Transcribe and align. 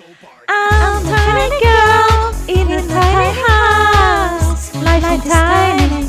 I'm 0.00 0.06
a 0.06 1.10
tiny 1.10 1.60
girl 1.60 2.32
in 2.46 2.70
a 2.70 2.80
tiny 2.86 3.32
house. 3.42 4.72
Life 4.76 5.02
is 5.02 5.24
tiny, 5.24 6.06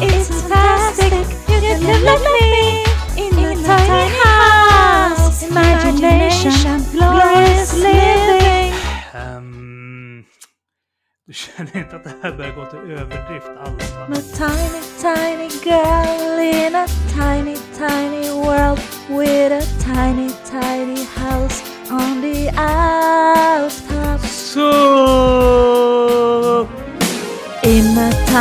it's 0.00 0.28
fantastic. 0.28 1.26
You 1.46 1.60
can 1.60 1.82
live 1.84 2.02
like 2.02 2.24
me 2.36 2.84
in 3.18 3.34
a 3.44 3.54
tiny 3.62 4.08
house. 4.22 5.42
Imagination, 5.42 6.82
glorious 6.92 7.74
living. 7.74 8.72
Ehm, 9.12 10.24
du 11.26 11.32
känner 11.32 11.76
inte 11.76 11.96
att 11.96 12.04
det 12.04 12.14
här 12.22 12.32
börjar 12.32 12.54
gå 12.54 12.66
till 12.66 12.78
överdrift 12.78 13.50
alls 13.60 13.92
va? 13.92 14.06
I'm 14.06 14.12
a 14.12 14.22
tiny, 14.36 14.80
tiny 15.02 15.48
girl 15.64 16.38
in 16.40 16.74
a 16.74 16.86
tiny, 17.14 17.56
tiny 17.78 18.30
world 18.30 18.80
with 19.08 19.52
a 19.52 19.62
tiny, 19.84 20.30
tiny 20.50 21.06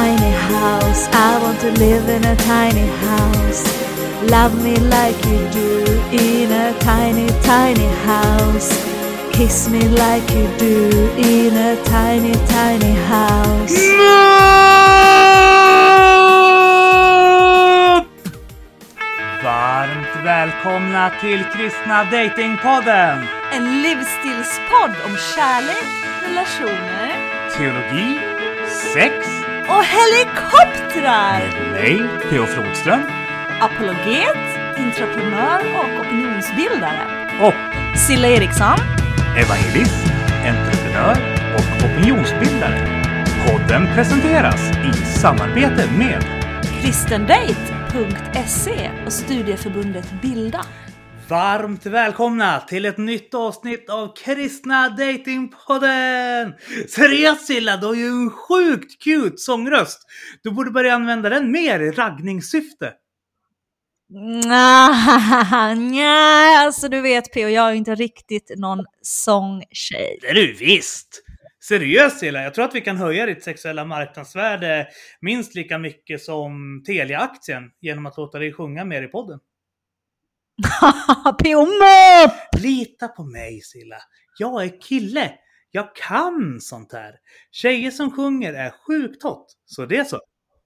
tiny 0.01 0.35
house, 0.51 1.07
I 1.13 1.39
want 1.41 1.57
to 1.61 1.71
live 1.85 2.09
in 2.09 2.23
a 2.25 2.35
tiny 2.35 2.87
house. 3.07 3.63
Love 4.29 4.53
me 4.61 4.75
like 4.95 5.19
you 5.31 5.39
do 5.59 5.69
in 6.11 6.51
a 6.51 6.67
tiny, 6.91 7.27
tiny 7.53 7.89
house. 8.11 8.69
Kiss 9.31 9.69
me 9.69 9.83
like 10.03 10.27
you 10.35 10.47
do 10.57 10.75
in 11.15 11.53
a 11.69 11.73
tiny, 11.85 12.33
tiny 12.55 12.95
house. 13.13 13.79
Varmt 19.43 20.13
välkomna 20.23 21.11
till 21.21 21.43
Kristna 21.43 22.03
Datingpodden! 22.03 23.27
En 23.51 23.81
livsstilspodd 23.81 24.93
om 25.05 25.17
kärlek, 25.35 25.85
relationer 26.21 27.35
Teologi, 27.57 28.19
sex, 28.93 29.34
och 29.67 29.83
helikoptrar! 29.95 31.41
mig, 31.71 32.03
P.O. 32.29 32.45
Flodström 32.45 33.01
Apologet, 33.61 34.37
entreprenör 34.77 35.59
och 35.79 35.99
opinionsbildare. 36.05 37.01
och 37.41 37.53
Silla 37.99 38.27
Eriksson. 38.27 38.77
evangelist, 39.37 40.05
entreprenör 40.45 41.17
och 41.55 41.85
opinionsbildare. 41.85 43.01
Podden 43.47 43.87
presenteras 43.95 44.71
i 44.71 44.93
samarbete 45.05 45.89
med 45.97 46.23
kristendate.se 46.81 48.91
och 49.05 49.13
studieförbundet 49.13 50.21
Bilda. 50.21 50.61
Varmt 51.29 51.85
välkomna 51.85 52.59
till 52.59 52.85
ett 52.85 52.97
nytt 52.97 53.33
avsnitt 53.33 53.89
av 53.89 54.15
Kristna 54.15 54.89
Datingpodden! 54.89 56.53
Seriöst 56.89 57.45
Silla, 57.45 57.77
du 57.77 57.85
har 57.85 57.95
ju 57.95 58.07
en 58.07 58.29
sjukt 58.29 59.03
cute 59.03 59.37
sångröst. 59.37 59.99
Du 60.43 60.51
borde 60.51 60.71
börja 60.71 60.93
använda 60.93 61.29
den 61.29 61.51
mer 61.51 61.79
i 61.79 61.91
raggningssyfte. 61.91 62.93
Nej, 65.75 66.57
alltså 66.65 66.89
du 66.89 67.01
vet 67.01 67.33
P.O. 67.33 67.49
jag 67.49 67.69
är 67.69 67.73
inte 67.73 67.95
riktigt 67.95 68.51
någon 68.57 68.85
sångtjej. 69.01 70.19
Det 70.21 70.27
är 70.27 70.33
du 70.33 70.53
visst! 70.53 71.23
Seriöst 71.63 72.19
Silla, 72.19 72.43
jag 72.43 72.53
tror 72.53 72.65
att 72.65 72.75
vi 72.75 72.81
kan 72.81 72.97
höja 72.97 73.25
ditt 73.25 73.43
sexuella 73.43 73.85
marknadsvärde 73.85 74.87
minst 75.21 75.55
lika 75.55 75.77
mycket 75.77 76.21
som 76.21 76.83
Telia-aktien 76.87 77.71
genom 77.81 78.05
att 78.05 78.17
låta 78.17 78.39
dig 78.39 78.53
sjunga 78.53 78.85
mer 78.85 79.03
i 79.03 79.07
podden. 79.07 79.39
P.O. 81.43 81.65
mö! 81.65 82.31
Lita 82.61 83.07
på 83.07 83.23
mig 83.23 83.61
Silla. 83.61 83.97
Jag 84.39 84.63
är 84.63 84.81
kille. 84.81 85.31
Jag 85.71 85.95
kan 85.95 86.61
sånt 86.61 86.93
här. 86.93 87.15
Tjejer 87.51 87.91
som 87.91 88.11
sjunger 88.11 88.53
är 88.53 88.73
sjukt 88.87 89.23
hot. 89.23 89.45
Så 89.65 89.85
det 89.85 89.97
är 89.97 90.03
så. 90.03 90.19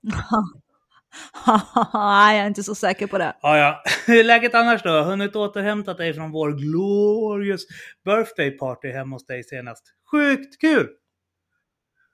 Nej, 1.94 2.38
jag 2.38 2.44
är 2.44 2.48
inte 2.48 2.64
så 2.64 2.76
säker 2.76 3.08
på 3.08 3.18
det. 3.18 3.36
Ja, 3.42 3.58
ja. 3.58 3.84
Hur 4.06 4.20
är 4.20 4.24
läget 4.24 4.56
annars 4.56 4.84
då? 4.84 5.02
Hunnit 5.02 5.36
återhämta 5.36 5.94
dig 5.94 6.14
från 6.14 6.32
vår 6.32 6.52
glorious 6.52 7.62
birthday 8.06 8.52
party 8.52 8.92
hemma 8.92 9.16
hos 9.16 9.26
dig 9.26 9.44
senast? 9.44 9.84
Sjukt 10.12 10.62
kul! 10.62 10.88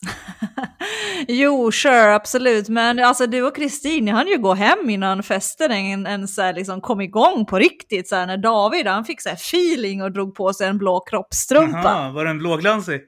Jo, 1.28 1.72
sure, 1.72 2.14
absolut. 2.16 2.70
Men 2.70 3.00
alltså 3.00 3.28
du 3.28 3.44
och 3.44 3.56
Kristin, 3.56 4.06
ni 4.06 4.12
hann 4.12 4.28
ju 4.28 4.38
gå 4.38 4.54
hem 4.54 4.90
innan 4.90 5.24
festen 5.24 5.72
en- 5.72 6.08
ens 6.08 6.38
liksom 6.56 6.82
kom 6.82 7.02
igång 7.02 7.46
på 7.46 7.60
riktigt. 7.60 8.10
Så 8.10 8.16
här, 8.16 8.28
när 8.28 8.38
David 8.38 8.88
han 8.88 9.06
fick 9.06 9.22
så 9.22 9.30
här 9.30 9.36
feeling 9.36 10.02
och 10.02 10.12
drog 10.12 10.36
på 10.36 10.54
sig 10.54 10.68
en 10.68 10.78
blå 10.78 11.00
kroppstrumpa. 11.00 11.82
Jaha, 11.84 12.12
var 12.12 12.26
den 12.26 12.38
blåglansig? 12.38 13.02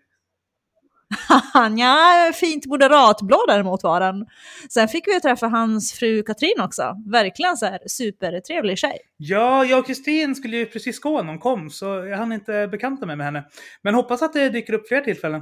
ja, 1.77 2.31
fint 2.35 2.65
moderatblå 2.65 3.37
däremot 3.47 3.83
var 3.83 3.99
den. 3.99 4.25
Sen 4.69 4.87
fick 4.87 5.07
vi 5.07 5.19
träffa 5.21 5.47
hans 5.47 5.93
fru 5.93 6.23
Katrin 6.23 6.61
också. 6.61 6.95
Verkligen 7.11 7.57
så 7.57 7.65
här 7.65 7.79
supertrevlig 7.87 8.77
tjej. 8.77 8.97
Ja, 9.17 9.65
jag 9.65 9.79
och 9.79 9.87
Kristin 9.87 10.35
skulle 10.35 10.57
ju 10.57 10.65
precis 10.65 10.99
gå 10.99 11.21
när 11.21 11.29
hon 11.29 11.39
kom, 11.39 11.69
så 11.69 11.85
jag 11.85 12.17
hann 12.17 12.31
inte 12.31 12.67
bekanta 12.67 13.05
mig 13.05 13.15
med 13.15 13.25
henne. 13.25 13.43
Men 13.81 13.95
hoppas 13.95 14.21
att 14.21 14.33
det 14.33 14.49
dyker 14.49 14.73
upp 14.73 14.87
fler 14.87 15.01
tillfällen. 15.01 15.41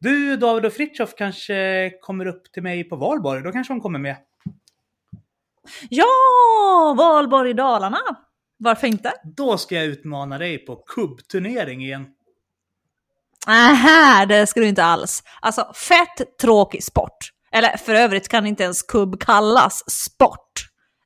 Du, 0.00 0.36
David 0.36 0.64
och 0.64 0.72
Fritiof 0.72 1.14
kanske 1.16 1.90
kommer 2.00 2.26
upp 2.26 2.52
till 2.52 2.62
mig 2.62 2.84
på 2.84 2.96
valborg, 2.96 3.42
då 3.42 3.52
kanske 3.52 3.72
hon 3.72 3.80
kommer 3.80 3.98
med. 3.98 4.16
Ja, 5.88 6.94
valborg 6.98 7.50
i 7.50 7.52
Dalarna. 7.52 8.00
Varför 8.58 8.86
inte? 8.86 9.12
Då 9.36 9.58
ska 9.58 9.74
jag 9.74 9.84
utmana 9.84 10.38
dig 10.38 10.58
på 10.58 10.76
kubbturnering 10.76 11.82
igen. 11.84 12.06
Aha, 13.46 14.26
det 14.26 14.46
skulle 14.46 14.64
du 14.64 14.68
inte 14.68 14.84
alls. 14.84 15.22
Alltså, 15.40 15.72
fett 15.74 16.38
tråkig 16.40 16.84
sport. 16.84 17.18
Eller 17.52 17.76
för 17.76 17.94
övrigt 17.94 18.28
kan 18.28 18.46
inte 18.46 18.62
ens 18.62 18.82
kubb 18.82 19.20
kallas 19.20 19.90
sport. 19.90 20.52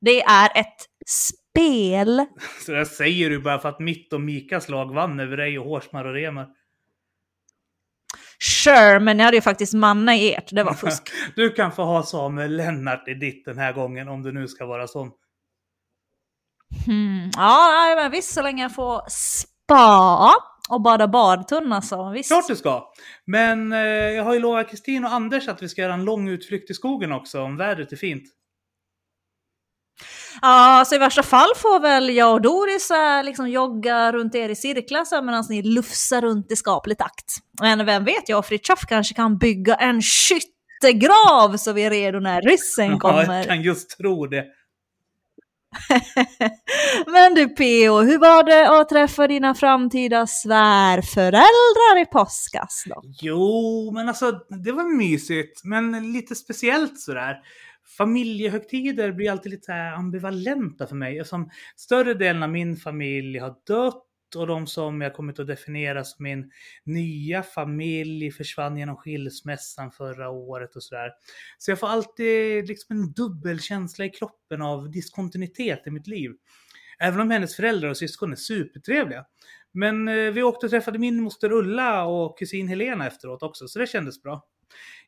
Det 0.00 0.22
är 0.22 0.50
ett 0.55 0.87
spel. 1.06 2.25
Så 2.66 2.72
det 2.72 2.87
säger 2.87 3.31
du 3.31 3.38
bara 3.38 3.59
för 3.59 3.69
att 3.69 3.81
mitt 3.81 4.12
och 4.12 4.20
Mikas 4.20 4.69
lag 4.69 4.94
vann 4.94 5.20
över 5.20 5.37
dig 5.37 5.59
och 5.59 5.65
Hårsmar 5.65 6.05
och 6.05 6.15
Remar. 6.15 6.49
Sure, 8.43 9.00
men 9.00 9.16
ni 9.16 9.22
hade 9.22 9.37
ju 9.37 9.41
faktiskt 9.41 9.75
manna 9.75 10.16
i 10.16 10.34
ert. 10.34 10.50
Det 10.50 10.62
var 10.62 10.75
fusk. 10.75 11.10
Du 11.37 11.50
kan 11.50 11.72
få 11.72 11.84
ha 11.84 12.03
Samuel 12.03 12.56
Lennart 12.56 13.09
i 13.09 13.15
ditt 13.15 13.44
den 13.44 13.59
här 13.59 13.72
gången 13.72 14.09
om 14.09 14.22
du 14.22 14.32
nu 14.32 14.49
ska 14.49 14.66
vara 14.66 14.87
sån. 14.87 15.10
Hmm. 16.87 17.31
Ja, 17.37 17.94
men 17.97 18.10
visst 18.10 18.34
så 18.34 18.43
länge 18.43 18.62
jag 18.62 18.75
får 18.75 19.03
spa 19.09 20.34
och 20.69 20.81
bada 20.81 21.09
badtunna 21.09 21.82
så 21.82 22.10
visst. 22.10 22.31
Klart 22.31 22.49
du 22.49 22.56
ska! 22.56 22.93
Men 23.25 23.72
eh, 23.72 23.78
jag 23.78 24.25
har 24.25 24.34
ju 24.34 24.41
lovat 24.41 24.70
Kristin 24.70 25.05
och 25.05 25.12
Anders 25.12 25.49
att 25.49 25.62
vi 25.62 25.69
ska 25.69 25.82
göra 25.82 25.94
en 25.94 26.05
lång 26.05 26.28
utflykt 26.28 26.70
i 26.70 26.75
skogen 26.75 27.12
också 27.12 27.43
om 27.43 27.56
vädret 27.56 27.93
är 27.93 27.97
fint. 27.97 28.25
Ja, 30.43 30.84
så 30.87 30.94
i 30.94 30.99
värsta 30.99 31.22
fall 31.22 31.49
får 31.56 31.81
väl 31.81 32.10
jag 32.10 32.32
och 32.32 32.41
Doris 32.43 32.91
äh, 32.91 33.25
liksom 33.25 33.49
jogga 33.49 34.12
runt 34.12 34.34
er 34.34 34.49
i 34.49 34.56
cirklar 34.56 35.22
medan 35.22 35.44
ni 35.50 35.62
lufsar 35.62 36.21
runt 36.21 36.53
i 36.53 36.56
skaplig 36.56 36.99
takt. 36.99 37.34
Men 37.60 37.87
vem 37.87 38.04
vet, 38.04 38.28
jag 38.28 38.38
och 38.38 38.47
Fritiof 38.47 38.81
kanske 38.88 39.15
kan 39.15 39.38
bygga 39.38 39.75
en 39.75 40.03
skyttegrav 40.03 41.56
så 41.56 41.72
vi 41.72 41.82
är 41.82 41.91
redo 41.91 42.21
när 42.21 42.43
ryssen 42.43 42.91
Ja, 42.91 42.99
kommer. 42.99 43.37
jag 43.37 43.47
kan 43.47 43.62
just 43.62 43.99
tro 43.99 44.26
det. 44.26 44.44
Men 47.06 47.34
du 47.34 47.49
P.O. 47.49 48.00
hur 48.00 48.19
var 48.19 48.43
det 48.44 48.81
att 48.81 48.88
träffa 48.88 49.26
dina 49.26 49.55
framtida 49.55 50.26
svärföräldrar 50.26 52.03
i 52.03 52.06
påskas 52.06 52.84
då? 52.87 53.03
Jo, 53.20 53.91
men 53.94 54.09
alltså 54.09 54.32
det 54.65 54.72
var 54.72 54.97
mysigt, 54.97 55.65
men 55.65 56.12
lite 56.12 56.34
speciellt 56.34 57.00
sådär. 57.00 57.37
Familjehögtider 57.97 59.12
blir 59.12 59.31
alltid 59.31 59.53
lite 59.53 59.75
ambivalenta 59.75 60.87
för 60.87 60.97
mig 60.97 61.19
eftersom 61.19 61.50
större 61.76 62.15
delen 62.15 62.43
av 62.43 62.50
min 62.50 62.76
familj 62.76 63.38
har 63.38 63.54
dött 63.66 64.04
och 64.37 64.47
de 64.47 64.66
som 64.66 65.00
jag 65.00 65.15
kommit 65.15 65.38
att 65.38 65.47
definiera 65.47 66.04
som 66.04 66.22
min 66.22 66.50
nya 66.85 67.43
familj 67.43 68.31
försvann 68.31 68.79
genom 68.79 68.96
skilsmässan 68.96 69.90
förra 69.90 70.31
året 70.31 70.76
och 70.76 70.82
sådär. 70.82 71.11
Så 71.58 71.70
jag 71.70 71.81
får 71.81 71.87
alltid 71.87 72.69
liksom 72.69 72.96
en 72.96 73.12
dubbelkänsla 73.12 74.05
i 74.05 74.11
kroppen 74.11 74.62
av 74.62 74.90
diskontinuitet 74.90 75.87
i 75.87 75.90
mitt 75.90 76.06
liv. 76.06 76.31
Även 76.99 77.20
om 77.20 77.31
hennes 77.31 77.56
föräldrar 77.56 77.88
och 77.88 77.96
syskon 77.96 78.32
är 78.32 78.37
supertrevliga. 78.37 79.25
Men 79.73 80.08
eh, 80.08 80.31
vi 80.32 80.43
åkte 80.43 80.67
och 80.67 80.70
träffade 80.70 80.99
min 80.99 81.23
moster 81.23 81.52
Ulla 81.52 82.05
och 82.05 82.38
kusin 82.38 82.69
Helena 82.69 83.06
efteråt 83.06 83.43
också, 83.43 83.69
så 83.69 83.79
det 83.79 83.87
kändes 83.87 84.23
bra. 84.23 84.46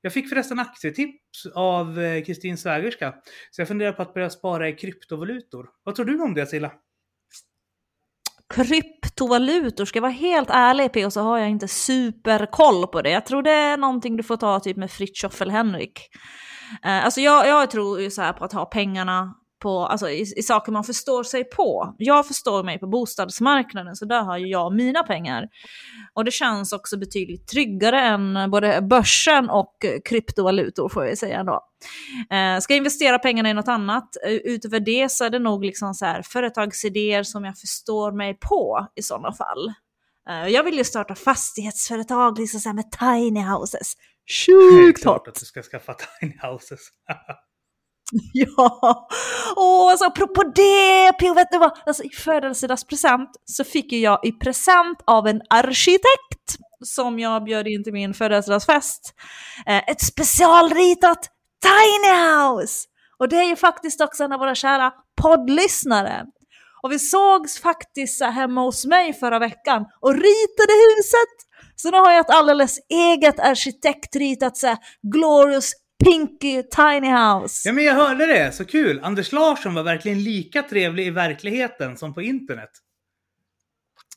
Jag 0.02 0.12
fick 0.12 0.28
förresten 0.28 0.58
aktietips 0.58 1.46
av 1.54 2.00
eh, 2.00 2.24
Kristin 2.24 2.58
svägerska, 2.58 3.14
så 3.50 3.60
jag 3.60 3.68
funderar 3.68 3.92
på 3.92 4.02
att 4.02 4.14
börja 4.14 4.30
spara 4.30 4.68
i 4.68 4.72
kryptovalutor. 4.72 5.68
Vad 5.84 5.94
tror 5.94 6.06
du 6.06 6.20
om 6.20 6.34
det 6.34 6.46
Silla? 6.46 6.72
Kryptovalutor, 8.54 9.84
ska 9.84 9.96
jag 9.96 10.02
vara 10.02 10.12
helt 10.12 10.50
ärlig 10.50 10.92
P.O. 10.92 11.10
så 11.10 11.20
har 11.20 11.38
jag 11.38 11.50
inte 11.50 11.68
superkoll 11.68 12.86
på 12.86 13.02
det. 13.02 13.10
Jag 13.10 13.26
tror 13.26 13.42
det 13.42 13.50
är 13.50 13.76
någonting 13.76 14.16
du 14.16 14.22
får 14.22 14.36
ta 14.36 14.60
typ 14.60 14.76
med 14.76 14.90
Fritiof 14.90 15.42
eller 15.42 15.52
Henrik. 15.52 16.08
Eh, 16.84 17.04
alltså 17.04 17.20
jag, 17.20 17.48
jag 17.48 17.70
tror 17.70 18.00
ju 18.00 18.10
så 18.10 18.22
här 18.22 18.32
på 18.32 18.44
att 18.44 18.52
ha 18.52 18.64
pengarna 18.64 19.34
på, 19.60 19.86
alltså 19.86 20.10
i, 20.10 20.32
i 20.36 20.42
saker 20.42 20.72
man 20.72 20.84
förstår 20.84 21.22
sig 21.22 21.44
på. 21.44 21.94
Jag 21.98 22.26
förstår 22.26 22.64
mig 22.64 22.78
på 22.78 22.86
bostadsmarknaden, 22.86 23.96
så 23.96 24.04
där 24.04 24.22
har 24.22 24.38
ju 24.38 24.46
jag 24.46 24.74
mina 24.74 25.02
pengar. 25.02 25.48
Och 26.14 26.24
det 26.24 26.30
känns 26.30 26.72
också 26.72 26.98
betydligt 26.98 27.48
tryggare 27.48 28.00
än 28.00 28.50
både 28.50 28.82
börsen 28.82 29.50
och 29.50 29.74
kryptovalutor 30.04 30.88
får 30.88 31.06
jag 31.06 31.18
säga 31.18 31.38
ändå. 31.38 31.60
Eh, 32.30 32.60
ska 32.60 32.72
jag 32.72 32.78
investera 32.78 33.18
pengarna 33.18 33.50
i 33.50 33.54
något 33.54 33.68
annat, 33.68 34.16
eh, 34.26 34.32
utöver 34.32 34.80
det 34.80 35.12
så 35.12 35.24
är 35.24 35.30
det 35.30 35.38
nog 35.38 35.64
liksom 35.64 35.94
så 35.94 36.04
här, 36.04 36.22
företagsidéer 36.22 37.22
som 37.22 37.44
jag 37.44 37.58
förstår 37.58 38.12
mig 38.12 38.38
på 38.40 38.86
i 38.94 39.02
sådana 39.02 39.32
fall. 39.32 39.72
Eh, 40.30 40.48
jag 40.48 40.64
vill 40.64 40.78
ju 40.78 40.84
starta 40.84 41.14
fastighetsföretag 41.14 42.38
liksom 42.38 42.60
så 42.60 42.72
med 42.72 42.92
tiny 42.92 43.40
houses. 43.40 43.94
Sjukt 44.46 45.02
Klart 45.02 45.18
hot! 45.18 45.28
att 45.28 45.40
du 45.40 45.46
ska 45.46 45.62
skaffa 45.62 45.94
tiny 45.94 46.38
houses. 46.42 46.80
Ja! 48.32 49.08
Och 49.56 49.90
alltså, 49.90 50.04
apropå 50.04 50.42
det, 50.42 51.12
Pio, 51.18 51.34
vet 51.34 51.50
du 51.50 51.58
vad? 51.58 51.78
Alltså, 51.86 52.02
I 52.02 52.10
födelsedagspresent 52.10 53.30
så 53.44 53.64
fick 53.64 53.92
jag 53.92 54.20
i 54.22 54.32
present 54.32 55.02
av 55.06 55.26
en 55.26 55.40
arkitekt 55.50 56.56
som 56.84 57.18
jag 57.18 57.44
bjöd 57.44 57.68
in 57.68 57.84
till 57.84 57.92
min 57.92 58.14
födelsedagsfest 58.14 59.14
eh, 59.66 59.90
ett 59.90 60.00
specialritat 60.00 61.28
tiny 61.62 62.14
house! 62.14 62.86
Och 63.18 63.28
det 63.28 63.36
är 63.36 63.44
ju 63.44 63.56
faktiskt 63.56 64.00
också 64.00 64.24
en 64.24 64.32
av 64.32 64.40
våra 64.40 64.54
kära 64.54 64.92
poddlyssnare. 65.22 66.24
Och 66.82 66.92
vi 66.92 66.98
sågs 66.98 67.60
faktiskt 67.60 68.22
hemma 68.22 68.60
hos 68.60 68.86
mig 68.86 69.12
förra 69.12 69.38
veckan 69.38 69.84
och 70.00 70.12
ritade 70.12 70.72
huset. 70.72 71.34
Så 71.76 71.90
nu 71.90 71.96
har 71.96 72.12
jag 72.12 72.20
ett 72.20 72.30
alldeles 72.30 72.78
eget 72.88 73.40
arkitektritat 73.40 74.56
så 74.56 74.66
här 74.66 74.78
glorious 75.12 75.72
pinky 76.04 76.62
tiny 76.62 77.08
house. 77.08 77.68
Ja 77.68 77.72
men 77.72 77.84
jag 77.84 77.94
hörde 77.94 78.26
det, 78.26 78.52
så 78.52 78.64
kul! 78.64 79.00
Anders 79.02 79.32
Larsson 79.32 79.74
var 79.74 79.82
verkligen 79.82 80.22
lika 80.22 80.62
trevlig 80.62 81.06
i 81.06 81.10
verkligheten 81.10 81.96
som 81.96 82.14
på 82.14 82.22
internet. 82.22 82.70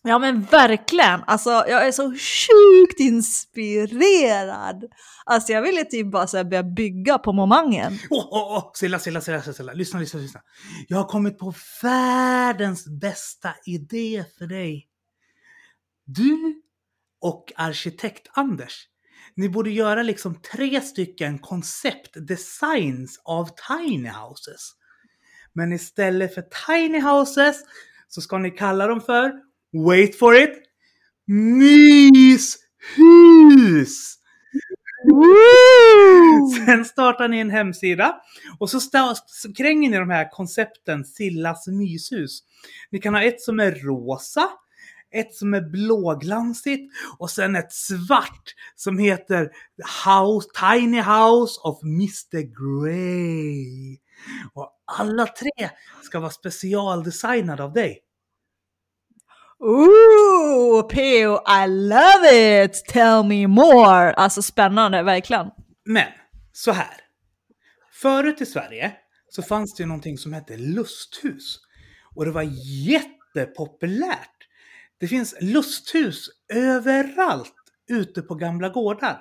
Ja 0.05 0.19
men 0.19 0.41
verkligen, 0.41 1.23
alltså 1.27 1.49
jag 1.49 1.87
är 1.87 1.91
så 1.91 2.11
sjukt 2.11 2.99
inspirerad. 2.99 4.83
Alltså 5.25 5.51
jag 5.53 5.61
ville 5.61 5.83
typ 5.83 6.11
bara 6.11 6.27
så 6.27 6.37
här 6.37 6.43
börja 6.43 6.63
bygga 6.63 7.17
på 7.17 7.33
momangen. 7.33 7.99
Åh, 8.09 8.27
åh, 8.31 8.57
åh! 8.57 8.71
Silla, 8.73 8.99
Silla, 8.99 9.21
Silla, 9.21 9.41
Silla, 9.41 9.73
lyssna, 9.73 9.99
lyssna, 9.99 10.19
lyssna. 10.19 10.41
Jag 10.87 10.97
har 10.97 11.05
kommit 11.05 11.39
på 11.39 11.53
världens 11.81 12.87
bästa 12.87 13.49
idé 13.65 14.25
för 14.37 14.45
dig. 14.45 14.87
Du 16.05 16.61
och 17.21 17.53
arkitekt 17.55 18.27
Anders, 18.33 18.87
ni 19.35 19.49
borde 19.49 19.69
göra 19.69 20.03
liksom 20.03 20.41
tre 20.41 20.81
stycken 20.81 21.39
konceptdesigns 21.39 23.21
av 23.23 23.49
tiny 23.67 24.09
houses. 24.09 24.71
Men 25.53 25.73
istället 25.73 26.33
för 26.33 26.43
tiny 26.67 26.99
houses 26.99 27.63
så 28.07 28.21
ska 28.21 28.37
ni 28.37 28.51
kalla 28.51 28.87
dem 28.87 29.01
för, 29.01 29.31
wait 29.87 30.19
for 30.19 30.35
it, 30.35 30.63
myshus! 31.27 32.57
Sen 36.65 36.85
startar 36.85 37.27
ni 37.27 37.39
en 37.39 37.49
hemsida 37.49 38.21
och 38.59 38.69
så, 38.69 38.79
så 39.25 39.53
kränger 39.53 39.89
ni 39.89 39.97
de 39.97 40.09
här 40.09 40.31
koncepten 40.31 41.05
Sillas 41.05 41.67
myshus. 41.67 42.43
Ni 42.91 42.99
kan 42.99 43.13
ha 43.13 43.21
ett 43.21 43.41
som 43.41 43.59
är 43.59 43.71
rosa, 43.71 44.49
ett 45.13 45.33
som 45.33 45.53
är 45.53 45.61
blåglansigt 45.61 46.93
och 47.17 47.29
sen 47.29 47.55
ett 47.55 47.71
svart 47.71 48.53
som 48.75 48.97
heter 48.97 49.49
House, 50.05 50.49
Tiny 50.59 51.01
House 51.01 51.59
of 51.63 51.83
Mr 51.83 52.41
Grey. 52.41 53.97
Och 54.53 54.69
alla 54.97 55.25
tre 55.25 55.69
ska 56.03 56.19
vara 56.19 56.31
specialdesignade 56.31 57.63
av 57.63 57.73
dig. 57.73 57.99
Ooh, 59.59 60.87
Peo, 60.87 61.39
I 61.63 61.67
love 61.67 62.63
it! 62.63 62.85
Tell 62.85 63.23
me 63.23 63.47
more! 63.47 64.13
Alltså 64.13 64.41
spännande, 64.41 65.03
verkligen. 65.03 65.47
Men, 65.85 66.07
så 66.51 66.71
här. 66.71 66.97
Förut 67.91 68.41
i 68.41 68.45
Sverige 68.45 68.95
så 69.29 69.41
fanns 69.43 69.75
det 69.75 69.83
ju 69.83 69.87
någonting 69.87 70.17
som 70.17 70.33
hette 70.33 70.57
lusthus. 70.57 71.59
Och 72.15 72.25
det 72.25 72.31
var 72.31 72.45
jättepopulärt. 72.87 74.32
Det 75.03 75.07
finns 75.07 75.35
lusthus 75.41 76.29
överallt 76.53 77.53
ute 77.89 78.21
på 78.21 78.35
gamla 78.35 78.69
gårdar. 78.69 79.17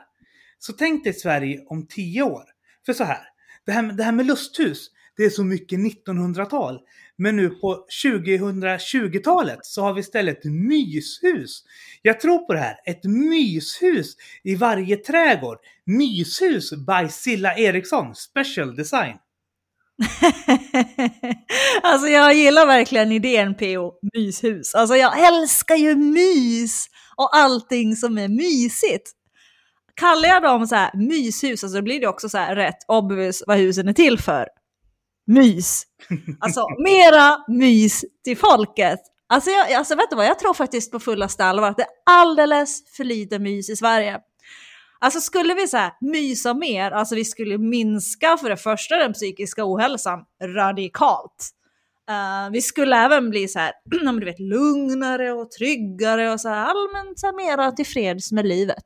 Så 0.58 0.72
tänk 0.72 1.04
dig 1.04 1.12
Sverige 1.14 1.64
om 1.66 1.86
tio 1.86 2.22
år. 2.22 2.42
För 2.86 2.92
så 2.92 3.04
här, 3.04 3.18
det 3.66 3.72
här, 3.72 3.82
med- 3.82 3.96
det 3.96 4.02
här 4.02 4.12
med 4.12 4.26
lusthus, 4.26 4.90
det 5.16 5.24
är 5.24 5.30
så 5.30 5.44
mycket 5.44 5.78
1900-tal. 5.80 6.80
Men 7.16 7.36
nu 7.36 7.48
på 7.48 7.86
2020-talet 8.04 9.58
så 9.62 9.82
har 9.82 9.94
vi 9.94 10.00
istället 10.00 10.44
myshus. 10.44 11.64
Jag 12.02 12.20
tror 12.20 12.38
på 12.38 12.52
det 12.52 12.60
här, 12.60 12.76
ett 12.84 13.04
myshus 13.04 14.16
i 14.44 14.54
varje 14.54 14.96
trädgård. 14.96 15.58
Myshus 15.86 16.70
by 16.72 17.08
Silla 17.10 17.56
Eriksson, 17.56 18.14
special 18.14 18.76
design. 18.76 19.16
alltså 21.82 22.08
jag 22.08 22.34
gillar 22.34 22.66
verkligen 22.66 23.12
idén 23.12 23.54
P.O. 23.54 23.92
Myshus. 24.14 24.74
Alltså 24.74 24.96
jag 24.96 25.26
älskar 25.26 25.76
ju 25.76 25.94
mys 25.94 26.86
och 27.16 27.36
allting 27.36 27.96
som 27.96 28.18
är 28.18 28.28
mysigt. 28.28 29.10
Kallar 29.94 30.28
jag 30.28 30.42
dem 30.42 30.66
så 30.66 30.74
här 30.74 30.90
myshus, 30.94 31.64
alltså 31.64 31.78
då 31.78 31.82
blir 31.82 32.00
det 32.00 32.06
också 32.06 32.28
så 32.28 32.38
här 32.38 32.56
rätt 32.56 32.78
obvious 32.88 33.42
vad 33.46 33.56
husen 33.56 33.88
är 33.88 33.92
till 33.92 34.18
för. 34.18 34.48
Mys. 35.26 35.82
Alltså 36.40 36.66
mera 36.78 37.38
mys 37.48 38.04
till 38.24 38.36
folket. 38.36 39.00
Alltså, 39.28 39.50
jag, 39.50 39.72
alltså 39.72 39.94
vet 39.94 40.10
du 40.10 40.16
vad, 40.16 40.26
jag 40.26 40.38
tror 40.38 40.54
faktiskt 40.54 40.92
på 40.92 41.00
fullaste 41.00 41.44
allvar 41.44 41.68
att 41.68 41.76
det 41.76 41.82
är 41.82 41.88
alldeles 42.04 42.96
för 42.96 43.04
lite 43.04 43.38
mys 43.38 43.70
i 43.70 43.76
Sverige. 43.76 44.18
Alltså 45.02 45.20
skulle 45.20 45.54
vi 45.54 45.68
så 45.68 45.76
här 45.76 45.92
mysa 46.00 46.54
mer, 46.54 46.90
alltså 46.90 47.14
vi 47.14 47.24
skulle 47.24 47.58
minska 47.58 48.36
för 48.36 48.48
det 48.48 48.56
första 48.56 48.96
den 48.96 49.12
psykiska 49.12 49.62
ohälsan 49.64 50.18
radikalt. 50.42 51.50
Uh, 52.10 52.52
vi 52.52 52.62
skulle 52.62 52.96
även 52.96 53.30
bli 53.30 53.48
så 53.48 53.58
här, 53.58 53.72
du 54.20 54.24
vet, 54.24 54.40
lugnare 54.40 55.32
och 55.32 55.50
tryggare 55.50 56.32
och 56.32 56.40
så 56.40 56.48
här 56.48 56.64
allmänt 56.64 57.18
så 57.18 57.26
här, 57.26 57.32
mera 57.32 57.72
tillfreds 57.72 58.32
med 58.32 58.46
livet. 58.46 58.84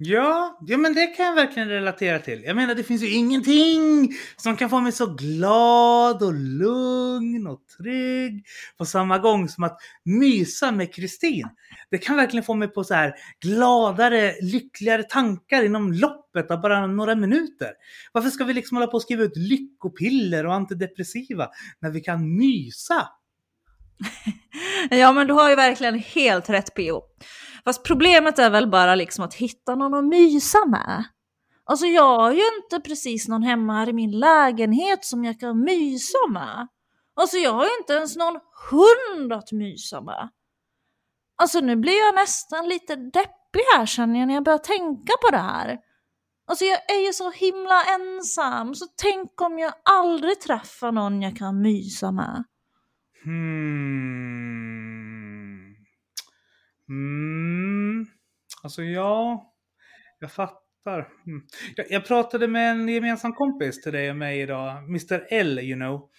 Ja, 0.00 0.58
ja, 0.66 0.78
men 0.78 0.94
det 0.94 1.06
kan 1.06 1.26
jag 1.26 1.34
verkligen 1.34 1.68
relatera 1.68 2.18
till. 2.18 2.42
Jag 2.44 2.56
menar, 2.56 2.74
det 2.74 2.84
finns 2.84 3.02
ju 3.02 3.10
ingenting 3.10 4.12
som 4.36 4.56
kan 4.56 4.70
få 4.70 4.80
mig 4.80 4.92
så 4.92 5.06
glad 5.06 6.22
och 6.22 6.34
lugn 6.34 7.46
och 7.46 7.60
trygg 7.78 8.46
på 8.78 8.84
samma 8.84 9.18
gång 9.18 9.48
som 9.48 9.64
att 9.64 9.78
mysa 10.04 10.72
med 10.72 10.94
Kristin. 10.94 11.48
Det 11.90 11.98
kan 11.98 12.16
verkligen 12.16 12.44
få 12.44 12.54
mig 12.54 12.68
på 12.68 12.84
så 12.84 12.94
här 12.94 13.14
gladare, 13.40 14.34
lyckligare 14.42 15.02
tankar 15.02 15.64
inom 15.64 15.92
loppet 15.92 16.50
av 16.50 16.60
bara 16.60 16.86
några 16.86 17.14
minuter. 17.14 17.72
Varför 18.12 18.30
ska 18.30 18.44
vi 18.44 18.54
liksom 18.54 18.76
hålla 18.76 18.86
på 18.86 18.96
och 18.96 19.02
skriva 19.02 19.22
ut 19.22 19.36
lyckopiller 19.36 20.46
och 20.46 20.54
antidepressiva 20.54 21.48
när 21.80 21.90
vi 21.90 22.00
kan 22.00 22.36
mysa? 22.36 23.08
Ja 24.90 25.12
men 25.12 25.26
du 25.26 25.34
har 25.34 25.48
ju 25.48 25.56
verkligen 25.56 25.98
helt 25.98 26.50
rätt 26.50 26.74
PO. 26.74 27.02
Fast 27.64 27.84
problemet 27.84 28.38
är 28.38 28.50
väl 28.50 28.70
bara 28.70 28.94
liksom 28.94 29.24
att 29.24 29.34
hitta 29.34 29.74
någon 29.74 29.94
att 29.94 30.04
mysa 30.04 30.64
med. 30.64 31.04
Alltså 31.64 31.86
jag 31.86 32.18
har 32.18 32.32
ju 32.32 32.42
inte 32.62 32.88
precis 32.88 33.28
någon 33.28 33.42
hemma 33.42 33.72
här 33.72 33.88
i 33.88 33.92
min 33.92 34.18
lägenhet 34.18 35.04
som 35.04 35.24
jag 35.24 35.40
kan 35.40 35.60
mysa 35.60 36.18
med. 36.30 36.68
Alltså 37.16 37.36
jag 37.36 37.52
har 37.52 37.64
ju 37.64 37.70
inte 37.80 37.92
ens 37.92 38.16
någon 38.16 38.38
hund 38.70 39.32
att 39.32 39.52
mysa 39.52 40.00
med. 40.00 40.28
Alltså 41.36 41.60
nu 41.60 41.76
blir 41.76 41.98
jag 41.98 42.14
nästan 42.14 42.68
lite 42.68 42.96
deppig 42.96 43.62
här 43.76 43.86
känner 43.86 44.18
jag 44.18 44.26
när 44.26 44.34
jag 44.34 44.44
börjar 44.44 44.58
tänka 44.58 45.12
på 45.22 45.30
det 45.30 45.38
här. 45.38 45.78
Alltså 46.46 46.64
jag 46.64 46.90
är 46.90 47.06
ju 47.06 47.12
så 47.12 47.30
himla 47.30 47.82
ensam, 47.84 48.74
så 48.74 48.86
tänk 48.96 49.40
om 49.40 49.58
jag 49.58 49.72
aldrig 49.82 50.40
träffar 50.40 50.92
någon 50.92 51.22
jag 51.22 51.36
kan 51.36 51.62
mysa 51.62 52.12
med. 52.12 52.44
Hmm. 53.24 53.78
Mm. 56.88 58.06
Alltså 58.62 58.82
ja, 58.82 59.52
jag 60.18 60.32
fattar. 60.32 61.08
Mm. 61.26 61.42
Jag, 61.76 61.86
jag 61.90 62.06
pratade 62.06 62.48
med 62.48 62.70
en 62.70 62.88
gemensam 62.88 63.32
kompis 63.32 63.82
till 63.82 63.92
dig 63.92 64.10
och 64.10 64.16
mig 64.16 64.40
idag, 64.40 64.84
Mr 64.84 65.26
L 65.30 65.58
you 65.58 65.76
know. 65.76 66.10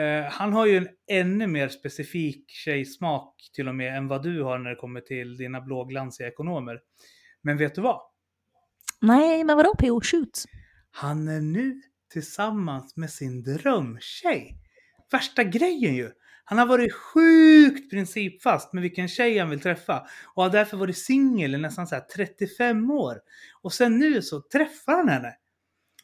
Eh, 0.00 0.24
han 0.24 0.52
har 0.52 0.66
ju 0.66 0.76
en 0.76 0.88
ännu 1.10 1.46
mer 1.46 1.68
specifik 1.68 2.50
tjejsmak 2.50 3.50
till 3.54 3.68
och 3.68 3.74
med 3.74 3.96
än 3.96 4.08
vad 4.08 4.22
du 4.22 4.42
har 4.42 4.58
när 4.58 4.70
det 4.70 4.76
kommer 4.76 5.00
till 5.00 5.36
dina 5.36 5.60
blåglansiga 5.60 6.28
ekonomer. 6.28 6.80
Men 7.42 7.56
vet 7.56 7.74
du 7.74 7.80
vad? 7.80 8.00
Nej, 9.00 9.44
men 9.44 9.56
vadå 9.56 9.74
PO? 9.74 10.00
Shoot! 10.00 10.44
Han 10.90 11.28
är 11.28 11.40
nu 11.40 11.82
tillsammans 12.12 12.96
med 12.96 13.10
sin 13.10 13.42
drömtjej. 13.42 14.56
Värsta 15.10 15.44
grejen 15.44 15.94
ju! 15.94 16.10
Han 16.44 16.58
har 16.58 16.66
varit 16.66 16.92
sjukt 16.92 17.90
principfast 17.90 18.72
med 18.72 18.82
vilken 18.82 19.08
tjej 19.08 19.38
han 19.38 19.50
vill 19.50 19.60
träffa 19.60 20.06
och 20.34 20.42
har 20.42 20.50
därför 20.50 20.76
varit 20.76 20.98
singel 20.98 21.54
i 21.54 21.58
nästan 21.58 21.86
så 21.86 21.94
här 21.94 22.02
35 22.16 22.90
år. 22.90 23.18
Och 23.62 23.72
sen 23.72 23.98
nu 23.98 24.22
så 24.22 24.40
träffar 24.40 24.96
han 24.96 25.08
henne. 25.08 25.34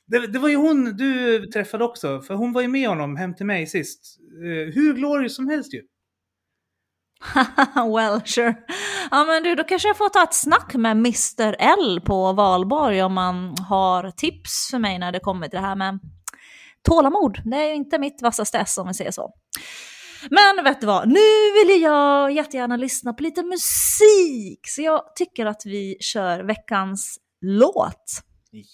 Det, 0.07 0.27
det 0.27 0.39
var 0.39 0.49
ju 0.49 0.57
hon 0.57 0.85
du 0.97 1.47
träffade 1.47 1.85
också, 1.85 2.21
för 2.21 2.35
hon 2.35 2.53
var 2.53 2.63
ju 2.63 2.69
med 2.69 2.89
honom 2.89 3.17
hem 3.17 3.35
till 3.35 3.47
mig 3.47 3.67
sist. 3.67 4.19
Eh, 4.45 4.75
hur 4.75 4.95
glorious 4.95 5.37
som 5.37 5.49
helst 5.49 5.75
ju. 5.75 5.83
well, 7.97 8.21
sure. 8.25 8.55
Ja 9.11 9.25
men 9.25 9.43
du, 9.43 9.55
då 9.55 9.65
kanske 9.65 9.89
jag 9.89 9.97
får 9.97 10.09
ta 10.09 10.23
ett 10.23 10.35
snack 10.35 10.75
med 10.75 10.93
Mr 10.93 11.57
L 11.59 12.01
på 12.07 12.33
Valborg 12.33 13.03
om 13.03 13.13
man 13.13 13.55
har 13.69 14.11
tips 14.11 14.69
för 14.71 14.79
mig 14.79 14.99
när 14.99 15.13
det 15.13 15.21
kommer 15.21 15.49
till 15.49 15.57
det 15.57 15.67
här 15.67 15.77
med 15.77 15.99
tålamod. 16.83 17.41
Det 17.45 17.57
är 17.57 17.69
ju 17.69 17.75
inte 17.75 17.99
mitt 17.99 18.23
vassaste 18.23 18.59
S 18.59 18.79
om 18.79 18.89
vi 18.89 18.95
säger 18.95 19.11
så. 19.11 19.35
Men 20.31 20.65
vet 20.65 20.81
du 20.81 20.87
vad, 20.87 21.09
nu 21.09 21.21
vill 21.55 21.83
jag 21.83 22.33
jättegärna 22.33 22.77
lyssna 22.77 23.13
på 23.13 23.23
lite 23.23 23.43
musik. 23.43 24.61
Så 24.63 24.83
jag 24.83 25.17
tycker 25.17 25.47
att 25.47 25.63
vi 25.65 25.97
kör 26.01 26.41
veckans 26.41 27.19
låt. 27.41 28.23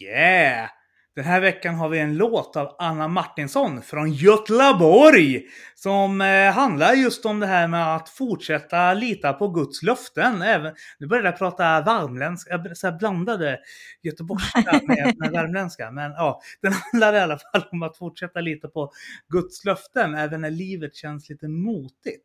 Yeah! 0.00 0.68
Den 1.16 1.24
här 1.24 1.40
veckan 1.40 1.74
har 1.74 1.88
vi 1.88 1.98
en 1.98 2.16
låt 2.16 2.56
av 2.56 2.76
Anna 2.78 3.08
Martinsson 3.08 3.82
från 3.82 4.12
Götlaborg 4.12 5.46
som 5.74 6.20
eh, 6.20 6.52
handlar 6.52 6.92
just 6.92 7.26
om 7.26 7.40
det 7.40 7.46
här 7.46 7.68
med 7.68 7.96
att 7.96 8.08
fortsätta 8.08 8.94
lita 8.94 9.32
på 9.32 9.48
Guds 9.48 9.82
löften. 9.82 10.42
Även, 10.42 10.74
nu 10.98 11.06
börjar 11.06 11.24
jag 11.24 11.38
prata 11.38 11.80
varmländska, 11.80 12.64
så 12.74 12.86
här 12.86 12.98
blandade 12.98 13.58
göteborgska 14.02 14.80
med, 14.86 15.14
med 15.18 15.30
värmländska. 15.30 15.90
Men 15.90 16.10
ja, 16.12 16.40
den 16.62 16.72
handlar 16.72 17.14
i 17.14 17.18
alla 17.18 17.38
fall 17.38 17.64
om 17.70 17.82
att 17.82 17.96
fortsätta 17.96 18.40
lita 18.40 18.68
på 18.68 18.92
Guds 19.28 19.64
löften 19.64 20.14
även 20.14 20.40
när 20.40 20.50
livet 20.50 20.94
känns 20.94 21.28
lite 21.28 21.48
motigt. 21.48 22.24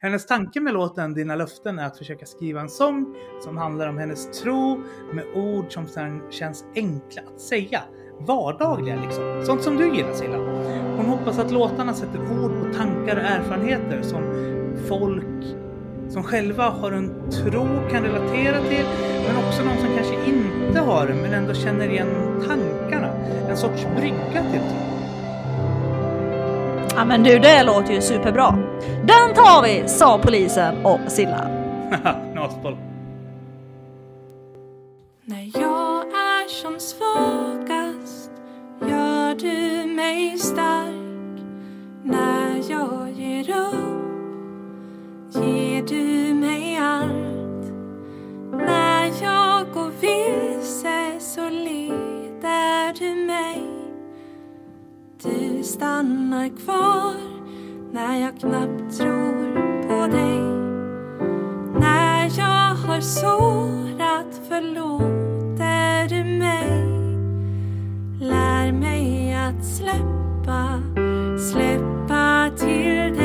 Hennes 0.00 0.26
tanke 0.26 0.60
med 0.60 0.72
låten 0.72 1.14
Dina 1.14 1.36
löften 1.36 1.78
är 1.78 1.86
att 1.86 1.98
försöka 1.98 2.26
skriva 2.26 2.60
en 2.60 2.68
sång 2.68 3.16
som 3.40 3.56
handlar 3.56 3.88
om 3.88 3.98
hennes 3.98 4.40
tro 4.40 4.82
med 5.12 5.24
ord 5.34 5.72
som 5.72 5.88
sen 5.88 6.22
känns 6.30 6.64
enkla 6.74 7.22
att 7.22 7.40
säga 7.40 7.82
vardagliga 8.26 8.96
liksom. 9.02 9.42
Sånt 9.44 9.62
som 9.62 9.76
du 9.76 9.96
gillar 9.96 10.12
Silla. 10.12 10.36
Hon 10.96 11.06
hoppas 11.06 11.38
att 11.38 11.50
låtarna 11.50 11.94
sätter 11.94 12.18
ord 12.18 12.50
på 12.50 12.78
tankar 12.78 13.16
och 13.16 13.22
erfarenheter 13.22 14.02
som 14.02 14.22
folk 14.88 15.56
som 16.10 16.22
själva 16.22 16.68
har 16.68 16.92
en 16.92 17.30
tro 17.30 17.66
kan 17.90 18.02
relatera 18.02 18.60
till, 18.60 18.84
men 19.26 19.36
också 19.46 19.62
de 19.62 19.86
som 19.86 19.96
kanske 19.96 20.14
inte 20.30 20.80
har 20.80 21.06
det 21.06 21.14
men 21.14 21.32
ändå 21.32 21.54
känner 21.54 21.88
igen 21.88 22.08
tankarna. 22.48 23.08
En 23.48 23.56
sorts 23.56 23.86
brygga 23.96 24.42
till 24.50 24.60
tro. 24.60 24.90
Ja 26.96 27.04
men 27.04 27.22
du, 27.22 27.38
det 27.38 27.62
låter 27.62 27.92
ju 27.92 28.00
superbra. 28.00 28.58
Den 29.04 29.34
tar 29.34 29.62
vi, 29.62 29.88
sa 29.88 30.18
polisen 30.18 30.84
och 30.84 31.00
Silla. 31.08 31.48
Nasboll. 32.34 32.76
När 35.24 35.60
jag 35.60 36.06
är 36.06 36.48
som 36.48 36.80
du 36.80 37.69
mig 40.00 40.38
stark. 40.38 41.40
När 42.02 42.70
jag 42.70 43.10
ger 43.10 43.50
upp 43.50 45.34
ger 45.34 45.82
du 45.82 46.34
mig 46.34 46.76
allt. 46.76 47.72
När 48.52 49.22
jag 49.22 49.72
går 49.74 49.90
vilse 50.00 51.20
så 51.20 51.48
leder 51.48 52.94
du 52.98 53.26
mig. 53.26 53.62
Du 55.22 55.62
stannar 55.62 56.48
kvar 56.48 57.14
när 57.92 58.20
jag 58.20 58.40
knappt 58.40 58.98
tror 58.98 59.54
på 59.88 60.16
dig. 60.16 60.40
När 61.80 62.38
jag 62.38 62.74
har 62.74 63.00
sårat 63.00 64.40
förlorat 64.48 65.19
att 69.50 69.64
släppa, 69.64 70.82
släppa 71.52 72.50
till 72.56 73.19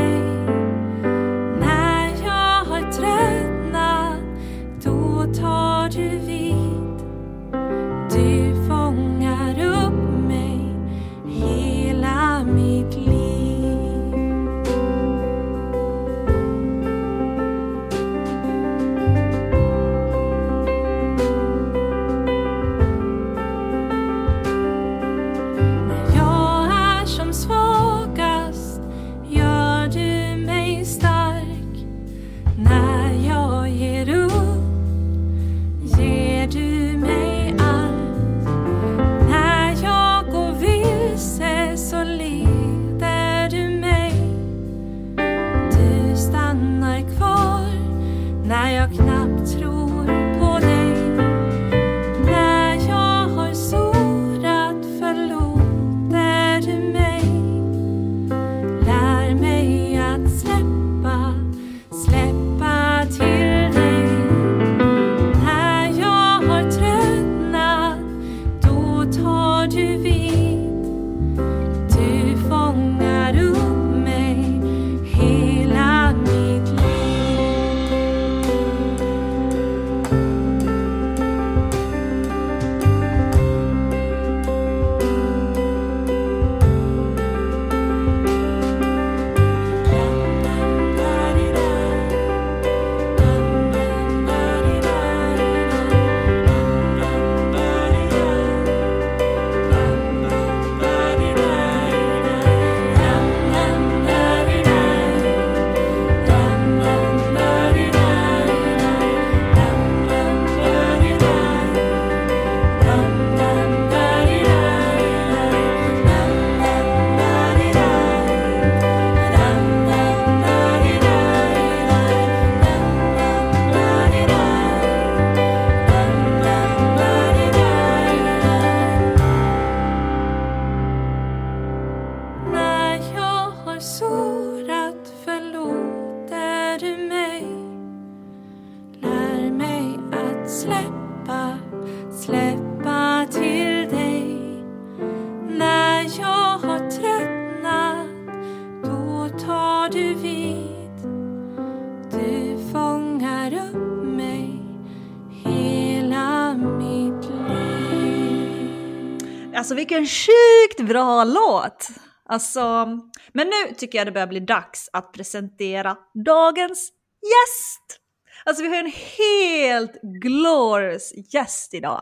vilken 159.85 160.07
sjukt 160.07 160.87
bra 160.87 161.23
låt! 161.23 161.87
Alltså, 162.29 162.85
men 163.33 163.47
nu 163.47 163.75
tycker 163.77 163.97
jag 163.97 164.07
det 164.07 164.11
börjar 164.11 164.27
bli 164.27 164.39
dags 164.39 164.89
att 164.93 165.13
presentera 165.13 165.97
dagens 166.25 166.91
gäst! 167.21 168.01
Alltså 168.45 168.63
vi 168.63 168.69
har 168.69 168.77
en 168.77 168.91
helt 169.17 170.01
glorious 170.23 171.13
gäst 171.33 171.73
idag. 171.73 172.01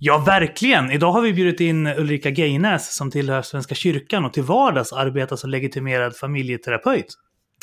Ja, 0.00 0.18
verkligen. 0.18 0.90
Idag 0.90 1.12
har 1.12 1.20
vi 1.20 1.32
bjudit 1.32 1.60
in 1.60 1.86
Ulrika 1.86 2.30
Geinäs 2.30 2.96
som 2.96 3.10
tillhör 3.10 3.42
Svenska 3.42 3.74
kyrkan 3.74 4.24
och 4.24 4.32
till 4.32 4.42
vardags 4.42 4.92
arbetar 4.92 5.36
som 5.36 5.50
legitimerad 5.50 6.16
familjeterapeut. 6.16 7.14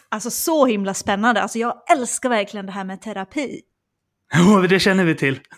Alltså 0.10 0.30
så 0.30 0.66
himla 0.66 0.94
spännande. 0.94 1.42
Alltså 1.42 1.60
jag 1.60 1.92
älskar 1.92 2.30
verkligen 2.30 2.66
det 2.66 2.72
här 2.72 2.84
med 2.84 3.02
terapi. 3.02 3.62
Jo, 4.40 4.62
det 4.62 4.80
känner 4.80 5.06
vi 5.06 5.16
till. 5.16 5.40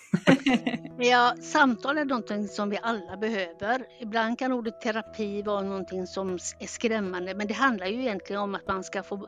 Ja, 1.00 1.36
samtal 1.42 1.98
är 1.98 2.06
någonting 2.06 2.48
som 2.48 2.70
vi 2.70 2.80
alla 2.82 3.18
behöver. 3.18 3.86
Ibland 4.00 4.40
kan 4.40 4.52
ordet 4.52 4.82
terapi 4.82 5.42
vara 5.42 5.62
någonting 5.62 6.08
som 6.08 6.34
är 6.60 6.68
skrämmande, 6.68 7.36
men 7.36 7.48
det 7.48 7.54
handlar 7.54 7.88
ju 7.88 8.02
egentligen 8.02 8.42
om 8.42 8.56
att 8.56 8.68
man 8.68 8.84
ska 8.84 9.04
få 9.04 9.28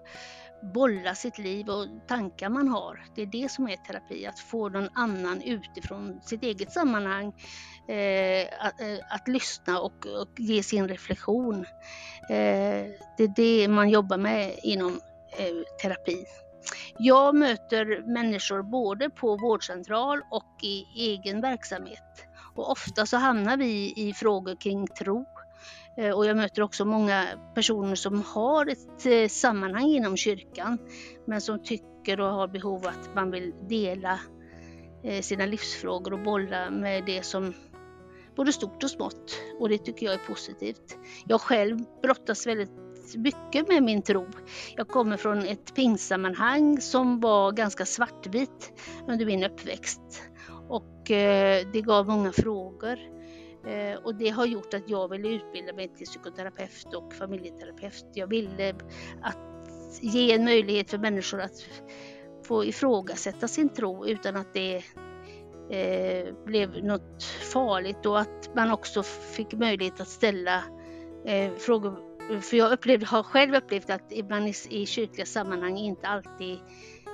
bolla 0.73 1.15
sitt 1.15 1.37
liv 1.37 1.69
och 1.69 1.85
tankar 2.07 2.49
man 2.49 2.67
har. 2.67 3.05
Det 3.15 3.21
är 3.21 3.25
det 3.25 3.51
som 3.51 3.67
är 3.67 3.75
terapi, 3.75 4.25
att 4.25 4.39
få 4.39 4.69
någon 4.69 4.89
annan 4.93 5.41
utifrån 5.41 6.21
sitt 6.23 6.43
eget 6.43 6.71
sammanhang 6.71 7.27
eh, 7.87 8.47
att, 8.59 8.81
eh, 8.81 8.97
att, 9.09 9.27
lyssna 9.27 9.79
och, 9.79 10.05
och, 10.21 10.29
ge 10.37 10.63
sin 10.63 10.87
reflektion. 10.87 11.65
Eh, 12.29 12.85
det 13.17 13.23
är 13.23 13.35
det 13.35 13.67
man 13.67 13.89
jobbar 13.89 14.17
med 14.17 14.55
inom 14.63 14.99
eh, 15.37 15.79
terapi. 15.81 16.25
Jag 16.97 17.35
möter 17.35 18.13
människor 18.13 18.61
både 18.61 19.09
på 19.09 19.37
vårdcentral 19.37 20.21
och 20.31 20.63
i 20.63 20.85
egen 20.95 21.41
verksamhet. 21.41 22.25
Och 22.55 22.71
ofta 22.71 23.05
så 23.05 23.17
hamnar 23.17 23.57
vi 23.57 23.93
i 23.95 24.13
frågor 24.13 24.55
kring 24.61 24.87
tro. 24.87 25.25
Eh, 25.97 26.17
och 26.17 26.25
jag 26.25 26.37
möter 26.37 26.61
också 26.61 26.85
många 26.85 27.27
personer 27.55 27.95
som 27.95 28.23
har 28.23 28.65
ett 28.65 29.05
eh, 29.05 29.27
sammanhang 29.27 29.85
inom 29.85 30.17
kyrkan 30.17 30.77
men 31.25 31.41
som 31.41 31.63
tycker 31.63 32.19
och 32.19 32.33
har 32.33 32.47
behov 32.47 32.87
att 32.87 33.15
man 33.15 33.31
vill 33.31 33.53
dela 33.69 34.19
eh, 35.03 35.21
sina 35.21 35.45
livsfrågor 35.45 36.13
och 36.13 36.23
bolla 36.23 36.69
med 36.69 37.05
det 37.05 37.25
som 37.25 37.53
både 38.35 38.53
stort 38.53 38.83
och 38.83 38.89
smått. 38.89 39.39
Och 39.59 39.69
det 39.69 39.77
tycker 39.77 40.05
jag 40.05 40.15
är 40.15 40.27
positivt. 40.27 40.97
Jag 41.27 41.41
själv 41.41 41.79
brottas 42.01 42.47
väldigt 42.47 42.88
mycket 43.17 43.67
med 43.67 43.83
min 43.83 44.01
tro. 44.01 44.27
Jag 44.75 44.87
kommer 44.87 45.17
från 45.17 45.39
ett 45.39 45.75
pingsammanhang 45.75 46.81
som 46.81 47.19
var 47.19 47.51
ganska 47.51 47.85
svartvitt 47.85 48.73
under 49.07 49.25
min 49.25 49.43
uppväxt. 49.43 50.21
Och 50.69 51.11
eh, 51.11 51.67
det 51.73 51.81
gav 51.81 52.07
många 52.07 52.31
frågor. 52.31 52.99
Eh, 53.67 53.99
och 54.03 54.15
det 54.15 54.29
har 54.29 54.45
gjort 54.45 54.73
att 54.73 54.89
jag 54.89 55.09
ville 55.09 55.29
utbilda 55.29 55.73
mig 55.73 55.87
till 55.87 56.07
psykoterapeut 56.07 56.93
och 56.95 57.13
familjeterapeut. 57.13 58.05
Jag 58.13 58.27
ville 58.27 58.75
att 59.21 59.37
ge 60.01 60.33
en 60.33 60.45
möjlighet 60.45 60.89
för 60.89 60.97
människor 60.97 61.41
att 61.41 61.65
få 62.45 62.65
ifrågasätta 62.65 63.47
sin 63.47 63.69
tro 63.69 64.07
utan 64.07 64.35
att 64.35 64.53
det 64.53 64.75
eh, 65.69 66.33
blev 66.45 66.83
något 66.83 67.23
farligt 67.23 68.05
och 68.05 68.19
att 68.19 68.55
man 68.55 68.71
också 68.71 69.03
fick 69.03 69.53
möjlighet 69.53 70.01
att 70.01 70.07
ställa 70.07 70.63
eh, 71.25 71.51
frågor 71.57 72.08
Mm, 72.29 72.41
för 72.41 72.57
jag 72.57 72.71
upplevde, 72.71 73.05
har 73.05 73.23
själv 73.23 73.55
upplevt 73.55 73.89
att 73.89 74.11
ibland 74.11 74.47
i, 74.47 74.53
i 74.69 74.85
kyrkliga 74.85 75.25
sammanhang 75.25 75.77
inte 75.77 76.07
alltid 76.07 76.57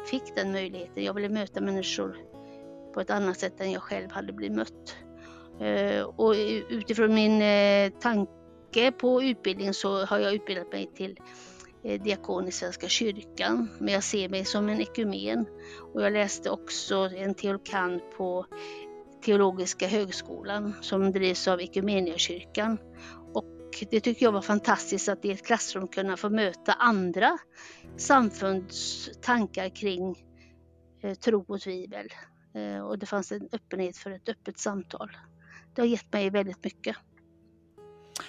fick 0.10 0.36
den 0.36 0.52
möjligheten. 0.52 1.04
Jag 1.04 1.14
ville 1.14 1.30
möta 1.30 1.62
människor 1.62 2.18
på 2.94 3.02
ett 3.02 3.10
annat 3.10 3.40
sätt 3.40 3.62
än 3.62 3.72
jag 3.72 3.82
själv 3.82 4.12
hade 4.12 4.34
blivit 4.34 4.58
mött. 4.58 4.96
Eh, 5.62 6.04
och 6.04 6.34
utifrån 6.70 7.14
min 7.14 7.42
eh, 7.42 8.00
tanke 8.00 8.92
på 8.92 9.24
utbildning 9.24 9.74
så 9.74 10.06
har 10.06 10.20
jag 10.20 10.34
utbildat 10.34 10.72
mig 10.72 10.92
till 10.96 11.20
eh, 11.84 12.02
diakon 12.02 12.48
i 12.48 12.52
Svenska 12.52 12.88
kyrkan. 12.88 13.70
Men 13.80 13.94
jag 13.94 14.04
ser 14.04 14.30
mig 14.30 14.46
som 14.46 14.70
en 14.70 14.82
ekumen. 14.82 15.46
Och 15.94 16.02
jag 16.02 16.14
läste 16.14 16.50
också 16.50 16.96
en 16.96 17.34
teologan 17.34 18.02
på 18.18 18.46
Teologiska 19.26 19.88
högskolan 19.88 20.74
som 20.82 21.12
drivs 21.12 21.48
av 21.48 21.62
Ekumeniakyrkan 21.62 22.78
det 23.92 24.00
tycker 24.00 24.26
jag 24.26 24.32
var 24.32 24.42
fantastiskt 24.42 25.10
att 25.10 25.26
i 25.26 25.32
ett 25.32 25.46
klassrum 25.46 25.88
kunna 25.88 26.18
få 26.18 26.30
möta 26.30 26.74
andra 26.74 27.38
samfunds 27.98 29.10
tankar 29.22 29.70
kring 29.70 30.26
eh, 31.04 31.14
tro 31.14 31.46
och 31.48 31.62
tvivel. 31.62 32.08
Eh, 32.56 32.80
och 32.80 33.00
det 33.00 33.06
fanns 33.06 33.32
en 33.32 33.50
öppenhet 33.52 33.98
för 33.98 34.12
ett 34.12 34.30
öppet 34.30 34.60
samtal. 34.60 35.10
Det 35.76 35.82
har 35.82 35.88
gett 35.88 36.14
mig 36.14 36.30
väldigt 36.30 36.64
mycket. 36.64 36.98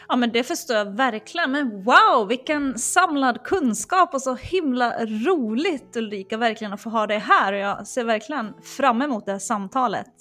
Ja 0.09 0.16
men 0.16 0.33
det 0.33 0.44
förstår 0.44 0.77
jag 0.77 0.97
verkligen. 0.97 1.51
Men 1.51 1.85
wow, 1.85 2.29
vilken 2.29 2.79
samlad 2.79 3.42
kunskap 3.42 4.14
och 4.14 4.23
så 4.23 4.35
himla 4.35 5.05
roligt 5.05 5.97
Ulrika 5.97 6.37
verkligen 6.37 6.73
att 6.73 6.83
få 6.83 6.90
ha 6.90 7.07
dig 7.07 7.18
här. 7.18 7.53
Och 7.53 7.59
jag 7.59 7.87
ser 7.87 8.05
verkligen 8.05 8.55
fram 8.62 9.03
emot 9.03 9.27
det 9.27 9.33
här 9.33 9.38
samtalet. 9.38 10.12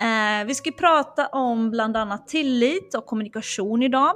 Eh, 0.00 0.46
vi 0.46 0.54
ska 0.54 0.70
prata 0.70 1.26
om 1.26 1.70
bland 1.70 1.96
annat 1.96 2.28
tillit 2.28 2.94
och 2.94 3.06
kommunikation 3.06 3.82
idag. 3.82 4.12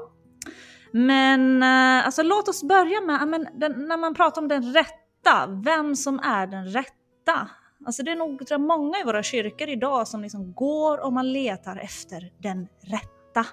Men 0.92 1.62
eh, 1.62 2.06
alltså, 2.06 2.22
låt 2.22 2.48
oss 2.48 2.62
börja 2.62 3.00
med, 3.00 3.28
men, 3.28 3.48
den, 3.54 3.72
när 3.88 3.96
man 3.96 4.14
pratar 4.14 4.42
om 4.42 4.48
den 4.48 4.72
rätta, 4.72 5.46
vem 5.64 5.96
som 5.96 6.18
är 6.18 6.46
den 6.46 6.66
rätta. 6.66 7.48
Alltså 7.86 8.02
det 8.02 8.10
är 8.10 8.16
nog 8.16 8.46
tror 8.46 8.60
jag, 8.60 8.66
många 8.66 8.98
i 8.98 9.04
våra 9.04 9.22
kyrkor 9.22 9.68
idag 9.68 10.08
som 10.08 10.22
liksom 10.22 10.52
går 10.52 11.04
och 11.04 11.12
man 11.12 11.32
letar 11.32 11.76
efter 11.76 12.32
den 12.38 12.68
rätta. 12.82 13.46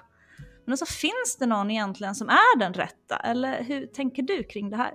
Men 0.64 0.72
alltså, 0.72 0.86
finns 0.86 1.36
det 1.38 1.46
någon 1.46 1.70
egentligen 1.70 2.14
som 2.14 2.28
är 2.28 2.58
den 2.58 2.74
rätta? 2.74 3.16
Eller 3.16 3.62
hur 3.62 3.86
tänker 3.86 4.22
du 4.22 4.42
kring 4.42 4.70
det 4.70 4.76
här? 4.76 4.92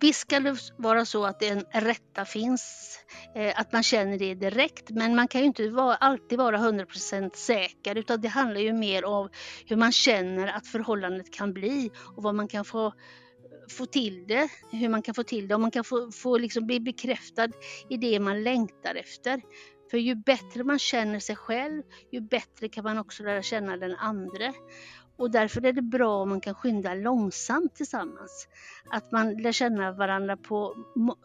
Visst 0.00 0.20
ska 0.20 0.40
det 0.40 0.56
vara 0.78 1.04
så 1.04 1.24
att 1.24 1.40
den 1.40 1.64
rätta 1.72 2.24
finns, 2.24 2.98
eh, 3.34 3.60
att 3.60 3.72
man 3.72 3.82
känner 3.82 4.18
det 4.18 4.34
direkt, 4.34 4.90
men 4.90 5.14
man 5.14 5.28
kan 5.28 5.40
ju 5.40 5.46
inte 5.46 5.72
alltid 6.00 6.38
vara 6.38 6.58
100% 6.58 7.36
säker, 7.36 7.98
utan 7.98 8.20
det 8.20 8.28
handlar 8.28 8.60
ju 8.60 8.72
mer 8.72 9.04
om 9.04 9.28
hur 9.66 9.76
man 9.76 9.92
känner 9.92 10.46
att 10.48 10.66
förhållandet 10.66 11.32
kan 11.32 11.52
bli 11.52 11.90
och 12.16 12.22
vad 12.22 12.34
man 12.34 12.48
kan 12.48 12.64
få 12.64 12.92
få 13.70 13.86
till 13.86 14.26
det, 14.26 14.48
hur 14.72 14.88
man 14.88 15.02
kan 15.02 15.14
få 15.14 15.22
till 15.22 15.48
det, 15.48 15.54
om 15.54 15.62
man 15.62 15.70
kan 15.70 15.84
få, 15.84 16.12
få 16.12 16.38
liksom 16.38 16.66
bli 16.66 16.80
bekräftad 16.80 17.48
i 17.88 17.96
det 17.96 18.20
man 18.20 18.42
längtar 18.42 18.94
efter. 18.94 19.42
För 19.90 19.98
ju 19.98 20.14
bättre 20.14 20.64
man 20.64 20.78
känner 20.78 21.20
sig 21.20 21.36
själv, 21.36 21.82
ju 22.12 22.20
bättre 22.20 22.68
kan 22.68 22.84
man 22.84 22.98
också 22.98 23.22
lära 23.22 23.42
känna 23.42 23.76
den 23.76 23.96
andra. 23.96 24.54
Och 25.16 25.30
därför 25.30 25.66
är 25.66 25.72
det 25.72 25.82
bra 25.82 26.22
om 26.22 26.28
man 26.28 26.40
kan 26.40 26.54
skynda 26.54 26.94
långsamt 26.94 27.74
tillsammans. 27.74 28.48
Att 28.90 29.12
man 29.12 29.34
lär 29.34 29.52
känna 29.52 29.92
varandra 29.92 30.36
på 30.36 30.76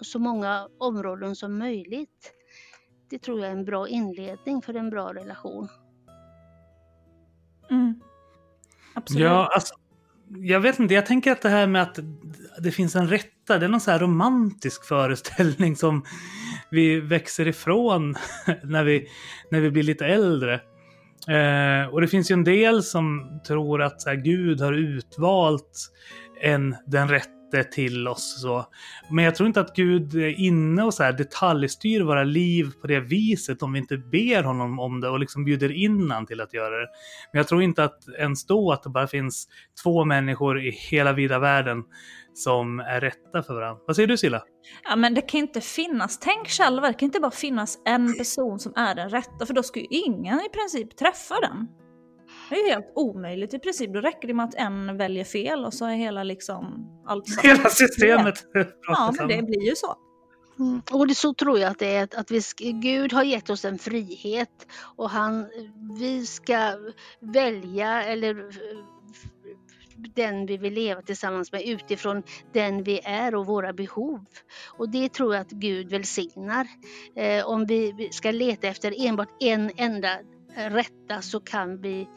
så 0.02 0.20
många 0.20 0.68
områden 0.78 1.36
som 1.36 1.58
möjligt. 1.58 2.34
Det 3.10 3.20
tror 3.20 3.40
jag 3.40 3.48
är 3.48 3.52
en 3.52 3.66
bra 3.66 3.88
inledning 3.88 4.62
för 4.62 4.74
en 4.74 4.90
bra 4.90 5.14
relation. 5.14 5.68
Mm. 7.70 8.02
Absolut. 8.94 9.24
Ja, 9.24 9.50
alltså, 9.54 9.74
jag 10.30 10.60
vet 10.60 10.80
inte, 10.80 10.94
jag 10.94 11.06
tänker 11.06 11.32
att 11.32 11.42
det 11.42 11.50
här 11.50 11.68
med 11.68 11.82
att 11.82 12.00
det 12.60 12.72
finns 12.72 12.96
en 12.96 13.08
rätta, 13.08 13.58
det 13.58 13.66
är 13.66 13.70
någon 13.70 13.82
så 13.82 13.92
här 13.92 14.00
romantisk 14.00 14.86
föreställning 14.86 15.76
som 15.76 16.06
vi 16.70 17.00
växer 17.00 17.48
ifrån 17.48 18.16
när 18.64 18.84
vi, 18.84 19.08
när 19.52 19.62
vi 19.62 19.72
blir 19.72 19.84
lite 19.84 20.06
äldre. 20.06 20.62
Eh, 21.28 21.94
och 21.94 22.02
det 22.02 22.08
finns 22.08 22.32
ju 22.32 22.34
en 22.34 22.44
del 22.44 22.84
som 22.84 23.40
tror 23.48 23.82
att 23.82 24.02
så 24.02 24.10
här, 24.10 24.16
Gud 24.16 24.62
har 24.62 24.74
utvalt 24.74 25.92
en, 26.42 26.76
den 26.86 27.10
rätte 27.10 27.64
till 27.72 28.08
oss. 28.08 28.42
Så. 28.42 28.66
Men 29.12 29.26
jag 29.26 29.36
tror 29.36 29.48
inte 29.48 29.62
att 29.62 29.76
Gud 29.76 30.16
är 30.16 30.40
inne 30.40 30.84
och 30.84 30.94
så 30.94 31.04
här, 31.04 31.14
detaljstyr 31.14 32.02
våra 32.02 32.24
liv 32.24 32.72
på 32.82 32.88
det 32.88 33.00
viset 33.00 33.64
om 33.64 33.74
vi 33.74 33.80
inte 33.80 33.98
ber 33.98 34.44
honom 34.44 34.80
om 34.80 35.02
det 35.02 35.10
och 35.10 35.20
liksom 35.20 35.46
bjuder 35.46 35.72
in 35.72 36.02
honom 36.02 36.26
till 36.26 36.42
att 36.42 36.54
göra 36.54 36.80
det. 36.80 36.88
Men 37.34 37.40
jag 37.40 37.48
tror 37.48 37.62
inte 37.62 37.84
att 37.84 38.08
ens 38.20 38.46
då 38.46 38.72
att 38.72 38.84
det 38.84 38.90
bara 38.90 39.08
finns 39.08 39.48
två 39.84 40.06
människor 40.06 40.62
i 40.62 40.72
hela 40.72 41.14
vida 41.14 41.40
världen 41.40 41.84
som 42.38 42.80
är 42.80 43.02
rätta 43.02 43.44
för 43.44 43.54
varandra. 43.54 43.82
Vad 43.88 43.96
säger 43.96 44.08
du 44.08 44.18
Silla? 44.18 44.44
Ja 44.84 44.96
men 44.96 45.14
det 45.14 45.22
kan 45.22 45.40
inte 45.40 45.62
finnas, 45.62 46.20
tänk 46.20 46.50
själva, 46.50 46.88
det 46.88 46.94
kan 46.94 47.06
inte 47.06 47.20
bara 47.20 47.32
finnas 47.32 47.80
en 47.86 48.18
person 48.18 48.60
som 48.60 48.74
är 48.76 48.96
den 48.96 49.10
rätta 49.10 49.46
för 49.46 49.54
då 49.54 49.64
ska 49.64 49.80
ju 49.80 49.86
ingen 49.90 50.40
i 50.40 50.50
princip 50.50 50.98
träffa 50.98 51.36
den. 51.40 51.68
Det 52.50 52.56
är 52.56 52.64
ju 52.64 52.70
helt 52.70 52.92
omöjligt 52.96 53.54
i 53.54 53.60
princip, 53.60 53.94
då 53.94 54.02
räcker 54.02 54.28
det 54.28 54.34
med 54.34 54.46
att 54.46 54.56
en 54.56 54.98
väljer 54.98 55.24
fel 55.24 55.66
och 55.66 55.74
så 55.74 55.86
är 55.86 55.96
hela 55.96 56.24
liksom 56.24 56.88
allt 57.08 57.26
Hela 57.44 57.70
systemet 57.70 58.36
Ja 58.88 59.14
men 59.18 59.28
det 59.28 59.42
blir 59.44 59.70
ju 59.70 59.76
så. 59.76 59.96
Mm. 60.60 60.82
Och 60.92 61.08
det, 61.08 61.16
så 61.16 61.34
tror 61.34 61.60
jag 61.60 61.72
att 61.72 61.80
det 61.80 61.96
är, 61.96 62.20
att 62.20 62.32
vi, 62.32 62.42
Gud 62.74 63.14
har 63.14 63.24
gett 63.24 63.50
oss 63.50 63.66
en 63.66 63.80
frihet 63.80 64.68
och 64.96 65.10
han, 65.10 65.46
vi 66.00 66.26
ska 66.26 66.74
välja 67.20 68.04
eller 68.04 68.36
den 70.16 70.46
vi 70.46 70.58
vill 70.58 70.74
leva 70.74 71.02
tillsammans 71.02 71.52
med 71.52 71.62
utifrån 71.66 72.24
den 72.54 72.84
vi 72.84 73.00
är 73.04 73.36
och 73.36 73.46
våra 73.46 73.74
behov. 73.74 74.26
Och 74.78 74.90
det 74.90 75.14
tror 75.14 75.34
jag 75.34 75.42
att 75.42 75.52
Gud 75.52 75.90
välsignar. 75.90 76.68
Eh, 77.16 77.48
om 77.48 77.66
vi 77.66 78.10
ska 78.12 78.32
leta 78.32 78.68
efter 78.68 79.08
enbart 79.08 79.30
en 79.40 79.72
enda 79.78 80.20
rätta 80.58 81.22
så 81.22 81.40
kan 81.40 81.82
vi 81.82 82.08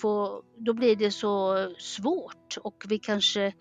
få, 0.00 0.42
då 0.56 0.72
blir 0.72 0.96
det 0.96 1.10
så 1.10 1.56
svårt 1.78 2.56
och 2.62 2.84
vi 2.88 2.98
kanske 2.98 3.52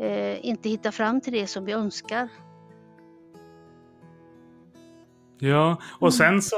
eh, 0.00 0.46
inte 0.46 0.68
hittar 0.68 0.90
fram 0.90 1.20
till 1.20 1.32
det 1.32 1.46
som 1.46 1.64
vi 1.64 1.72
önskar. 1.72 2.28
Ja, 5.38 5.76
och 6.00 6.14
sen 6.14 6.42
så... 6.42 6.56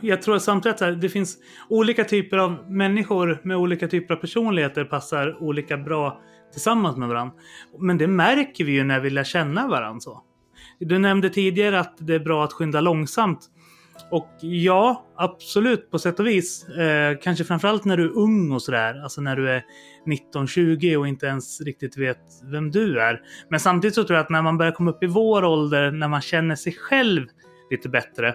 Jag 0.00 0.22
tror 0.22 0.38
samtidigt 0.38 0.74
att 0.74 0.80
här, 0.80 0.92
det 0.92 1.08
finns 1.08 1.38
olika 1.68 2.04
typer 2.04 2.38
av 2.38 2.70
människor 2.70 3.40
med 3.42 3.56
olika 3.56 3.88
typer 3.88 4.14
av 4.14 4.18
personligheter 4.18 4.84
passar 4.84 5.42
olika 5.42 5.76
bra 5.76 6.20
tillsammans 6.52 6.96
med 6.96 7.08
varandra. 7.08 7.34
Men 7.78 7.98
det 7.98 8.06
märker 8.06 8.64
vi 8.64 8.72
ju 8.72 8.84
när 8.84 9.00
vi 9.00 9.10
lär 9.10 9.24
känna 9.24 9.68
varandra. 9.68 10.00
Så. 10.00 10.22
Du 10.80 10.98
nämnde 10.98 11.30
tidigare 11.30 11.80
att 11.80 11.94
det 11.98 12.14
är 12.14 12.20
bra 12.20 12.44
att 12.44 12.52
skynda 12.52 12.80
långsamt. 12.80 13.50
Och 14.10 14.28
ja, 14.40 15.06
absolut 15.16 15.90
på 15.90 15.98
sätt 15.98 16.20
och 16.20 16.26
vis. 16.26 16.68
Eh, 16.68 17.18
kanske 17.22 17.44
framförallt 17.44 17.84
när 17.84 17.96
du 17.96 18.04
är 18.04 18.16
ung 18.16 18.52
och 18.52 18.62
sådär. 18.62 19.02
Alltså 19.02 19.20
när 19.20 19.36
du 19.36 19.50
är 19.50 19.64
19-20 20.34 20.96
och 20.96 21.08
inte 21.08 21.26
ens 21.26 21.60
riktigt 21.60 21.96
vet 21.98 22.18
vem 22.52 22.70
du 22.70 23.00
är. 23.00 23.20
Men 23.50 23.60
samtidigt 23.60 23.94
så 23.94 24.04
tror 24.04 24.16
jag 24.16 24.24
att 24.24 24.30
när 24.30 24.42
man 24.42 24.58
börjar 24.58 24.72
komma 24.72 24.90
upp 24.90 25.02
i 25.02 25.06
vår 25.06 25.44
ålder, 25.44 25.90
när 25.90 26.08
man 26.08 26.20
känner 26.20 26.54
sig 26.54 26.72
själv 26.72 27.26
lite 27.70 27.88
bättre. 27.88 28.34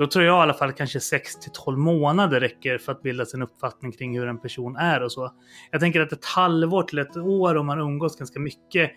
Då 0.00 0.06
tror 0.06 0.24
jag 0.24 0.38
i 0.38 0.42
alla 0.42 0.54
fall 0.54 0.72
kanske 0.72 1.00
6 1.00 1.36
till 1.36 1.50
12 1.52 1.78
månader 1.78 2.40
räcker 2.40 2.78
för 2.78 2.92
att 2.92 3.02
bilda 3.02 3.26
sig 3.26 3.38
en 3.38 3.42
uppfattning 3.42 3.92
kring 3.92 4.18
hur 4.18 4.26
en 4.26 4.40
person 4.40 4.76
är 4.76 5.02
och 5.02 5.12
så. 5.12 5.34
Jag 5.70 5.80
tänker 5.80 6.00
att 6.00 6.12
ett 6.12 6.24
halvår 6.24 6.82
till 6.82 6.98
ett 6.98 7.16
år 7.16 7.56
om 7.56 7.66
man 7.66 7.80
umgås 7.80 8.16
ganska 8.16 8.40
mycket 8.40 8.90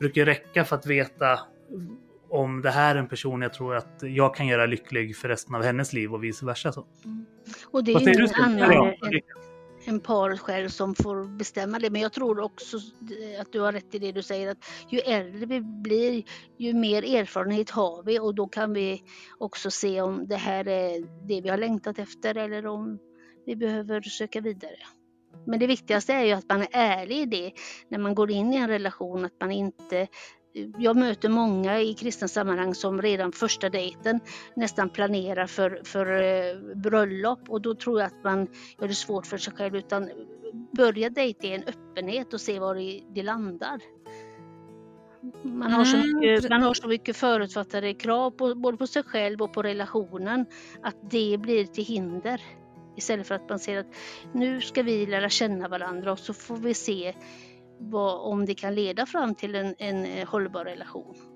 brukar 0.00 0.24
räcka 0.24 0.64
för 0.64 0.76
att 0.76 0.86
veta 0.86 1.38
om 2.30 2.62
det 2.62 2.70
här 2.70 2.94
är 2.94 2.98
en 2.98 3.08
person 3.08 3.42
jag 3.42 3.54
tror 3.54 3.76
att 3.76 3.98
jag 4.00 4.34
kan 4.34 4.46
göra 4.46 4.66
lycklig 4.66 5.16
för 5.16 5.28
resten 5.28 5.54
av 5.54 5.62
hennes 5.62 5.92
liv 5.92 6.14
och 6.14 6.24
vice 6.24 6.46
versa. 6.46 6.72
Så. 6.72 6.86
Och 7.70 7.84
det 7.84 7.92
är 7.92 8.00
ju 8.00 8.12
ingen 8.12 8.62
annan 8.62 8.94
en 9.84 10.00
par 10.00 10.14
paret 10.14 10.40
själv 10.40 10.68
som 10.68 10.94
får 10.94 11.36
bestämma 11.38 11.78
det. 11.78 11.90
Men 11.90 12.00
jag 12.02 12.12
tror 12.12 12.40
också 12.40 12.76
att 13.40 13.52
du 13.52 13.60
har 13.60 13.72
rätt 13.72 13.94
i 13.94 13.98
det 13.98 14.12
du 14.12 14.22
säger 14.22 14.50
att 14.50 14.64
ju 14.88 14.98
äldre 14.98 15.46
vi 15.46 15.60
blir 15.60 16.24
ju 16.58 16.74
mer 16.74 17.14
erfarenhet 17.14 17.70
har 17.70 18.02
vi 18.02 18.18
och 18.18 18.34
då 18.34 18.46
kan 18.46 18.72
vi 18.72 19.02
också 19.38 19.70
se 19.70 20.00
om 20.00 20.28
det 20.28 20.36
här 20.36 20.68
är 20.68 21.00
det 21.28 21.40
vi 21.40 21.48
har 21.48 21.58
längtat 21.58 21.98
efter 21.98 22.34
eller 22.34 22.66
om 22.66 22.98
vi 23.46 23.56
behöver 23.56 24.00
söka 24.00 24.40
vidare. 24.40 24.76
Men 25.46 25.58
det 25.58 25.66
viktigaste 25.66 26.12
är 26.12 26.24
ju 26.24 26.32
att 26.32 26.48
man 26.48 26.62
är 26.62 26.68
ärlig 26.72 27.16
i 27.16 27.26
det 27.26 27.52
när 27.88 27.98
man 27.98 28.14
går 28.14 28.30
in 28.30 28.52
i 28.52 28.56
en 28.56 28.68
relation, 28.68 29.24
att 29.24 29.40
man 29.40 29.50
inte 29.50 30.08
jag 30.78 30.96
möter 30.96 31.28
många 31.28 31.80
i 31.80 31.94
kristna 31.94 32.28
sammanhang 32.28 32.74
som 32.74 33.02
redan 33.02 33.32
första 33.32 33.68
dejten 33.68 34.20
nästan 34.56 34.90
planerar 34.90 35.46
för, 35.46 35.80
för 35.84 36.22
eh, 36.22 36.76
bröllop 36.76 37.40
och 37.48 37.62
då 37.62 37.74
tror 37.74 38.00
jag 38.00 38.06
att 38.06 38.24
man 38.24 38.48
gör 38.80 38.88
det 38.88 38.94
svårt 38.94 39.26
för 39.26 39.38
sig 39.38 39.52
själv 39.52 39.76
utan 39.76 40.10
börja 40.76 41.10
dejta 41.10 41.46
i 41.46 41.54
en 41.54 41.64
öppenhet 41.64 42.34
och 42.34 42.40
se 42.40 42.58
var 42.58 42.74
det, 43.14 43.22
landar. 43.22 43.80
Man 45.42 45.72
har, 45.72 45.84
så 45.84 45.96
Mm, 45.96 46.18
mycket, 46.18 46.50
man 46.50 46.62
har 46.62 46.74
så 46.74 46.88
mycket 46.88 47.16
förutfattade 47.16 47.94
krav 47.94 48.30
på, 48.30 48.54
både 48.54 48.76
på 48.76 48.86
sig 48.86 49.02
själv 49.02 49.42
och 49.42 49.52
på 49.52 49.62
relationen 49.62 50.46
att 50.82 50.96
det 51.10 51.38
blir 51.38 51.64
till 51.66 51.84
hinder. 51.84 52.40
Istället 52.96 53.26
för 53.26 53.34
att 53.34 53.48
man 53.48 53.58
ser 53.58 53.78
att 53.78 53.86
nu 54.32 54.60
ska 54.60 54.82
vi 54.82 55.06
lära 55.06 55.28
känna 55.28 55.68
varandra 55.68 56.12
och 56.12 56.18
så 56.18 56.34
får 56.34 56.56
vi 56.56 56.74
se 56.74 57.14
vad, 57.80 58.20
om 58.20 58.46
det 58.46 58.54
kan 58.54 58.74
leda 58.74 59.06
fram 59.06 59.34
till 59.34 59.54
en, 59.54 59.74
en 59.78 60.04
eh, 60.04 60.28
hållbar 60.28 60.64
relation. 60.64 61.29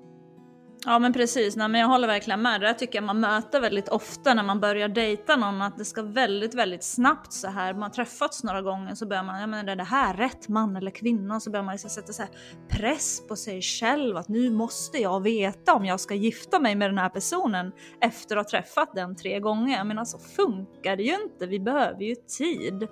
Ja 0.87 0.99
men 0.99 1.12
precis, 1.12 1.57
Nej, 1.57 1.68
men 1.68 1.81
jag 1.81 1.88
håller 1.88 2.09
verkligen 2.09 2.42
med. 2.42 2.61
Det 2.61 2.66
där 2.66 2.75
tycker 2.75 2.99
jag 2.99 3.05
man 3.05 3.20
möter 3.20 3.61
väldigt 3.61 3.88
ofta 3.88 4.35
när 4.35 4.42
man 4.42 4.61
börjar 4.61 4.88
dejta 4.88 5.37
någon, 5.37 5.62
att 5.62 5.79
det 5.79 5.85
ska 5.85 6.03
väldigt, 6.03 6.55
väldigt 6.55 6.85
snabbt 6.85 7.33
så 7.33 7.49
här. 7.49 7.73
Man 7.73 7.83
har 7.83 7.90
träffats 7.90 8.44
några 8.44 8.62
gånger 8.62 8.94
så 8.94 9.07
börjar 9.07 9.23
man, 9.23 9.40
ja 9.40 9.47
men 9.47 9.68
är 9.68 9.77
det 9.77 9.85
här 9.85 10.14
rätt 10.14 10.49
man 10.49 10.77
eller 10.77 10.90
kvinna? 10.90 11.40
Så 11.40 11.51
börjar 11.51 11.64
man 11.64 11.75
liksom 11.75 11.90
sätta 11.90 12.12
så 12.12 12.23
press 12.68 13.27
på 13.29 13.37
sig 13.37 13.62
själv 13.62 14.16
att 14.16 14.29
nu 14.29 14.51
måste 14.51 14.99
jag 14.99 15.23
veta 15.23 15.75
om 15.75 15.85
jag 15.85 16.01
ska 16.01 16.14
gifta 16.14 16.61
mig 16.61 16.75
med 16.75 16.90
den 16.90 16.99
här 16.99 17.09
personen 17.09 17.73
efter 18.01 18.37
att 18.37 18.53
ha 18.53 18.61
träffat 18.61 18.94
den 18.94 19.16
tre 19.16 19.40
gånger. 19.40 19.77
Jag 19.77 19.87
menar 19.87 20.05
så 20.05 20.18
funkar 20.18 20.97
det 20.97 21.03
ju 21.03 21.14
inte, 21.23 21.47
vi 21.47 21.61
behöver 21.61 22.03
ju 22.03 22.14
tid. 22.14 22.88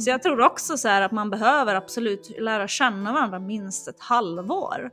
Så 0.00 0.10
jag 0.10 0.22
tror 0.22 0.40
också 0.40 0.76
så 0.76 0.88
här 0.88 1.02
att 1.02 1.12
man 1.12 1.30
behöver 1.30 1.74
absolut 1.74 2.40
lära 2.40 2.68
känna 2.68 3.12
varandra 3.12 3.38
minst 3.38 3.88
ett 3.88 4.00
halvår. 4.00 4.90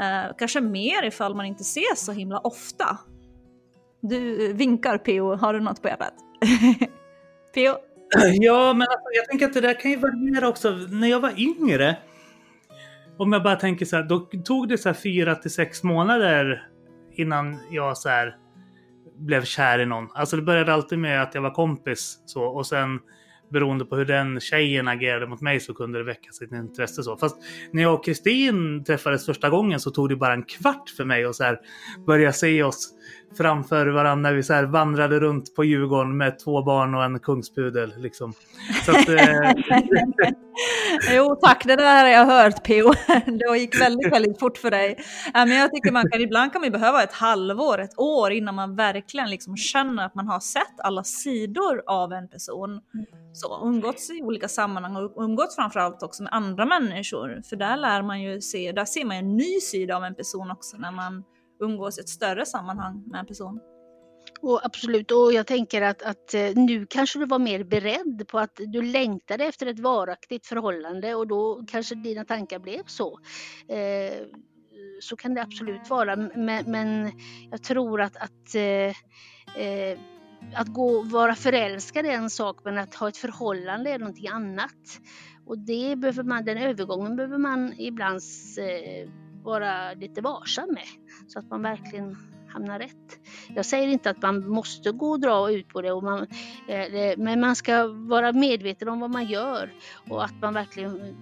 Eh, 0.00 0.32
kanske 0.38 0.60
mer 0.60 1.04
ifall 1.04 1.34
man 1.34 1.46
inte 1.46 1.62
ses 1.62 2.04
så 2.04 2.12
himla 2.12 2.38
ofta. 2.38 2.98
Du 4.00 4.52
vinkar 4.52 4.98
Pio, 4.98 5.34
har 5.34 5.52
du 5.52 5.60
något 5.60 5.82
på 5.82 5.88
hjärtat? 5.88 6.14
Pio? 7.54 7.74
Ja, 8.40 8.72
men 8.72 8.86
alltså, 8.90 9.08
jag 9.14 9.28
tänker 9.28 9.46
att 9.46 9.54
det 9.54 9.60
där 9.60 9.80
kan 9.80 9.90
ju 9.90 9.96
variera 9.96 10.48
också. 10.48 10.70
När 10.70 11.08
jag 11.08 11.20
var 11.20 11.32
yngre, 11.40 11.96
om 13.16 13.32
jag 13.32 13.42
bara 13.42 13.56
tänker 13.56 13.86
så 13.86 13.96
här, 13.96 14.02
då 14.02 14.18
tog 14.44 14.68
det 14.68 14.78
så 14.78 14.88
här 14.88 14.94
fyra 14.94 15.34
till 15.34 15.50
sex 15.50 15.82
månader 15.82 16.68
innan 17.12 17.58
jag 17.70 17.98
så 17.98 18.08
här 18.08 18.36
blev 19.18 19.44
kär 19.44 19.78
i 19.78 19.86
någon. 19.86 20.08
Alltså 20.14 20.36
det 20.36 20.42
började 20.42 20.74
alltid 20.74 20.98
med 20.98 21.22
att 21.22 21.34
jag 21.34 21.42
var 21.42 21.50
kompis 21.50 22.22
så 22.26 22.42
och 22.42 22.66
sen 22.66 23.00
beroende 23.52 23.84
på 23.84 23.96
hur 23.96 24.04
den 24.04 24.40
tjejen 24.40 24.88
agerade 24.88 25.26
mot 25.26 25.40
mig 25.40 25.60
så 25.60 25.74
kunde 25.74 25.98
det 25.98 26.04
väcka 26.04 26.32
sitt 26.32 26.52
intresse 26.52 27.02
så. 27.02 27.16
Fast 27.16 27.36
när 27.72 27.82
jag 27.82 27.94
och 27.94 28.04
Kristin 28.04 28.84
träffades 28.84 29.26
första 29.26 29.50
gången 29.50 29.80
så 29.80 29.90
tog 29.90 30.08
det 30.08 30.16
bara 30.16 30.34
en 30.34 30.42
kvart 30.42 30.90
för 30.96 31.04
mig 31.04 31.24
att 31.24 31.36
så 31.36 31.44
här 31.44 31.58
börja 32.06 32.32
se 32.32 32.62
oss 32.62 32.94
framför 33.36 33.86
varandra 33.86 34.30
när 34.30 34.36
vi 34.36 34.42
så 34.42 34.52
här 34.52 34.64
vandrade 34.64 35.20
runt 35.20 35.54
på 35.54 35.64
Djurgården 35.64 36.16
med 36.16 36.38
två 36.38 36.62
barn 36.62 36.94
och 36.94 37.04
en 37.04 37.18
kungspudel. 37.20 37.94
Liksom. 37.96 38.32
Så 38.86 38.90
att, 38.90 39.08
eh, 39.08 39.52
Jo 41.16 41.36
tack, 41.42 41.64
det 41.64 41.76
där 41.76 42.04
har 42.04 42.10
jag 42.10 42.26
hört 42.26 42.64
Pio. 42.64 42.92
Det 43.26 43.58
gick 43.58 43.80
väldigt, 43.80 44.12
väldigt 44.12 44.40
fort 44.40 44.58
för 44.58 44.70
dig. 44.70 44.96
Men 45.34 45.50
jag 45.50 45.72
tycker 45.72 45.92
man 45.92 46.10
kan, 46.10 46.20
ibland 46.20 46.52
kan 46.52 46.60
man 46.60 46.70
behöva 46.70 47.02
ett 47.02 47.12
halvår, 47.12 47.80
ett 47.80 47.98
år 47.98 48.32
innan 48.32 48.54
man 48.54 48.76
verkligen 48.76 49.30
liksom 49.30 49.56
känner 49.56 50.06
att 50.06 50.14
man 50.14 50.26
har 50.26 50.40
sett 50.40 50.80
alla 50.80 51.04
sidor 51.04 51.82
av 51.86 52.12
en 52.12 52.28
person. 52.28 52.80
Så 53.32 53.66
umgåtts 53.66 54.10
i 54.10 54.22
olika 54.22 54.48
sammanhang 54.48 54.96
och 54.96 55.22
umgåtts 55.24 55.56
framförallt 55.56 56.02
också 56.02 56.22
med 56.22 56.32
andra 56.34 56.66
människor. 56.66 57.42
För 57.48 57.56
där 57.56 57.76
lär 57.76 58.02
man 58.02 58.22
ju 58.22 58.40
se, 58.40 58.72
där 58.72 58.84
ser 58.84 59.04
man 59.04 59.16
en 59.16 59.36
ny 59.36 59.60
sida 59.60 59.96
av 59.96 60.04
en 60.04 60.14
person 60.14 60.50
också 60.50 60.76
när 60.76 60.92
man 60.92 61.24
umgås 61.62 61.98
i 61.98 62.00
ett 62.00 62.08
större 62.08 62.46
sammanhang 62.46 63.04
med 63.06 63.20
en 63.20 63.26
person. 63.26 63.60
Och 64.40 64.66
absolut, 64.66 65.10
och 65.10 65.32
jag 65.32 65.46
tänker 65.46 65.82
att, 65.82 66.02
att 66.02 66.34
eh, 66.34 66.50
nu 66.54 66.86
kanske 66.86 67.18
du 67.18 67.26
var 67.26 67.38
mer 67.38 67.64
beredd 67.64 68.24
på 68.28 68.38
att 68.38 68.60
du 68.66 68.82
längtade 68.82 69.44
efter 69.44 69.66
ett 69.66 69.78
varaktigt 69.78 70.46
förhållande 70.46 71.14
och 71.14 71.26
då 71.26 71.64
kanske 71.68 71.94
dina 71.94 72.24
tankar 72.24 72.58
blev 72.58 72.82
så. 72.86 73.18
Eh, 73.68 74.26
så 75.00 75.16
kan 75.16 75.34
det 75.34 75.42
absolut 75.42 75.90
vara, 75.90 76.16
men, 76.16 76.70
men 76.70 77.12
jag 77.50 77.62
tror 77.62 78.00
att, 78.00 78.16
att 78.16 78.54
eh, 78.54 79.64
eh, 79.64 79.98
att 80.54 80.68
gå 80.68 81.02
vara 81.02 81.34
förälskad 81.34 82.06
är 82.06 82.10
en 82.10 82.30
sak, 82.30 82.60
men 82.64 82.78
att 82.78 82.94
ha 82.94 83.08
ett 83.08 83.16
förhållande 83.16 83.90
är 83.90 83.98
någonting 83.98 84.28
annat. 84.28 85.00
Och 85.46 85.58
det 85.58 85.96
behöver 85.96 86.22
man, 86.22 86.44
den 86.44 86.58
övergången 86.58 87.16
behöver 87.16 87.38
man 87.38 87.74
ibland 87.78 88.20
eh, 88.58 89.10
vara 89.42 89.92
lite 89.94 90.20
varsam 90.20 90.68
med, 90.72 90.86
så 91.32 91.38
att 91.38 91.50
man 91.50 91.62
verkligen 91.62 92.16
hamnar 92.48 92.78
rätt. 92.78 93.18
Jag 93.48 93.66
säger 93.66 93.88
inte 93.88 94.10
att 94.10 94.22
man 94.22 94.48
måste 94.48 94.92
gå 94.92 95.10
och 95.10 95.20
dra 95.20 95.50
ut 95.50 95.68
på 95.68 95.82
det, 95.82 95.92
och 95.92 96.02
man, 96.02 96.26
eh, 96.68 97.14
men 97.16 97.40
man 97.40 97.56
ska 97.56 97.86
vara 97.86 98.32
medveten 98.32 98.88
om 98.88 99.00
vad 99.00 99.10
man 99.10 99.26
gör 99.26 99.72
och 100.08 100.24
att 100.24 100.40
man 100.40 100.54
verkligen 100.54 101.16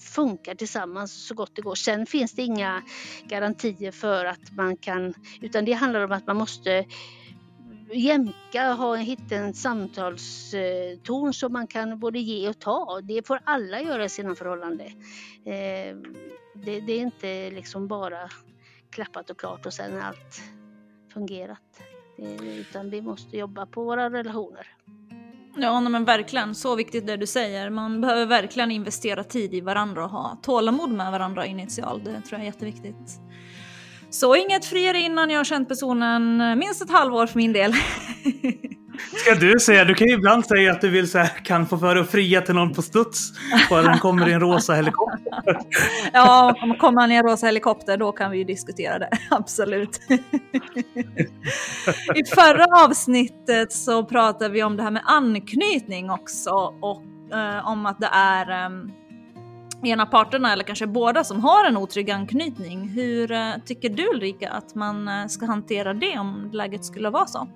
funkar 0.00 0.54
tillsammans 0.54 1.26
så 1.26 1.34
gott 1.34 1.56
det 1.56 1.62
går. 1.62 1.74
Sen 1.74 2.06
finns 2.06 2.32
det 2.32 2.42
inga 2.42 2.82
garantier 3.24 3.92
för 3.92 4.24
att 4.24 4.52
man 4.56 4.76
kan, 4.76 5.14
utan 5.40 5.64
det 5.64 5.72
handlar 5.72 6.00
om 6.00 6.12
att 6.12 6.26
man 6.26 6.36
måste 6.36 6.84
jämka, 7.92 8.72
ha, 8.72 8.96
hitta 8.96 9.34
en 9.34 9.54
samtalston 9.54 11.32
som 11.32 11.52
man 11.52 11.66
kan 11.66 11.98
både 11.98 12.18
ge 12.18 12.48
och 12.48 12.58
ta. 12.58 13.00
Det 13.00 13.26
får 13.26 13.40
alla 13.44 13.80
göra 13.80 14.04
i 14.04 14.08
sina 14.08 14.34
förhållanden. 14.34 14.86
Eh, 15.46 15.96
det, 16.54 16.80
det 16.80 16.92
är 16.92 17.00
inte 17.00 17.50
liksom 17.50 17.88
bara 17.88 18.30
klappat 18.94 19.30
och 19.30 19.38
klart 19.38 19.66
och 19.66 19.72
sen 19.72 20.02
allt 20.02 20.42
fungerat. 21.12 21.80
Utan 22.42 22.90
vi 22.90 23.02
måste 23.02 23.36
jobba 23.36 23.66
på 23.66 23.84
våra 23.84 24.10
relationer. 24.10 24.66
Ja 25.56 25.80
men 25.80 26.04
verkligen, 26.04 26.54
så 26.54 26.76
viktigt 26.76 27.06
det 27.06 27.16
du 27.16 27.26
säger. 27.26 27.70
Man 27.70 28.00
behöver 28.00 28.26
verkligen 28.26 28.70
investera 28.70 29.24
tid 29.24 29.54
i 29.54 29.60
varandra 29.60 30.04
och 30.04 30.10
ha 30.10 30.38
tålamod 30.42 30.90
med 30.90 31.12
varandra 31.12 31.46
initialt. 31.46 32.04
Det 32.04 32.10
tror 32.10 32.22
jag 32.30 32.40
är 32.40 32.44
jätteviktigt. 32.44 33.20
Så 34.10 34.36
inget 34.36 34.64
frieri 34.64 35.00
innan 35.00 35.30
jag 35.30 35.38
har 35.38 35.44
känt 35.44 35.68
personen 35.68 36.58
minst 36.58 36.82
ett 36.82 36.90
halvår 36.90 37.26
för 37.26 37.38
min 37.38 37.52
del. 37.52 37.74
ska 39.14 39.34
du 39.34 39.60
säga, 39.60 39.84
du 39.84 39.94
kan 39.94 40.08
ju 40.08 40.14
ibland 40.14 40.46
säga 40.46 40.72
att 40.72 40.80
du 40.80 40.90
vill 40.90 41.10
så 41.10 41.18
här, 41.18 41.28
kan 41.44 41.66
få 41.66 41.78
för 41.78 41.96
att 41.96 42.10
fria 42.10 42.40
till 42.40 42.54
någon 42.54 42.74
på 42.74 42.82
studs. 42.82 43.32
Bara 43.70 43.82
den 43.82 43.98
kommer 43.98 44.28
i 44.28 44.32
en 44.32 44.40
rosa 44.40 44.74
helikopter. 44.74 45.58
ja, 46.12 46.54
om 46.62 46.76
kommer 46.78 47.00
han 47.00 47.12
i 47.12 47.14
en 47.14 47.22
rosa 47.22 47.46
helikopter 47.46 47.96
då 47.96 48.12
kan 48.12 48.30
vi 48.30 48.38
ju 48.38 48.44
diskutera 48.44 48.98
det, 48.98 49.10
absolut. 49.30 50.00
I 52.14 52.24
förra 52.34 52.84
avsnittet 52.84 53.72
så 53.72 54.04
pratade 54.04 54.50
vi 54.50 54.62
om 54.62 54.76
det 54.76 54.82
här 54.82 54.90
med 54.90 55.02
anknytning 55.04 56.10
också 56.10 56.50
och 56.80 57.02
eh, 57.34 57.68
om 57.68 57.86
att 57.86 58.00
det 58.00 58.10
är 58.12 58.50
eh, 58.50 58.70
ena 59.82 60.06
parterna 60.06 60.52
eller 60.52 60.64
kanske 60.64 60.86
båda 60.86 61.24
som 61.24 61.40
har 61.40 61.64
en 61.64 61.76
otrygg 61.76 62.10
anknytning. 62.10 62.88
Hur 62.88 63.32
eh, 63.32 63.52
tycker 63.66 63.88
du 63.88 64.10
Ulrika 64.10 64.50
att 64.50 64.74
man 64.74 65.08
eh, 65.08 65.26
ska 65.26 65.46
hantera 65.46 65.94
det 65.94 66.18
om 66.18 66.50
läget 66.52 66.84
skulle 66.84 67.10
vara 67.10 67.26
så? 67.26 67.48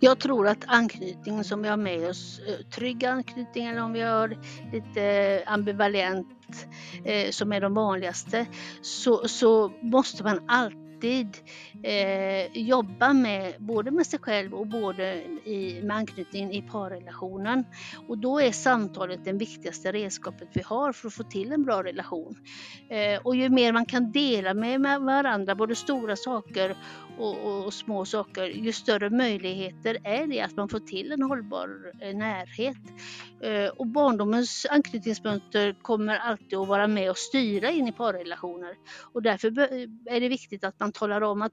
Jag 0.00 0.18
tror 0.18 0.48
att 0.48 0.64
anknytningen 0.66 1.44
som 1.44 1.62
vi 1.62 1.68
har 1.68 1.76
med 1.76 2.08
oss, 2.08 2.40
eh, 2.48 2.66
trygg 2.66 3.04
anknytning 3.04 3.66
eller 3.66 3.82
om 3.82 3.92
vi 3.92 4.00
har 4.00 4.38
lite 4.72 5.02
eh, 5.02 5.52
ambivalent 5.52 6.28
eh, 7.04 7.30
som 7.30 7.52
är 7.52 7.60
de 7.60 7.74
vanligaste, 7.74 8.46
så, 8.82 9.28
så 9.28 9.72
måste 9.82 10.24
man 10.24 10.40
alltid 10.48 10.89
eh, 11.04 12.52
jobba 12.52 13.12
med 13.12 13.54
både 13.58 13.90
med 13.90 14.06
sig 14.06 14.18
själv 14.18 14.54
och 14.54 14.66
både 14.66 15.14
i, 15.44 15.80
med 15.82 15.96
anknytningen 15.96 16.52
i 16.52 16.62
parrelationen. 16.62 17.64
Och 18.08 18.18
då 18.18 18.40
är 18.40 18.52
samtalet 18.52 19.24
det 19.24 19.32
viktigaste 19.32 19.92
redskapet 19.92 20.48
vi 20.52 20.62
har 20.62 20.92
för 20.92 21.08
att 21.08 21.14
få 21.14 21.22
till 21.22 21.52
en 21.52 21.64
bra 21.64 21.82
relation. 21.82 22.36
Eh, 22.88 23.20
och 23.22 23.36
ju 23.36 23.48
mer 23.48 23.72
man 23.72 23.86
kan 23.86 24.12
dela 24.12 24.54
med, 24.54 24.80
med 24.80 25.00
varandra, 25.00 25.54
både 25.54 25.74
stora 25.74 26.16
saker 26.16 26.76
och, 27.18 27.46
och, 27.46 27.64
och, 27.64 27.74
små 27.74 28.04
saker, 28.04 28.46
ju 28.46 28.72
större 28.72 29.10
möjligheter 29.10 29.98
är 30.04 30.26
det 30.26 30.40
att 30.40 30.56
man 30.56 30.68
får 30.68 30.78
till 30.78 31.12
en 31.12 31.22
hållbar 31.22 31.92
eh, 32.00 32.16
närhet. 32.16 32.76
Eh, 33.42 33.68
och 33.68 33.86
barndomens 33.86 34.66
anknytningsmönster 34.70 35.76
kommer 35.82 36.16
alltid 36.16 36.58
att 36.58 36.68
vara 36.68 36.86
med 36.86 37.10
och 37.10 37.18
styra 37.18 37.70
in 37.70 37.88
i 37.88 37.92
parrelationer. 37.92 38.74
Och 39.12 39.22
därför 39.22 39.46
är 40.06 40.20
det 40.20 40.28
viktigt 40.28 40.64
att 40.64 40.80
man 40.80 40.89
talar 40.92 41.20
om 41.20 41.42
att 41.42 41.52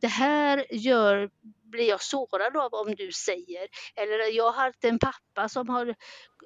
det 0.00 0.08
här 0.08 0.66
gör 0.70 1.30
blir 1.74 1.88
jag 1.88 2.02
sårad 2.02 2.56
av 2.56 2.74
om 2.74 2.94
du 2.94 3.12
säger. 3.12 3.66
Eller 3.96 4.36
jag 4.36 4.52
har 4.52 4.64
haft 4.64 4.84
en 4.84 4.98
pappa 4.98 5.48
som 5.48 5.68
har 5.68 5.86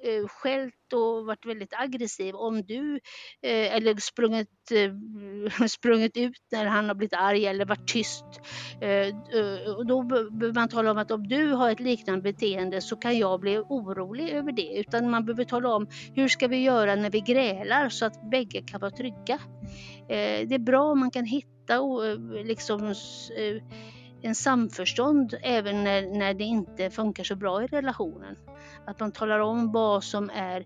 eh, 0.03 0.27
skällt 0.27 0.93
och 0.93 1.25
varit 1.25 1.45
väldigt 1.45 1.73
aggressiv. 1.73 2.35
Om 2.35 2.61
du, 2.61 2.99
eh, 3.41 3.75
eller 3.75 3.95
sprungit, 3.95 4.71
eh, 4.71 5.65
sprungit 5.67 6.17
ut 6.17 6.41
när 6.51 6.65
han 6.65 6.87
har 6.87 6.95
blivit 6.95 7.13
arg 7.13 7.45
eller 7.45 7.65
varit 7.65 7.87
tyst. 7.87 8.25
Eh, 8.81 9.07
eh 9.07 9.75
och 9.77 9.85
då 9.85 10.03
behöver 10.03 10.53
man 10.53 10.69
tala 10.69 10.91
om 10.91 10.97
att 10.97 11.11
om 11.11 11.27
du 11.27 11.51
har 11.51 11.71
ett 11.71 11.79
liknande 11.79 12.21
beteende 12.21 12.81
så 12.81 12.95
kan 12.95 13.17
jag 13.17 13.39
bli 13.39 13.57
orolig 13.57 14.29
över 14.29 14.51
det. 14.51 14.79
Utan 14.79 15.09
man 15.09 15.25
behöver 15.25 15.43
tala 15.43 15.69
om 15.75 15.87
hur 16.15 16.27
ska 16.27 16.47
vi 16.47 16.63
göra 16.63 16.95
när 16.95 17.09
vi 17.09 17.19
grälar 17.19 17.89
så 17.89 18.05
att 18.05 18.31
bägge 18.31 18.61
kan 18.61 18.79
vara 18.79 18.91
trygga. 18.91 19.39
Eh, 20.09 20.47
det 20.47 20.55
är 20.55 20.59
bra 20.59 20.83
om 20.83 20.99
man 20.99 21.11
kan 21.11 21.25
hitta 21.25 21.75
eh, 21.75 22.45
liksom 22.45 22.87
eh, 22.87 23.63
en 24.21 24.35
samförstånd 24.35 25.35
även 25.41 25.83
när, 25.83 26.01
när 26.01 26.33
det 26.33 26.43
inte 26.43 26.89
funkar 26.89 27.23
så 27.23 27.35
bra 27.35 27.63
i 27.63 27.67
relationen. 27.67 28.35
Att 28.85 28.99
man 28.99 29.11
talar 29.11 29.39
om 29.39 29.71
vad 29.71 30.03
som 30.03 30.29
är 30.29 30.65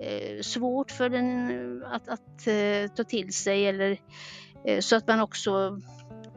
eh, 0.00 0.40
svårt 0.42 0.90
för 0.90 1.08
den 1.08 1.84
att, 1.84 2.08
att 2.08 2.46
eh, 2.46 2.94
ta 2.96 3.04
till 3.04 3.32
sig 3.32 3.66
eller 3.66 3.98
eh, 4.64 4.80
så 4.80 4.96
att 4.96 5.08
man 5.08 5.20
också 5.20 5.80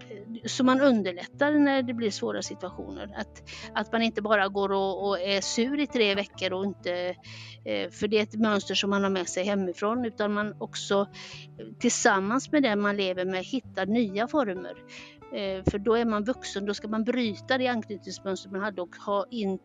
eh, 0.09 0.45
så 0.45 0.63
man 0.63 0.81
underlättar 0.81 1.51
när 1.51 1.83
det 1.83 1.93
blir 1.93 2.11
svåra 2.11 2.41
situationer. 2.41 3.13
Att, 3.15 3.43
att 3.73 3.91
man 3.91 4.01
inte 4.01 4.21
bara 4.21 4.47
går 4.47 4.71
och, 4.71 5.07
och 5.07 5.19
är 5.19 5.41
sur 5.41 5.79
i 5.79 5.87
tre 5.87 6.15
veckor 6.15 6.53
och 6.53 6.65
inte, 6.65 7.15
eh, 7.65 7.89
för 7.89 8.07
det 8.07 8.19
är 8.19 8.23
ett 8.23 8.39
mönster 8.39 8.75
som 8.75 8.89
man 8.89 9.03
har 9.03 9.09
med 9.09 9.27
sig 9.27 9.43
hemifrån, 9.43 10.05
utan 10.05 10.33
man 10.33 10.55
också 10.59 11.07
eh, 11.59 11.65
tillsammans 11.79 12.51
med 12.51 12.63
den 12.63 12.81
man 12.81 12.97
lever 12.97 13.25
med 13.25 13.43
hittar 13.43 13.85
nya 13.85 14.27
former. 14.27 14.73
Eh, 15.33 15.63
för 15.71 15.79
då 15.79 15.95
är 15.95 16.05
man 16.05 16.23
vuxen, 16.23 16.65
då 16.65 16.73
ska 16.73 16.87
man 16.87 17.03
bryta 17.03 17.57
det 17.57 17.67
anknytningsmönster 17.67 18.49
man 18.49 18.61
hade 18.61 18.81
och 18.81 18.95
ha 18.95 19.25
in, 19.31 19.59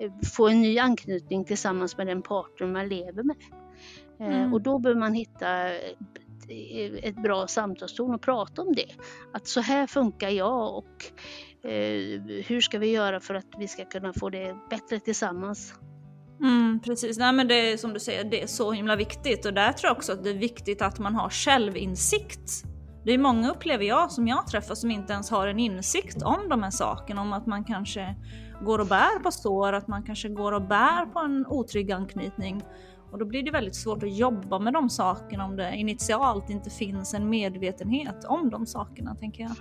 eh, 0.00 0.12
få 0.34 0.48
en 0.48 0.62
ny 0.62 0.78
anknytning 0.78 1.44
tillsammans 1.44 1.96
med 1.96 2.06
den 2.06 2.22
partner 2.22 2.66
man 2.66 2.88
lever 2.88 3.22
med. 3.22 3.36
Eh, 4.20 4.40
mm. 4.40 4.54
Och 4.54 4.60
då 4.60 4.78
behöver 4.78 5.00
man 5.00 5.14
hitta 5.14 5.48
ett 7.02 7.22
bra 7.22 7.46
samtalston 7.46 8.14
och 8.14 8.22
prata 8.22 8.62
om 8.62 8.74
det. 8.74 8.86
Att 9.32 9.46
så 9.46 9.60
här 9.60 9.86
funkar 9.86 10.28
jag 10.28 10.76
och 10.76 11.04
hur 12.46 12.60
ska 12.60 12.78
vi 12.78 12.90
göra 12.90 13.20
för 13.20 13.34
att 13.34 13.46
vi 13.58 13.68
ska 13.68 13.84
kunna 13.84 14.12
få 14.12 14.30
det 14.30 14.56
bättre 14.70 15.00
tillsammans. 15.00 15.74
Mm, 16.40 16.80
precis, 16.84 17.18
nej 17.18 17.32
men 17.32 17.48
det 17.48 17.72
är 17.72 17.76
som 17.76 17.92
du 17.92 18.00
säger, 18.00 18.24
det 18.24 18.42
är 18.42 18.46
så 18.46 18.72
himla 18.72 18.96
viktigt 18.96 19.46
och 19.46 19.54
där 19.54 19.72
tror 19.72 19.88
jag 19.88 19.96
också 19.96 20.12
att 20.12 20.24
det 20.24 20.30
är 20.30 20.38
viktigt 20.38 20.82
att 20.82 20.98
man 20.98 21.14
har 21.14 21.30
självinsikt 21.30 22.64
det 23.04 23.12
är 23.12 23.18
många 23.18 23.50
upplever 23.50 23.84
jag 23.84 24.12
som 24.12 24.28
jag 24.28 24.46
träffar 24.46 24.74
som 24.74 24.90
inte 24.90 25.12
ens 25.12 25.30
har 25.30 25.46
en 25.46 25.58
insikt 25.58 26.22
om 26.22 26.48
de 26.48 26.62
här 26.62 26.70
sakerna, 26.70 27.22
om 27.22 27.32
att 27.32 27.46
man 27.46 27.64
kanske 27.64 28.16
går 28.64 28.78
och 28.78 28.86
bär 28.86 29.18
på 29.18 29.30
sår, 29.30 29.72
att 29.72 29.88
man 29.88 30.02
kanske 30.02 30.28
går 30.28 30.52
och 30.52 30.62
bär 30.62 31.06
på 31.06 31.18
en 31.18 31.46
otrygg 31.46 31.92
anknytning. 31.92 32.62
Och 33.12 33.18
då 33.18 33.24
blir 33.24 33.42
det 33.42 33.50
väldigt 33.50 33.76
svårt 33.76 34.02
att 34.02 34.16
jobba 34.16 34.58
med 34.58 34.72
de 34.72 34.90
sakerna 34.90 35.44
om 35.44 35.56
det 35.56 35.76
initialt 35.76 36.50
inte 36.50 36.70
finns 36.70 37.14
en 37.14 37.30
medvetenhet 37.30 38.24
om 38.24 38.50
de 38.50 38.66
sakerna, 38.66 39.14
tänker 39.14 39.42
jag. 39.42 39.52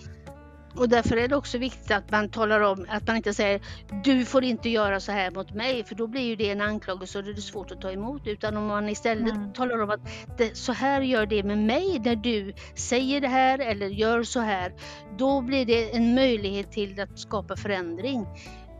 Och 0.75 0.89
därför 0.89 1.17
är 1.17 1.27
det 1.27 1.35
också 1.35 1.57
viktigt 1.57 1.91
att 1.91 2.11
man 2.11 2.29
talar 2.29 2.61
om, 2.61 2.85
att 2.89 3.07
man 3.07 3.15
inte 3.15 3.33
säger 3.33 3.61
du 4.03 4.25
får 4.25 4.43
inte 4.43 4.69
göra 4.69 4.99
så 4.99 5.11
här 5.11 5.31
mot 5.31 5.53
mig, 5.53 5.83
för 5.83 5.95
då 5.95 6.07
blir 6.07 6.21
ju 6.21 6.35
det 6.35 6.49
en 6.49 6.61
anklagelse 6.61 7.17
och 7.17 7.23
det 7.23 7.31
är 7.31 7.35
svårt 7.35 7.71
att 7.71 7.81
ta 7.81 7.91
emot. 7.91 8.27
Utan 8.27 8.57
om 8.57 8.65
man 8.65 8.89
istället 8.89 9.35
mm. 9.35 9.53
talar 9.53 9.81
om 9.81 9.89
att 9.89 9.99
det, 10.37 10.57
så 10.57 10.73
här 10.73 11.01
gör 11.01 11.25
det 11.25 11.43
med 11.43 11.57
mig 11.57 11.99
när 11.99 12.15
du 12.15 12.53
säger 12.75 13.21
det 13.21 13.27
här 13.27 13.59
eller 13.59 13.87
gör 13.87 14.23
så 14.23 14.39
här, 14.39 14.73
då 15.17 15.41
blir 15.41 15.65
det 15.65 15.95
en 15.95 16.15
möjlighet 16.15 16.71
till 16.71 16.99
att 16.99 17.19
skapa 17.19 17.55
förändring. 17.55 18.27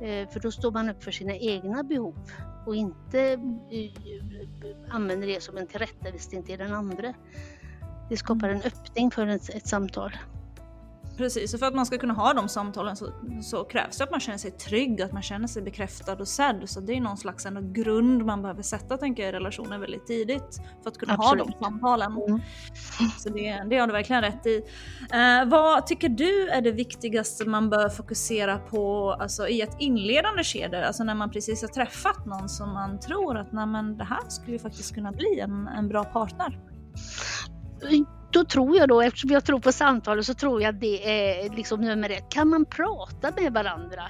Eh, 0.02 0.30
för 0.30 0.40
då 0.40 0.52
står 0.52 0.72
man 0.72 0.90
upp 0.90 1.04
för 1.04 1.12
sina 1.12 1.36
egna 1.36 1.84
behov 1.84 2.16
och 2.66 2.76
inte 2.76 3.20
eh, 3.72 3.92
använder 4.90 5.28
det 5.28 5.44
som 5.44 5.58
en 5.58 5.68
tillrättavisning 5.68 6.44
till 6.44 6.60
den 6.60 6.74
andra. 6.74 7.14
Det 8.10 8.18
skapar 8.18 8.50
en 8.50 8.62
öppning 8.62 9.12
för 9.12 9.28
ett, 9.28 9.50
ett 9.50 9.68
samtal. 9.68 10.12
Precis, 11.20 11.54
och 11.54 11.60
för 11.60 11.68
att 11.68 11.76
man 11.76 11.86
ska 11.86 11.98
kunna 11.98 12.14
ha 12.14 12.34
de 12.34 12.50
samtalen 12.50 12.96
så, 12.96 13.12
så, 13.42 13.64
krävs 13.64 13.98
det 13.98 14.04
att 14.04 14.12
man 14.12 14.20
känner 14.20 14.38
sig 14.38 14.52
trygg, 14.52 15.02
att 15.02 15.12
man 15.12 15.22
känner 15.22 15.48
sig 15.48 15.62
bekräftad 15.62 16.14
och 16.14 16.28
sedd. 16.28 16.62
Så 16.66 16.80
det 16.80 16.94
är 16.94 17.02
någon 17.02 17.18
slags 17.18 17.46
ändå 17.46 17.62
grund 17.62 18.26
man 18.26 18.42
behöver 18.42 18.62
sätta 18.62 18.98
tänker 18.98 19.24
jag 19.24 19.30
i 19.30 19.34
relationen 19.34 19.82
väldigt 19.82 20.08
tidigt 20.08 20.62
för 20.84 20.90
att 20.90 20.98
kunna 20.98 21.14
Absolut. 21.14 21.46
ha 21.46 21.52
de 21.52 21.66
samtalen. 21.66 22.12
Mm. 22.12 22.42
Så 23.18 23.30
det, 23.30 23.64
det 23.70 23.78
har 23.78 23.88
du 23.88 23.94
verkligen 23.94 24.22
rätt 24.22 24.46
i. 24.46 24.58
Eh, 25.12 25.46
vad 25.46 25.88
tycker 25.88 26.10
du 26.10 26.50
är 26.50 26.62
det 26.62 26.72
viktigaste 26.72 27.46
man 27.46 27.70
bör 27.70 27.90
fokusera 27.90 28.58
på 28.58 29.12
alltså, 29.12 29.48
i 29.48 29.62
ett 29.62 29.76
inledande 29.80 30.44
skede? 30.44 30.88
Alltså 30.88 31.04
när 31.04 31.16
man 31.16 31.32
precis 31.32 31.62
har 31.62 31.70
träffat 31.70 32.26
någon 32.26 32.50
som 32.50 32.74
man 32.74 33.00
tror 33.00 33.38
att 33.38 33.52
Nej, 33.52 33.66
men 33.66 33.98
det 33.98 34.04
här 34.04 34.30
skulle 34.30 34.60
faktiskt 34.60 34.96
kunna 34.96 35.12
bli 35.12 35.40
en, 35.40 35.68
en 35.68 35.88
bra 35.88 36.04
partner 36.04 36.60
då 38.32 38.46
tror 38.46 38.78
jag 38.78 38.90
då, 38.90 39.02
eftersom 39.02 39.30
jag 39.30 39.46
tror 39.46 39.60
på 39.60 39.72
samtalet, 39.72 40.26
så 40.26 40.34
tror 40.34 40.62
jag 40.62 40.76
att 40.76 40.82
det 40.82 41.10
är 41.10 41.50
liksom 41.56 41.82
nummer 41.82 42.10
ett. 42.10 42.30
Kan 42.30 42.48
man 42.48 42.66
prata 42.66 43.32
med 43.42 43.54
varandra? 43.54 44.04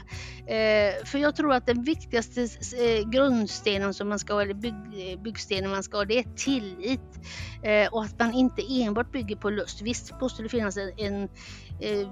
Eh, 0.48 1.06
för 1.06 1.18
jag 1.18 1.36
tror 1.36 1.54
att 1.54 1.66
den 1.66 1.84
viktigaste 1.84 2.42
eh, 2.42 3.10
grundstenen 3.10 3.94
som 3.94 4.10
man 4.10 4.20
ska 4.20 4.34
ha, 4.34 4.42
eller 4.42 4.54
bygg, 4.54 4.74
eh, 4.74 5.22
byggstenen 5.22 5.72
man 5.72 5.84
ska 5.84 5.98
ha, 5.98 6.06
det 6.06 6.20
är 6.20 6.36
tillit. 6.36 7.20
Eh, 7.64 7.94
och 7.94 8.04
att 8.04 8.20
man 8.20 8.34
inte 8.34 8.62
enbart 8.82 9.12
bygger 9.12 9.36
på 9.36 9.50
lust. 9.50 9.82
Visst 9.82 10.22
måste 10.22 10.44
det 10.44 10.50
finnas 10.50 10.78
en, 10.78 10.92
en 10.98 11.30
eh, 11.80 12.08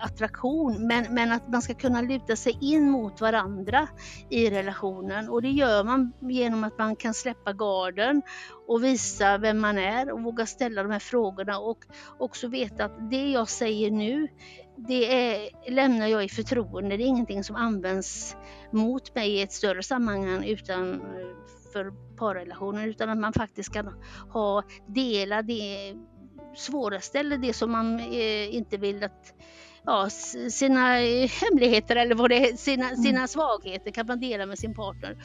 attraktion, 0.00 0.86
men, 0.86 1.14
men 1.14 1.32
att 1.32 1.48
man 1.48 1.62
ska 1.62 1.74
kunna 1.74 2.00
luta 2.00 2.36
sig 2.36 2.58
in 2.60 2.90
mot 2.90 3.20
varandra 3.20 3.88
i 4.30 4.50
relationen. 4.50 5.28
Och 5.28 5.42
det 5.42 5.50
gör 5.50 5.84
man 5.84 6.12
genom 6.20 6.64
att 6.64 6.78
man 6.78 6.96
kan 6.96 7.14
släppa 7.14 7.52
garden 7.52 8.22
och 8.66 8.84
visa 8.84 9.38
vem 9.38 9.60
man 9.60 9.78
är 9.78 10.12
och 10.12 10.22
våga 10.22 10.46
ställa 10.46 10.82
de 10.82 10.92
här 10.92 10.98
frågorna 10.98 11.58
och 11.58 11.78
också 12.18 12.48
veta 12.48 12.84
att 12.84 13.10
det 13.10 13.30
jag 13.30 13.48
säger 13.48 13.90
nu, 13.90 14.28
det 14.76 15.32
är, 15.34 15.70
lämnar 15.70 16.06
jag 16.06 16.24
i 16.24 16.28
förtroende. 16.28 16.96
Det 16.96 17.02
är 17.02 17.06
ingenting 17.06 17.44
som 17.44 17.56
används 17.56 18.36
mot 18.70 19.14
mig 19.14 19.30
i 19.30 19.42
ett 19.42 19.52
större 19.52 19.82
sammanhang 19.82 20.44
utan 20.44 20.94
eh, 20.94 21.00
för 21.72 22.16
parrelationen 22.16 22.84
utan 22.84 23.08
att 23.10 23.18
man 23.18 23.32
faktiskt 23.32 23.72
kan 23.72 23.94
ha, 24.32 24.62
dela 24.86 25.42
det 25.42 25.94
svåraste 26.56 27.18
eller 27.18 27.38
det 27.38 27.52
som 27.52 27.70
man 27.72 28.00
eh, 28.00 28.54
inte 28.54 28.76
vill 28.76 29.04
att 29.04 29.34
ja, 29.84 30.10
sina 30.50 31.00
eh, 31.00 31.28
hemligheter 31.28 31.96
eller 31.96 32.14
vad 32.14 32.30
det 32.30 32.50
är, 32.50 32.56
sina, 32.56 32.88
mm. 32.88 32.96
sina 32.96 33.28
svagheter 33.28 33.90
kan 33.90 34.06
man 34.06 34.20
dela 34.20 34.46
med 34.46 34.58
sin 34.58 34.74
partner 34.74 35.22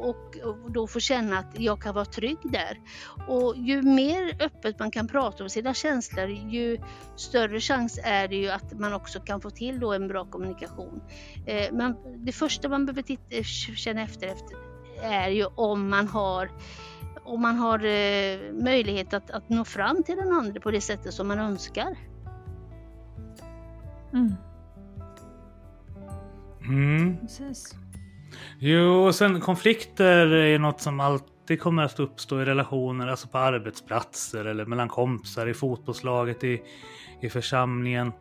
och, 0.00 0.36
och, 0.44 0.70
då 0.70 0.86
få 0.86 1.00
känna 1.00 1.38
att 1.38 1.60
jag 1.60 1.82
kan 1.82 1.94
vara 1.94 2.04
trygg 2.04 2.38
där. 2.44 2.80
Och 3.28 3.54
ju 3.56 3.82
mer 3.82 4.42
öppet 4.42 4.78
man 4.78 4.90
kan 4.90 5.08
prata 5.08 5.42
om 5.42 5.50
sina 5.50 5.74
känslor 5.74 6.28
ju 6.28 6.78
större 7.16 7.60
chans 7.60 8.00
är 8.04 8.28
det 8.28 8.36
ju 8.36 8.50
att 8.50 8.78
man 8.78 8.92
också 8.92 9.20
kan 9.20 9.40
få 9.40 9.50
till 9.50 9.80
då 9.80 9.92
en 9.92 10.08
bra 10.08 10.24
kommunikation. 10.24 11.00
Eh, 11.46 11.72
men 11.72 11.96
det 12.24 12.32
första 12.32 12.68
man 12.68 12.86
behöver 12.86 13.02
titta, 13.02 13.42
känna 13.76 14.02
efter, 14.02 14.26
efter 14.26 14.56
är 15.02 15.28
ju 15.28 15.44
om 15.44 15.88
man 15.88 16.08
har 16.08 16.50
om 17.26 17.42
man 17.42 17.56
har 17.56 17.78
eh, 17.78 18.38
möjlighet 18.52 19.14
att, 19.14 19.30
att 19.30 19.48
nå 19.48 19.64
fram 19.64 20.02
till 20.02 20.16
den 20.16 20.32
andra 20.32 20.60
på 20.60 20.70
det 20.70 20.80
sättet 20.80 21.14
som 21.14 21.28
man 21.28 21.38
önskar. 21.38 21.98
Mm. 24.12 24.34
Mm. 26.60 27.16
Precis. 27.20 27.74
Jo, 28.58 29.06
och 29.06 29.14
sen 29.14 29.40
konflikter 29.40 30.26
är 30.26 30.58
något 30.58 30.80
som 30.80 31.00
allt 31.00 31.24
alltid 31.46 31.60
kommer 31.60 31.82
att 31.82 32.00
uppstå 32.00 32.40
i 32.40 32.44
relationer, 32.44 33.06
alltså 33.06 33.28
på 33.28 33.38
arbetsplatser 33.38 34.44
eller 34.44 34.66
mellan 34.66 34.88
kompisar, 34.88 35.46
i 35.46 35.54
fotbollslaget, 35.54 36.44
i, 36.44 36.62
i 37.20 37.28
församlingen. 37.28 38.12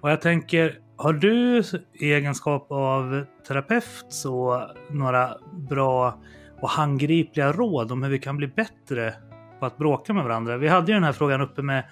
Och 0.00 0.10
jag 0.10 0.20
tänker, 0.20 0.78
har 0.96 1.12
du 1.12 1.62
i 1.92 2.12
egenskap 2.12 2.66
av 2.72 3.26
terapeut 3.48 4.06
så 4.08 4.66
några 4.90 5.38
bra 5.52 6.22
och 6.62 6.68
handgripliga 6.68 7.52
råd 7.52 7.92
om 7.92 8.02
hur 8.02 8.10
vi 8.10 8.18
kan 8.18 8.36
bli 8.36 8.46
bättre 8.46 9.14
på 9.60 9.66
att 9.66 9.78
bråka 9.78 10.12
med 10.14 10.24
varandra? 10.24 10.56
Vi 10.56 10.68
hade 10.68 10.86
ju 10.86 10.94
den 10.94 11.04
här 11.04 11.12
frågan 11.12 11.40
uppe 11.40 11.62
med 11.62 11.84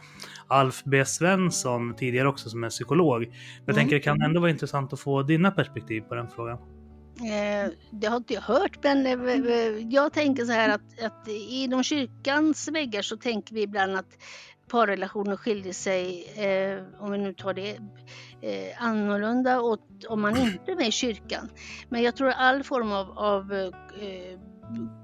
Alf 0.49 0.83
B 0.85 1.05
Svensson 1.05 1.95
tidigare 1.97 2.29
också 2.29 2.51
som 2.51 2.65
är 2.65 2.71
psykolog. 2.71 3.23
Jag 3.23 3.33
Mm. 3.63 3.75
tänker 3.77 3.97
det 3.97 4.01
kan 4.01 4.23
ändå 4.23 4.41
vara 4.41 4.51
intressant 4.51 4.93
att 4.93 5.01
få 5.01 5.23
dina 5.23 5.51
perspektiv 5.51 6.01
på 6.01 6.15
den 6.15 6.29
frågan. 6.29 6.59
Eh, 7.21 7.71
det 7.91 8.07
har 8.07 8.17
inte 8.17 8.35
jag 8.35 8.41
hört, 8.41 8.79
men 8.83 9.07
eh, 9.07 9.15
jag 9.89 10.13
tänker 10.13 10.45
så 10.45 10.53
här 10.53 10.69
att, 10.75 11.03
att 11.05 11.29
inom 11.49 11.83
kyrkans 11.83 12.69
väggar 12.69 13.03
så 13.03 13.17
tänker 13.17 13.55
vi 13.55 13.63
ibland 13.63 13.97
att 13.97 14.19
parrelationer 14.71 15.37
skiljer 15.37 15.73
sig, 15.73 16.25
eh, 16.37 16.83
om 17.05 17.11
vi 17.13 17.19
nu 17.19 17.33
tar 17.35 17.55
det, 17.55 17.71
eh, 18.43 18.85
annorlunda 18.85 19.61
åt 19.61 19.81
om 20.09 20.21
man 20.21 20.37
inte 20.37 20.73
är 20.73 20.77
med 20.77 20.89
i 20.89 20.93
kyrkan. 20.93 21.49
Men 21.89 22.03
jag 22.03 22.17
tror 22.17 22.29
att 22.29 22.37
all 22.39 22.63
form 22.65 22.93
av, 22.93 23.19
av 23.19 23.53
eh, 23.53 24.39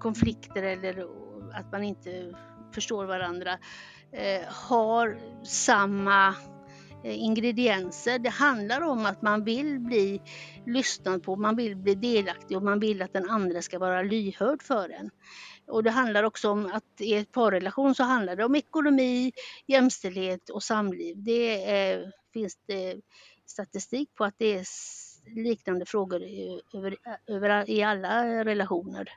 konflikter 0.00 0.62
eller 0.62 1.06
att 1.52 1.72
man 1.72 1.82
inte 1.82 2.34
förstår 2.74 3.04
varandra 3.04 3.58
eh, 4.12 4.42
har 4.48 5.18
samma 5.44 6.28
eh, 7.04 7.22
ingredienser. 7.24 8.18
Det 8.18 8.28
handlar 8.28 8.80
om 8.80 9.06
att 9.06 9.22
man 9.22 9.44
vill 9.44 9.80
bli 9.80 10.20
lyssnad 10.66 11.22
på, 11.22 11.36
man 11.36 11.56
vill 11.56 11.76
bli 11.76 11.94
delaktig 11.94 12.56
och 12.56 12.62
man 12.62 12.80
vill 12.80 13.02
att 13.02 13.12
den 13.12 13.30
andra 13.30 13.62
ska 13.62 13.78
vara 13.78 14.02
lyhörd 14.02 14.62
för 14.62 14.88
en. 14.88 15.10
Och 15.66 15.82
det 15.82 15.90
handlar 15.90 16.22
också 16.22 16.50
om 16.50 16.70
att 16.72 17.00
i 17.00 17.14
ett 17.14 17.32
parrelation 17.32 17.94
så 17.94 18.02
handlar 18.02 18.36
det 18.36 18.44
om 18.44 18.54
ekonomi, 18.54 19.32
jämställdhet 19.66 20.50
och 20.50 20.62
samliv. 20.62 21.16
Det 21.22 21.70
är, 21.70 22.12
finns 22.32 22.58
det 22.66 23.00
statistik 23.46 24.14
på 24.14 24.24
att 24.24 24.34
det 24.38 24.58
är 24.58 24.64
liknande 25.42 25.86
frågor 25.86 26.22
i- 26.22 26.60
över, 26.74 26.96
över, 27.26 27.70
i 27.70 27.82
alla 27.82 28.44
relationer. 28.44 29.08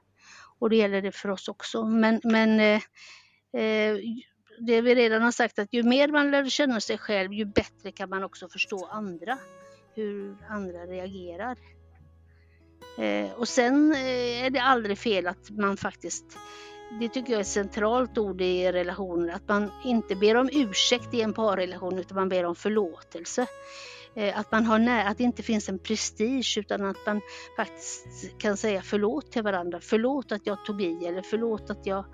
Och 0.60 0.70
det 0.70 0.76
gäller 0.76 1.02
det 1.02 1.12
för 1.12 1.30
oss 1.30 1.48
också. 1.48 1.86
Men, 1.86 2.22
men 2.24 2.60
eh, 2.60 2.82
eh 3.62 3.98
det 4.62 4.82
vi 4.82 4.96
redan 4.96 5.22
har 5.22 5.32
sagt 5.32 5.60
att 5.60 5.74
ju 5.74 5.84
mer 5.84 6.08
man 6.08 6.32
lär 6.32 6.50
känna 6.50 6.80
sig 6.80 6.98
själv 6.98 7.34
ju 7.34 7.46
bättre 7.46 7.92
kan 7.92 8.10
man 8.10 8.24
också 8.24 8.50
förstå 8.50 8.86
andra. 8.86 9.38
Hur 9.96 10.36
andra 10.50 10.80
reagerar. 10.80 11.58
Eh, 12.98 13.32
och 13.34 13.48
sen 13.48 13.92
eh, 13.92 14.46
är 14.46 14.50
det 14.50 14.60
aldrig 14.60 14.98
fel 14.98 15.28
att 15.28 15.50
man 15.50 15.78
faktiskt, 15.78 16.26
det 17.00 17.10
tycker 17.10 17.32
jag 17.32 17.38
är 17.38 17.42
ett 17.42 17.48
centralt 17.48 18.18
ord 18.18 18.42
i 18.42 18.72
relationer, 18.72 19.34
att 19.34 19.48
man 19.48 19.72
inte 19.86 20.16
ber 20.16 20.36
om 20.36 20.50
ursäkt 20.54 21.14
i 21.14 21.22
en 21.22 21.34
parrelation 21.34 22.00
utan 22.00 22.16
man 22.16 22.30
ber 22.30 22.44
om 22.44 22.56
förlåtelse. 22.56 23.48
Eh, 24.20 24.40
att 24.40 24.52
man 24.52 24.66
har 24.66 24.80
nä- 24.80 25.08
att 25.08 25.18
det 25.18 25.24
inte 25.24 25.44
finns 25.44 25.70
en 25.70 25.80
prestige 25.80 26.58
utan 26.58 26.86
att 26.86 27.06
man 27.06 27.22
faktiskt 27.56 28.38
kan 28.38 28.58
säga 28.58 28.82
förlåt 28.82 29.32
till 29.32 29.44
varandra. 29.44 29.80
Förlåt 29.82 30.32
att 30.32 30.48
jag 30.48 30.66
tog 30.66 30.82
i 30.82 31.06
eller 31.06 31.22
förlåt 31.22 31.70
att 31.70 31.86
jag... 31.86 32.06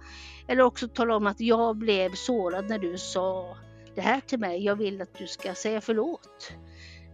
Eller 0.47 0.63
också 0.63 0.87
tala 0.87 1.15
om 1.15 1.27
att 1.27 1.39
jag 1.39 1.77
blev 1.77 2.13
sårad 2.13 2.69
när 2.69 2.79
du 2.79 2.97
sa 2.97 3.57
det 3.95 4.01
här 4.01 4.19
till 4.19 4.39
mig. 4.39 4.65
Jag 4.65 4.75
vill 4.75 5.01
att 5.01 5.17
du 5.17 5.27
ska 5.27 5.53
säga 5.53 5.81
förlåt. 5.81 6.53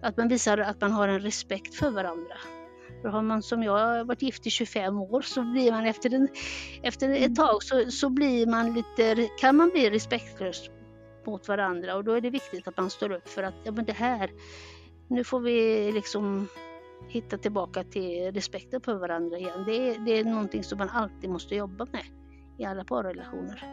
Att 0.01 0.17
man 0.17 0.27
visar 0.27 0.57
att 0.57 0.81
man 0.81 0.91
har 0.91 1.07
en 1.07 1.19
respekt 1.19 1.75
för 1.75 1.91
varandra. 1.91 2.35
För 3.01 3.09
har 3.09 3.21
man 3.21 3.41
som 3.41 3.63
jag 3.63 4.05
varit 4.05 4.21
gift 4.21 4.47
i 4.47 4.49
25 4.49 4.97
år 4.97 5.21
så 5.21 5.41
blir 5.41 5.71
man 5.71 5.85
efter, 5.85 6.13
en, 6.13 6.27
efter 6.83 7.09
ett 7.09 7.35
tag 7.35 7.63
så, 7.63 7.91
så 7.91 8.09
blir 8.09 8.47
man 8.47 8.73
lite, 8.73 9.29
kan 9.39 9.55
man 9.55 9.69
bli 9.69 9.89
respektlös 9.89 10.69
mot 11.25 11.47
varandra 11.47 11.95
och 11.95 12.03
då 12.03 12.11
är 12.11 12.21
det 12.21 12.29
viktigt 12.29 12.67
att 12.67 12.77
man 12.77 12.89
står 12.89 13.11
upp 13.11 13.29
för 13.29 13.43
att 13.43 13.53
ja, 13.63 13.71
men 13.71 13.85
det 13.85 13.93
här, 13.93 14.31
nu 15.11 15.23
får 15.23 15.39
vi 15.39 15.91
liksom 15.91 16.47
hitta 17.07 17.37
tillbaka 17.37 17.83
till 17.83 18.31
respekten 18.33 18.81
för 18.81 18.95
varandra 18.95 19.37
igen. 19.37 19.63
Det 19.65 19.89
är, 19.89 19.99
det 20.05 20.19
är 20.19 20.23
någonting 20.23 20.63
som 20.63 20.77
man 20.77 20.89
alltid 20.89 21.29
måste 21.29 21.55
jobba 21.55 21.85
med 21.91 22.03
i 22.57 22.65
alla 22.65 22.83
parrelationer. 22.83 23.63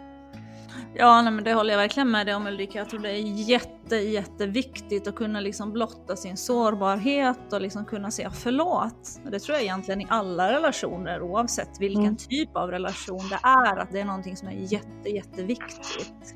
Ja, 0.95 1.23
nej, 1.23 1.33
men 1.33 1.45
det 1.45 1.55
håller 1.55 1.71
jag 1.71 1.79
verkligen 1.79 2.11
med 2.11 2.27
dig 2.27 2.35
om 2.35 2.47
Ulrika. 2.47 2.79
Jag 2.79 2.91
tror 2.91 3.01
det 3.01 3.11
är 3.11 3.49
jätte, 3.51 3.97
jätteviktigt 3.97 5.09
att 5.09 5.15
kunna 5.15 5.41
liksom 5.41 5.73
blotta 5.73 6.17
sin 6.17 6.37
sårbarhet 6.37 7.53
och 7.53 7.61
liksom 7.61 7.85
kunna 7.85 8.11
säga 8.11 8.31
förlåt. 8.31 9.21
Det 9.31 9.39
tror 9.39 9.55
jag 9.55 9.63
egentligen 9.63 10.01
i 10.01 10.07
alla 10.09 10.53
relationer, 10.53 11.23
oavsett 11.23 11.81
vilken 11.81 12.03
Mm. 12.05 12.17
typ 12.17 12.57
av 12.57 12.71
relation 12.71 13.29
det 13.31 13.49
är, 13.49 13.77
att 13.77 13.93
det 13.93 14.01
är 14.01 14.05
någonting 14.05 14.37
som 14.37 14.49
är 14.49 14.73
jätte, 14.73 15.09
jätteviktigt. 15.09 16.35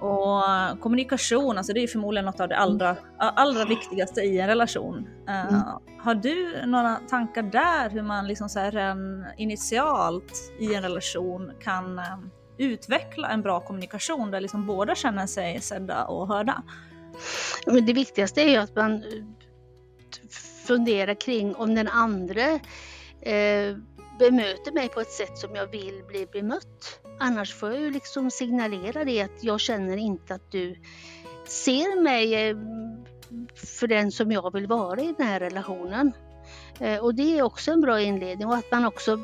Och 0.00 0.80
kommunikation, 0.80 1.58
alltså 1.58 1.72
det 1.72 1.82
är 1.82 1.86
förmodligen 1.86 2.24
något 2.24 2.40
av 2.40 2.48
det 2.48 2.56
allra, 2.56 2.96
allra 3.18 3.64
viktigaste 3.64 4.20
i 4.20 4.38
en 4.40 4.46
relation. 4.46 5.08
Eh, 5.28 5.48
Mm. 5.48 5.62
Har 6.00 6.14
du 6.14 6.66
några 6.66 6.96
tankar 6.96 7.42
där 7.42 7.90
hur 7.90 8.02
man 8.02 8.28
liksom 8.28 8.48
så 8.48 8.58
här, 8.58 8.76
en, 8.76 9.26
initialt 9.36 10.52
i 10.58 10.74
en 10.74 10.82
relation 10.82 11.52
kan 11.60 11.98
eh, 11.98 12.18
utveckla 12.58 13.28
en 13.28 13.42
bra 13.42 13.60
kommunikation 13.60 14.30
där 14.30 14.40
liksom 14.40 14.66
båda 14.66 14.94
känner 14.94 15.26
sig 15.26 15.60
sedda 15.60 16.04
och 16.04 16.28
hörda? 16.28 16.62
Men 17.66 17.86
det 17.86 17.92
viktigaste 17.92 18.42
är 18.42 18.48
ju 18.48 18.56
att 18.56 18.76
man 18.76 18.94
eh, 18.94 19.24
funderar 20.66 21.14
kring 21.14 21.54
om 21.54 21.74
den 21.74 21.88
andra 21.88 22.50
eh, 23.20 23.76
bemöter 24.18 24.72
mig 24.72 24.88
på 24.88 25.00
ett 25.00 25.10
sätt 25.10 25.38
som 25.38 25.54
jag 25.54 25.66
vill 25.66 26.02
bli 26.08 26.26
bemött. 26.32 26.97
Annars 27.20 27.54
får 27.54 27.70
jag 27.70 27.80
ju 27.80 27.90
liksom 27.90 28.30
signalera 28.30 29.04
det 29.04 29.22
att 29.22 29.44
jag 29.44 29.60
känner 29.60 29.96
inte 29.96 30.34
att 30.34 30.52
du 30.52 30.76
ser 31.44 32.02
mig 32.02 32.34
eh, 32.34 32.56
för 33.54 33.86
den 33.86 34.12
som 34.12 34.32
jag 34.32 34.52
vill 34.52 34.66
vara 34.66 35.00
i 35.00 35.14
den 35.18 35.26
här 35.26 35.40
relationen. 35.40 36.12
Eh, 36.80 36.98
och 36.98 37.14
det 37.14 37.38
är 37.38 37.42
också 37.42 37.70
en 37.70 37.80
bra 37.80 38.00
inledning 38.00 38.46
och 38.46 38.54
att 38.54 38.70
man 38.72 38.84
också 38.84 39.18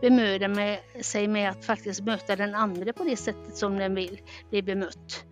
bemödar 0.00 0.48
med, 0.48 0.78
sig 1.00 1.28
med 1.28 1.50
att 1.50 1.64
faktiskt 1.64 2.00
möta 2.00 2.36
den 2.36 2.54
andra 2.54 2.92
på 2.92 3.04
det 3.04 3.16
sättet 3.16 3.56
som 3.56 3.78
den 3.78 3.94
vill 3.94 4.20
bli 4.50 4.62
bemött. 4.62 5.24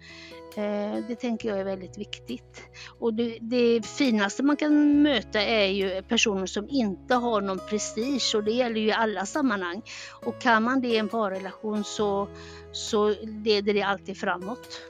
Eh, 0.57 1.05
Det 1.09 1.15
tänker 1.15 1.49
jag 1.49 1.61
är 1.61 1.65
väldigt 1.65 1.99
viktigt. 1.99 2.63
Och 2.99 3.15
det, 3.15 3.39
det 3.41 3.87
finaste 3.87 4.43
man 4.43 4.57
kan 4.57 5.03
möta 5.03 5.43
är 5.43 5.67
ju 5.67 6.03
personer 6.03 6.47
som 6.47 6.69
inte 6.69 7.15
har 7.15 7.41
någon 7.41 7.59
prestige 7.69 8.35
och 8.35 8.45
det 8.45 8.51
gäller 8.51 8.81
ju 8.81 8.87
i 8.87 8.93
alla 8.93 9.27
sammanhang. 9.27 9.83
Och 10.23 10.41
kan 10.41 10.63
man 10.63 10.81
det 10.81 10.89
i 10.89 10.97
en 10.97 11.09
parrelation 11.09 11.85
så, 11.85 12.29
så 12.73 13.15
leder 13.45 13.75
det 13.75 13.83
alltid 13.83 14.17
framåt. 14.17 14.81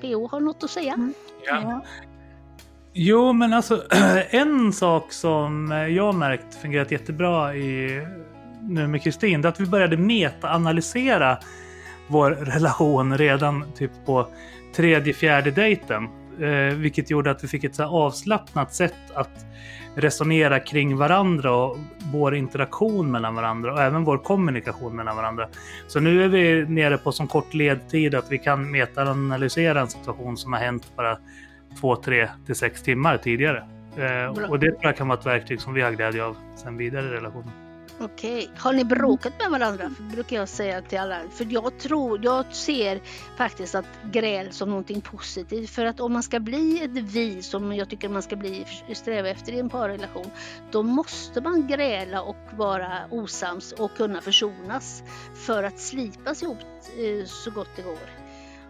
PO 0.00 0.26
har 0.28 0.40
något 0.40 0.64
att 0.64 0.70
säga? 0.70 1.12
Ja. 1.46 1.84
Jo, 2.92 3.32
men 3.32 3.52
alltså 3.52 3.84
en 4.30 4.72
sak 4.72 5.12
som 5.12 5.70
jag 5.70 6.14
märkt 6.14 6.54
fungerat 6.54 6.90
jättebra 6.90 7.54
i, 7.54 8.02
nu 8.62 8.86
med 8.86 9.02
Kristin, 9.02 9.42
det 9.42 9.48
är 9.48 9.50
att 9.50 9.60
vi 9.60 9.66
började 9.66 9.96
meta-analysera 9.96 11.38
vår 12.08 12.30
relation 12.30 13.18
redan 13.18 13.64
typ 13.76 13.90
på 14.06 14.28
tredje, 14.76 15.14
fjärde 15.14 15.50
dejten. 15.50 16.08
Eh, 16.40 16.76
vilket 16.76 17.10
gjorde 17.10 17.30
att 17.30 17.44
vi 17.44 17.48
fick 17.48 17.64
ett 17.64 17.74
så 17.74 17.84
avslappnat 17.84 18.74
sätt 18.74 18.94
att 19.14 19.46
resonera 19.94 20.60
kring 20.60 20.96
varandra 20.96 21.54
och 21.54 21.76
vår 22.12 22.34
interaktion 22.34 23.10
mellan 23.10 23.34
varandra 23.34 23.72
och 23.72 23.80
även 23.80 24.04
vår 24.04 24.18
kommunikation 24.18 24.96
mellan 24.96 25.16
varandra. 25.16 25.48
Så 25.88 26.00
nu 26.00 26.24
är 26.24 26.28
vi 26.28 26.66
nere 26.68 26.98
på 26.98 27.12
så 27.12 27.26
kort 27.26 27.54
ledtid 27.54 28.14
att 28.14 28.32
vi 28.32 28.38
kan 28.38 28.70
meta-analysera 28.70 29.80
en 29.80 29.88
situation 29.88 30.36
som 30.36 30.52
har 30.52 30.60
hänt 30.60 30.92
bara 30.96 31.18
två, 31.80 31.96
tre 31.96 32.28
till 32.46 32.54
sex 32.54 32.82
timmar 32.82 33.16
tidigare. 33.16 33.64
Eh, 33.96 34.50
och 34.50 34.58
det 34.58 34.70
tror 34.70 34.84
jag 34.84 34.96
kan 34.96 35.08
vara 35.08 35.18
ett 35.18 35.26
verktyg 35.26 35.60
som 35.60 35.74
vi 35.74 35.82
har 35.82 35.90
glädje 35.90 36.24
av 36.24 36.36
sen 36.56 36.76
vidare 36.76 37.06
i 37.06 37.10
relationen. 37.10 37.67
Okej. 38.00 38.50
Har 38.56 38.72
ni 38.72 38.84
bråkat 38.84 39.32
med 39.38 39.50
varandra? 39.50 39.90
För 39.96 40.02
brukar 40.02 40.36
jag 40.36 40.48
säga 40.48 40.82
till 40.82 40.98
alla. 40.98 41.20
För 41.30 41.46
jag 41.50 41.78
tror, 41.78 42.20
jag 42.24 42.54
ser 42.54 43.00
faktiskt 43.36 43.74
att 43.74 43.86
gräl 44.12 44.52
som 44.52 44.68
någonting 44.68 45.00
positivt. 45.00 45.70
För 45.70 45.84
att 45.84 46.00
om 46.00 46.12
man 46.12 46.22
ska 46.22 46.40
bli 46.40 46.80
ett 46.84 46.90
vi 46.90 47.42
som 47.42 47.72
jag 47.72 47.88
tycker 47.88 48.08
man 48.08 48.22
ska 48.22 48.36
bli, 48.36 48.66
sträva 48.92 49.28
efter 49.28 49.52
i 49.52 49.58
en 49.58 49.68
parrelation. 49.68 50.30
Då 50.70 50.82
måste 50.82 51.40
man 51.40 51.66
gräla 51.66 52.22
och 52.22 52.36
vara 52.56 52.98
osams 53.10 53.72
och 53.72 53.96
kunna 53.96 54.20
försonas. 54.20 55.02
För 55.34 55.62
att 55.62 55.80
slipas 55.80 56.42
ihop 56.42 56.58
eh, 56.98 57.26
så 57.26 57.50
gott 57.50 57.70
det 57.76 57.82
går. 57.82 57.98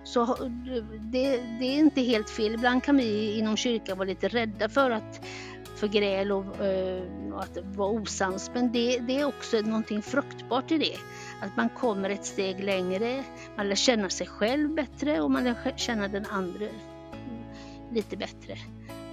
Så 0.04 0.22
eh, 0.22 0.84
det, 1.00 1.40
det 1.60 1.64
är 1.64 1.78
inte 1.78 2.00
helt 2.00 2.30
fel. 2.30 2.54
Ibland 2.54 2.84
kan 2.84 2.96
vi 2.96 3.38
inom 3.38 3.56
kyrkan 3.56 3.98
vara 3.98 4.08
lite 4.08 4.28
rädda 4.28 4.68
för 4.68 4.90
att 4.90 5.20
för 5.78 5.88
gräl 5.88 6.32
och, 6.32 6.64
eh, 6.66 7.02
och 7.32 7.42
att 7.42 7.58
vara 7.76 7.90
osams. 7.90 8.50
Men 8.54 8.72
det, 8.72 8.98
det 8.98 9.20
är 9.20 9.24
också 9.24 9.60
någonting 9.60 10.02
fruktbart 10.02 10.72
i 10.72 10.78
det. 10.78 10.96
Att 11.42 11.56
man 11.56 11.68
kommer 11.68 12.10
ett 12.10 12.24
steg 12.24 12.64
längre, 12.64 13.24
man 13.56 13.68
lär 13.68 13.76
känna 13.76 14.08
sig 14.10 14.26
själv 14.26 14.74
bättre 14.74 15.20
och 15.20 15.30
man 15.30 15.44
lär 15.44 15.76
känna 15.76 16.08
den 16.08 16.26
andra 16.30 16.66
lite 17.92 18.16
bättre. 18.16 18.52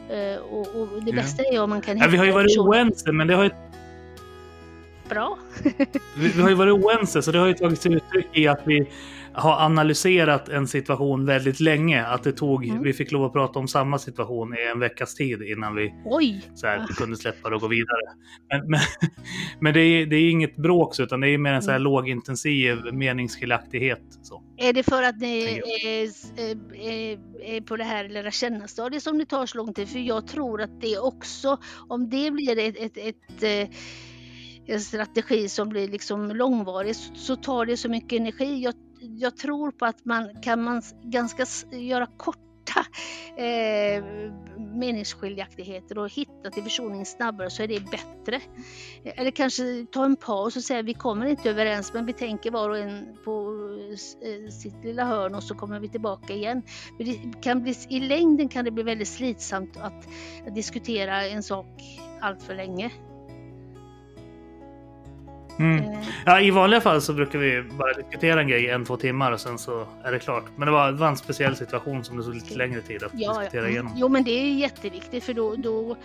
Eh, 0.10 0.38
och, 0.40 0.68
och 0.82 1.04
det 1.04 1.12
Ja. 1.12 1.16
bästa 1.16 1.44
är 1.44 1.62
om 1.64 1.70
man 1.70 1.82
kan 1.82 1.98
Ja, 1.98 2.08
vi 2.08 2.18
har 2.18 2.26
ju 2.26 2.32
varit 2.32 2.58
oense, 2.58 3.12
men 3.12 3.28
det 3.28 3.36
har 3.36 3.44
ju... 3.44 3.50
Bra. 5.10 5.38
Vi, 6.18 6.28
vi 6.28 6.42
har 6.42 6.50
ju 6.50 6.56
varit 6.56 6.74
oense, 6.74 7.22
så 7.22 7.32
det 7.32 7.40
har 7.40 7.48
ju 7.48 7.54
tagit 7.54 7.82
sig 7.82 7.94
uttryck 7.94 8.28
i 8.34 8.48
att 8.48 8.62
vi 8.66 8.90
har 9.36 9.66
analyserat 9.66 10.50
en 10.50 10.68
situation 10.68 11.26
väldigt 11.26 11.60
länge. 11.60 12.06
Att 12.06 12.24
det 12.24 12.32
tog, 12.32 12.66
Mm. 12.66 12.84
vi 12.84 12.94
fick 12.94 13.12
lov 13.12 13.24
att 13.26 13.34
prata 13.34 13.60
om 13.60 13.68
samma 13.68 14.00
situation 14.00 14.54
i 14.54 14.70
en 14.72 14.80
veckas 14.80 15.16
tid 15.16 15.42
innan 15.42 15.76
vi 15.76 15.94
Oj! 16.06 16.42
så 16.54 16.68
här, 16.68 16.88
kunde 16.88 17.16
släppa 17.18 17.50
det 17.50 17.56
och 17.56 17.62
gå 17.62 17.68
vidare. 17.68 18.02
Men, 18.50 18.70
men, 18.70 18.80
men 19.60 19.74
det, 19.74 19.80
är, 19.82 20.06
det 20.06 20.16
är 20.16 20.30
inget 20.32 20.56
bråk, 20.56 21.00
utan 21.00 21.20
det 21.22 21.30
är 21.30 21.38
mer 21.38 21.54
en 21.54 21.62
så 21.62 21.72
här 21.72 21.76
Mm. 21.76 21.84
lågintensiv 21.84 22.78
meningsskiljaktighet. 22.94 24.02
Så. 24.22 24.44
Är 24.58 24.74
det 24.74 24.84
för 24.84 25.04
att 25.04 25.20
ni 25.20 25.44
är, 25.84 26.04
är, 26.76 27.18
är, 27.56 27.62
på 27.62 27.78
det 27.78 27.84
här 27.84 28.10
lära 28.10 28.32
känna-stadiet 28.32 29.04
som 29.04 29.18
det 29.18 29.26
tar 29.26 29.46
så 29.46 29.58
lång 29.58 29.74
tid? 29.74 29.90
För 29.90 30.00
jag 30.00 30.28
tror 30.28 30.62
att 30.62 30.82
det 30.82 30.98
också, 30.98 31.58
om 31.88 32.10
det 32.10 32.32
blir 32.32 32.60
ett, 32.60 32.78
ett, 32.78 32.98
ett, 32.98 33.44
eh, 33.44 33.76
en 34.68 34.82
strategi 34.82 35.50
som 35.50 35.70
blir 35.70 35.88
liksom 35.88 36.28
långvarig 36.36 36.96
så, 36.96 37.16
så 37.16 37.36
tar 37.36 37.66
det 37.66 37.78
så 37.78 37.90
mycket 37.90 38.20
energi. 38.20 38.64
Jag, 38.64 38.74
jag 39.18 39.38
tror 39.38 39.72
på 39.72 39.86
att 39.86 40.06
man 40.06 40.42
kan 40.42 40.64
man 40.64 40.82
ganska 41.04 41.46
göra 41.72 42.08
korta 42.18 42.86
eh, 43.38 44.04
meningsskiljaktigheter 44.76 45.98
och 45.98 46.10
hitta 46.10 46.50
till 46.54 46.64
försoning 46.64 47.06
snabbare 47.06 47.50
så 47.50 47.64
är 47.64 47.68
det 47.68 47.80
bättre. 47.80 48.42
Eller 49.04 49.32
kanske 49.32 49.86
ta 49.92 50.06
en 50.06 50.16
paus 50.16 50.56
och 50.56 50.64
säga 50.64 50.82
vi 50.82 50.94
kommer 50.94 51.26
inte 51.26 51.50
överens 51.50 51.94
men 51.94 52.06
vi 52.06 52.14
tänker 52.14 52.52
var 52.52 52.70
och 52.70 52.78
en 52.78 53.18
på 53.26 53.52
eh, 54.22 54.52
sitt 54.52 54.84
lilla 54.84 55.06
hörn 55.06 55.36
och 55.36 55.44
så 55.44 55.56
kommer 55.56 55.80
vi 55.80 55.90
tillbaka 55.90 56.34
igen. 56.34 56.62
Det 56.98 57.42
kan 57.42 57.64
bli, 57.64 57.76
I 57.90 58.00
längden 58.00 58.50
kan 58.50 58.66
det 58.66 58.72
bli 58.72 58.84
väldigt 58.84 59.08
slitsamt 59.08 59.78
att, 59.78 60.08
att 60.48 60.56
diskutera 60.56 61.26
en 61.26 61.44
sak 61.44 61.68
allt 62.22 62.44
för 62.44 62.56
länge. 62.56 62.92
Mm. 65.60 65.84
Eh, 65.84 65.98
Ja, 66.26 66.42
I 66.42 66.52
vanliga 66.52 66.82
fall 66.82 67.02
så 67.02 67.14
brukar 67.14 67.40
vi 67.40 67.64
bara 67.64 67.94
diskutera 67.94 68.42
en 68.42 68.48
grej 68.48 68.70
en, 68.70 68.86
två 68.86 68.98
timmar 68.98 69.32
och 69.32 69.40
sen 69.40 69.58
så 69.58 69.88
är 70.04 70.12
det 70.12 70.20
klart. 70.20 70.44
Men 70.56 70.66
det 70.66 70.72
var, 70.72 70.92
det 70.92 70.98
var 70.98 71.08
en 71.08 71.18
speciell 71.18 71.56
situation 71.56 72.04
som 72.04 72.18
det 72.18 72.24
tog 72.24 72.34
lite 72.36 72.56
längre 72.58 72.82
tid 72.82 73.04
att 73.04 73.12
Ja, 73.14 73.34
ja. 73.34 73.40
diskutera 73.40 73.62
Mm. 73.62 73.72
igenom. 73.74 73.94
Jo 73.96 74.08
men 74.10 74.24
det 74.24 74.32
är 74.32 74.54
jätteviktigt 74.54 75.24
för 75.24 75.34
då, 75.34 75.56
då, 75.56 75.96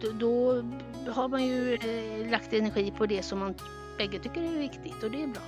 då, 0.00 0.62
då 1.06 1.12
har 1.12 1.28
man 1.28 1.46
ju 1.46 1.74
eh, 1.74 2.30
lagt 2.30 2.52
energi 2.52 2.92
på 2.98 3.06
det 3.06 3.22
som 3.22 3.38
man 3.38 3.54
bägge 3.98 4.18
tycker 4.18 4.40
är 4.42 4.58
viktigt 4.58 5.02
och 5.02 5.10
det 5.10 5.22
är 5.22 5.26
bra. 5.26 5.42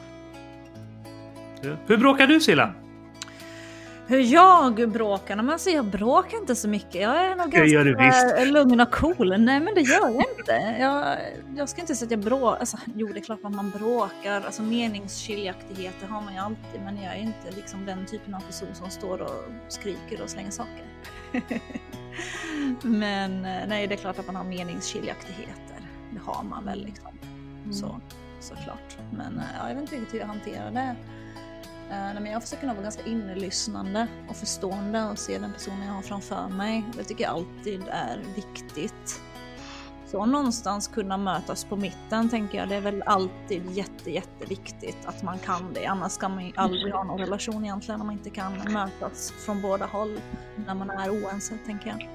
Hur 1.87 1.97
bråkar 1.97 2.27
du 2.27 2.41
Silla? 2.41 2.73
Hur 4.11 4.21
jag 4.21 4.91
bråkar? 4.91 5.37
Men 5.37 5.51
alltså 5.51 5.71
jag 5.71 5.85
bråkar 5.85 6.39
inte 6.39 6.57
så 6.57 6.69
mycket. 6.69 6.95
Jag 6.95 7.27
är 7.27 7.37
nog 7.37 7.51
du 7.85 7.95
ganska 7.95 8.45
lugn 8.45 8.81
och 8.81 8.93
cool. 8.93 9.29
Nej 9.39 9.61
men 9.61 9.75
det 9.75 9.81
gör 9.81 10.09
jag 10.09 10.25
inte. 10.39 10.77
Jag, 10.81 11.19
jag 11.57 11.69
ska 11.69 11.81
inte 11.81 11.95
säga 11.95 12.07
att 12.07 12.11
jag 12.11 12.21
bråkar. 12.21 12.61
Alltså, 12.61 12.77
jo 12.95 13.09
det 13.13 13.19
är 13.19 13.23
klart 13.23 13.45
att 13.45 13.55
man 13.55 13.71
bråkar. 13.71 14.41
Alltså 14.41 14.63
meningsskiljaktigheter 14.63 16.07
har 16.07 16.21
man 16.23 16.35
ju 16.35 16.39
alltid. 16.41 16.81
Men 16.85 17.03
jag 17.03 17.17
är 17.17 17.21
inte 17.21 17.57
liksom 17.57 17.87
den 17.87 18.07
typen 18.07 18.35
av 18.35 18.41
person 18.41 18.69
som 18.75 18.91
står 18.91 19.23
och 19.23 19.45
skriker 19.69 20.23
och 20.23 20.31
slänger 20.31 20.51
saker. 20.51 20.85
men 22.83 23.45
eh, 23.45 23.69
nej 23.69 23.87
det 23.87 23.95
är 23.95 23.99
klart 23.99 24.19
att 24.19 24.27
man 24.27 24.37
har 24.37 24.45
meningsskiljaktigheter. 24.45 25.81
Det 26.13 26.21
har 26.25 26.45
man 26.45 26.65
väl 26.65 26.85
liksom. 26.85 27.11
Så, 27.73 28.01
såklart. 28.41 28.99
Men 29.13 29.39
eh, 29.39 29.45
ja, 29.59 29.69
jag 29.69 29.75
vet 29.75 29.83
inte 29.83 29.97
riktigt 29.97 30.15
hur 30.15 30.19
jag 30.19 30.27
hanterar 30.27 30.71
det. 30.71 30.97
Eh, 31.91 31.97
nej, 31.97 32.15
men 32.15 32.33
jag 32.33 32.43
försöker 32.43 32.67
nog 32.67 32.77
vara 32.77 32.83
ganska 32.83 33.03
inlyssnande 33.03 34.07
och 34.29 34.37
förstående 34.37 35.05
och 35.05 35.19
se 35.19 35.39
den 35.39 35.53
personen 35.53 35.87
jag 35.87 35.95
har 35.95 36.03
framför 36.03 36.49
mig. 36.49 36.85
Det 36.97 37.05
tycker 37.05 37.25
jag 37.25 37.33
alltid 37.33 37.83
är 37.89 38.23
viktigt. 38.35 39.21
Så 40.07 40.27
någonstans 40.27 40.89
kunna 40.89 41.17
mötas 41.17 41.65
på 41.65 41.77
mitten 41.77 42.29
tänker 42.29 42.59
jag, 42.59 42.69
det 42.69 42.75
är 42.75 42.81
väl 42.81 43.03
alltid 43.07 43.71
jätte, 43.71 44.11
jätteviktigt 44.11 44.97
att 45.05 45.23
man 45.23 45.39
kan 45.39 45.73
det. 45.75 45.87
Annars 45.87 46.19
kan 46.19 46.35
man 46.35 46.47
ju 46.47 46.53
aldrig 46.57 46.93
ha 46.93 47.05
någon 47.05 47.19
relation 47.19 47.65
egentligen 47.65 48.01
om 48.01 48.07
man 48.07 48.17
inte 48.17 48.31
kan 48.31 48.53
mötas 48.73 49.33
från 49.33 49.63
båda 49.63 49.87
håll 49.87 50.21
när 50.67 50.75
man 50.75 50.91
är 50.91 51.11
oense 51.11 51.59
tänker 51.67 51.89
jag. 51.89 52.09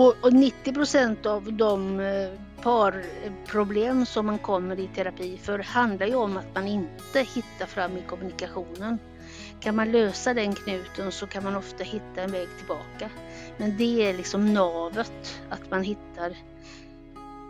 Och, 0.00 0.24
och 0.24 0.32
90 0.32 0.74
procent 0.74 1.26
av 1.26 1.52
de 1.52 2.00
eh, 2.00 2.40
parproblem 2.62 4.06
som 4.06 4.26
man 4.26 4.38
kommer 4.38 4.80
i 4.80 4.86
terapi 4.86 5.38
för 5.38 5.58
handlar 5.58 6.06
ju 6.06 6.14
om 6.14 6.36
att 6.36 6.54
man 6.54 6.66
inte 6.66 7.20
hittar 7.20 7.66
fram 7.66 7.96
i 7.96 8.02
kommunikationen. 8.02 8.98
Kan 9.60 9.76
man 9.76 9.92
lösa 9.92 10.34
den 10.34 10.54
knuten 10.54 11.12
så 11.12 11.26
kan 11.26 11.44
man 11.44 11.56
ofta 11.56 11.84
hitta 11.84 12.22
en 12.22 12.32
väg 12.32 12.48
tillbaka. 12.58 13.10
Men 13.56 13.76
det 13.76 14.08
är 14.08 14.14
liksom 14.14 14.54
navet, 14.54 15.40
att 15.50 15.70
man 15.70 15.82
hittar 15.82 16.36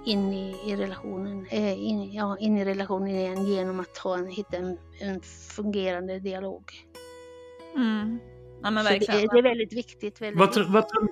in 0.05 0.33
i, 0.33 0.57
i 0.67 0.77
relationen, 0.77 1.47
eh, 1.51 1.83
in, 1.83 2.13
ja, 2.13 2.39
in 2.39 2.59
i 2.59 2.65
relationen 2.65 3.09
igen 3.09 3.47
genom 3.47 3.81
att 3.81 3.99
ha 3.99 4.19
en, 4.19 4.27
hitta 4.27 4.57
en, 4.57 4.79
en 5.01 5.21
fungerande 5.57 6.19
dialog. 6.19 6.73
Mm. 7.75 8.19
Ja 8.63 8.71
men 8.71 8.85
det, 8.85 8.91
verkligen. 8.91 9.21
är, 9.21 9.29
det 9.33 9.39
är 9.39 9.43
väldigt 9.43 9.73
viktigt. 9.73 10.21
Väldigt 10.21 10.39
Vad, 10.39 10.53
tro- 10.53 10.67
vad, 10.69 10.89
tror, 10.89 11.09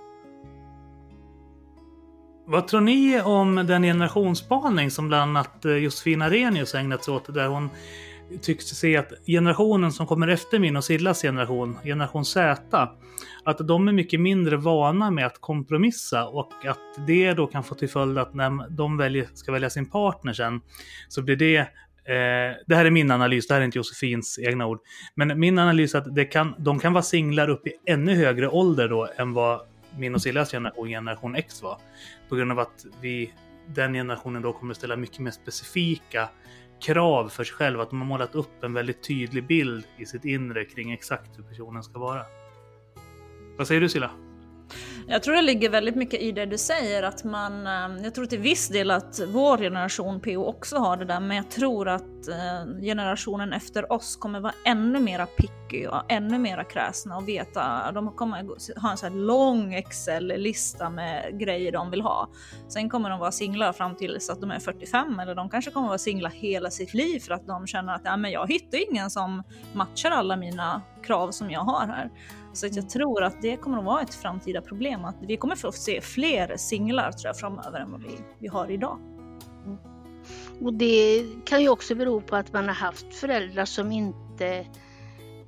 vad 2.50 2.68
tror 2.68 2.80
ni 2.80 3.20
om 3.20 3.54
den 3.54 3.82
generationsspaning 3.82 4.90
som 4.90 5.08
bland 5.08 5.22
annat 5.22 5.64
eh, 5.64 5.72
Josefin 5.72 6.22
Arrhenius 6.22 6.74
ägnat 6.74 7.04
sig 7.04 7.14
åt? 7.14 7.34
Där 7.34 7.46
hon 7.46 7.70
tycks 8.40 8.64
se 8.64 8.96
att 8.96 9.12
generationen 9.26 9.92
som 9.92 10.06
kommer 10.06 10.28
efter 10.28 10.58
min 10.58 10.76
och 10.76 10.84
Sillas 10.84 11.22
generation, 11.22 11.78
generation 11.84 12.24
Z, 12.24 12.88
att 13.44 13.58
de 13.58 13.88
är 13.88 13.92
mycket 13.92 14.20
mindre 14.20 14.56
vana 14.56 15.10
med 15.10 15.26
att 15.26 15.40
kompromissa 15.40 16.26
och 16.26 16.52
att 16.66 17.06
det 17.06 17.32
då 17.32 17.46
kan 17.46 17.64
få 17.64 17.74
till 17.74 17.88
följd 17.88 18.18
att 18.18 18.34
när 18.34 18.70
de 18.70 18.96
väljer, 18.96 19.28
ska 19.34 19.52
välja 19.52 19.70
sin 19.70 19.90
partner 19.90 20.32
sen 20.32 20.60
så 21.08 21.22
blir 21.22 21.36
det 21.36 21.66
Eh, 22.04 22.56
det 22.66 22.74
här 22.74 22.84
är 22.84 22.90
min 22.90 23.10
analys, 23.10 23.46
det 23.46 23.54
här 23.54 23.60
är 23.60 23.64
inte 23.64 23.78
Josefins 23.78 24.38
egna 24.38 24.66
ord. 24.66 24.80
Men 25.14 25.40
min 25.40 25.58
analys 25.58 25.94
är 25.94 25.98
att 25.98 26.14
det 26.14 26.24
kan, 26.24 26.54
de 26.58 26.78
kan 26.78 26.92
vara 26.92 27.02
singlar 27.02 27.48
upp 27.48 27.66
i 27.66 27.72
ännu 27.86 28.14
högre 28.14 28.48
ålder 28.48 28.88
då 28.88 29.08
än 29.16 29.32
vad 29.32 29.60
min 29.98 30.14
och 30.14 30.22
Siljas 30.22 30.50
generation, 30.50 30.88
generation 30.88 31.34
X 31.34 31.62
var. 31.62 31.78
På 32.30 32.36
grund 32.36 32.52
av 32.52 32.58
att 32.58 32.86
vi, 33.00 33.32
den 33.66 33.92
generationen 33.92 34.42
då 34.42 34.52
kommer 34.52 34.70
att 34.70 34.76
ställa 34.76 34.96
mycket 34.96 35.18
mer 35.18 35.30
specifika 35.30 36.28
krav 36.80 37.28
för 37.28 37.44
sig 37.44 37.54
själv. 37.54 37.80
Att 37.80 37.90
de 37.90 38.00
har 38.00 38.06
målat 38.06 38.34
upp 38.34 38.64
en 38.64 38.72
väldigt 38.72 39.02
tydlig 39.02 39.46
bild 39.46 39.84
i 39.98 40.06
sitt 40.06 40.24
inre 40.24 40.64
kring 40.64 40.92
exakt 40.92 41.38
hur 41.38 41.42
personen 41.42 41.82
ska 41.82 41.98
vara. 41.98 42.22
Vad 43.56 43.66
säger 43.66 43.80
du 43.80 43.88
Silla? 43.88 44.10
Jag 45.12 45.22
tror 45.22 45.34
det 45.34 45.42
ligger 45.42 45.70
väldigt 45.70 45.94
mycket 45.94 46.20
i 46.20 46.32
det 46.32 46.46
du 46.46 46.58
säger 46.58 47.02
att 47.02 47.24
man, 47.24 47.66
eh, 47.66 48.04
jag 48.04 48.14
tror 48.14 48.26
till 48.26 48.38
viss 48.38 48.68
del 48.68 48.90
att 48.90 49.20
vår 49.28 49.58
generation 49.58 50.20
PO 50.20 50.44
också 50.44 50.76
har 50.76 50.96
det 50.96 51.04
där, 51.04 51.20
men 51.20 51.36
jag 51.36 51.50
tror 51.50 51.88
att 51.88 52.28
eh, 52.28 52.80
generationen 52.82 53.52
efter 53.52 53.92
oss 53.92 54.16
kommer 54.16 54.40
vara 54.40 54.54
ännu 54.64 55.00
mera 55.00 55.26
picky 55.26 55.86
och 55.86 56.02
ännu 56.08 56.38
mera 56.38 56.64
kräsna 56.64 57.16
och 57.16 57.28
veta, 57.28 57.92
de 57.92 58.12
kommer 58.12 58.36
ha 58.80 58.90
en 58.90 58.96
sån 58.96 59.12
här 59.12 59.18
lång 59.18 59.74
Excel-lista 59.74 60.90
med 60.90 61.40
grejer 61.40 61.72
de 61.72 61.90
vill 61.90 62.00
ha. 62.02 62.28
Sen 62.68 62.90
kommer 62.90 63.10
de 63.10 63.20
vara 63.20 63.32
singlar 63.32 63.72
fram 63.72 63.96
tills 63.96 64.30
att 64.30 64.40
de 64.40 64.50
är 64.50 64.58
45 64.58 65.20
eller 65.20 65.34
de 65.34 65.50
kanske 65.50 65.70
kommer 65.70 65.88
vara 65.88 65.98
singlar 65.98 66.30
hela 66.30 66.70
sitt 66.70 66.94
liv 66.94 67.20
för 67.20 67.34
att 67.34 67.46
de 67.46 67.66
känner 67.66 67.94
att 67.94 68.02
ja, 68.04 68.16
men 68.16 68.30
jag 68.30 68.48
hittar 68.48 68.90
ingen 68.90 69.10
som 69.10 69.42
matchar 69.72 70.10
alla 70.10 70.36
mina 70.36 70.82
krav 71.02 71.30
som 71.30 71.50
jag 71.50 71.60
har 71.60 71.86
här. 71.86 72.10
Så 72.52 72.66
att 72.66 72.76
jag 72.76 72.90
tror 72.90 73.22
att 73.22 73.42
det 73.42 73.56
kommer 73.56 73.78
att 73.78 73.84
vara 73.84 74.02
ett 74.02 74.14
framtida 74.14 74.60
problem. 74.60 75.04
Att 75.04 75.16
vi 75.20 75.36
kommer 75.36 75.56
få 75.56 75.72
se 75.72 76.00
fler 76.00 76.56
singlar 76.56 77.12
tror 77.12 77.28
jag, 77.28 77.38
framöver 77.38 77.80
än 77.80 77.92
vad 77.92 78.02
vi, 78.02 78.18
vi 78.38 78.48
har 78.48 78.70
idag. 78.70 78.98
Och 80.60 80.74
det 80.74 81.26
kan 81.44 81.62
ju 81.62 81.68
också 81.68 81.94
bero 81.94 82.20
på 82.20 82.36
att 82.36 82.52
man 82.52 82.68
har 82.68 82.74
haft 82.74 83.14
föräldrar 83.14 83.64
som 83.64 83.92
inte 83.92 84.66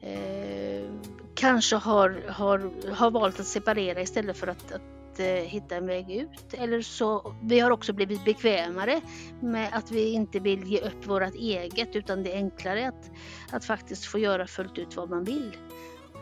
eh, 0.00 0.90
kanske 1.34 1.76
har, 1.76 2.22
har, 2.28 2.70
har 2.94 3.10
valt 3.10 3.40
att 3.40 3.46
separera 3.46 4.00
istället 4.00 4.36
för 4.36 4.46
att, 4.46 4.72
att 4.72 5.20
eh, 5.20 5.26
hitta 5.26 5.76
en 5.76 5.86
väg 5.86 6.10
ut. 6.10 6.54
Eller 6.54 6.82
så, 6.82 7.34
vi 7.42 7.60
har 7.60 7.70
också 7.70 7.92
blivit 7.92 8.24
bekvämare 8.24 9.00
med 9.40 9.68
att 9.72 9.90
vi 9.90 10.12
inte 10.12 10.38
vill 10.38 10.64
ge 10.64 10.80
upp 10.80 11.06
vårt 11.06 11.34
eget 11.34 11.96
utan 11.96 12.22
det 12.22 12.32
är 12.32 12.36
enklare 12.36 12.88
att, 12.88 13.10
att 13.52 13.64
faktiskt 13.64 14.04
få 14.04 14.18
göra 14.18 14.46
fullt 14.46 14.78
ut 14.78 14.96
vad 14.96 15.10
man 15.10 15.24
vill. 15.24 15.56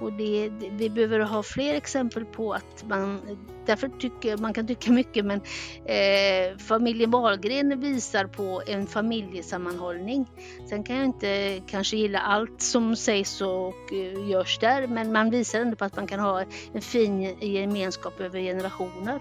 Och 0.01 0.13
det, 0.13 0.49
det, 0.49 0.71
vi 0.71 0.91
behöver 0.91 1.21
ha 1.21 1.43
fler 1.43 1.75
exempel 1.75 2.25
på 2.25 2.53
att 2.53 2.85
man, 2.89 3.21
därför 3.67 3.89
tycker 3.89 4.37
man 4.37 4.55
kan 4.55 4.67
tycka 4.67 4.93
mycket 4.93 5.25
men 5.25 5.41
eh, 5.85 6.59
familjen 6.59 7.11
Wahlgren 7.11 7.81
visar 7.81 8.25
på 8.25 8.63
en 8.67 8.87
familjesammanhållning. 8.87 10.27
Sen 10.69 10.85
kan 10.85 10.97
jag 10.97 11.05
inte 11.05 11.61
kanske 11.67 11.97
gilla 11.97 12.19
allt 12.19 12.63
som 12.63 12.97
sägs 12.97 13.41
och 13.41 13.93
eh, 13.93 14.29
görs 14.31 14.59
där 14.59 14.87
men 14.87 15.13
man 15.13 15.31
visar 15.31 15.61
ändå 15.61 15.77
på 15.77 15.85
att 15.85 15.97
man 15.97 16.07
kan 16.07 16.21
ha 16.21 16.45
en 16.73 16.83
fin 16.83 17.23
gemenskap 17.41 18.21
över 18.21 18.41
generationer. 18.41 19.21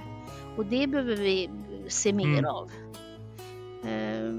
Och 0.57 0.65
det 0.65 0.87
behöver 0.87 1.15
vi 1.15 1.49
se 1.87 2.13
mer 2.13 2.25
Mm. 2.25 2.45
av. 2.45 2.71
Eh, 3.83 4.33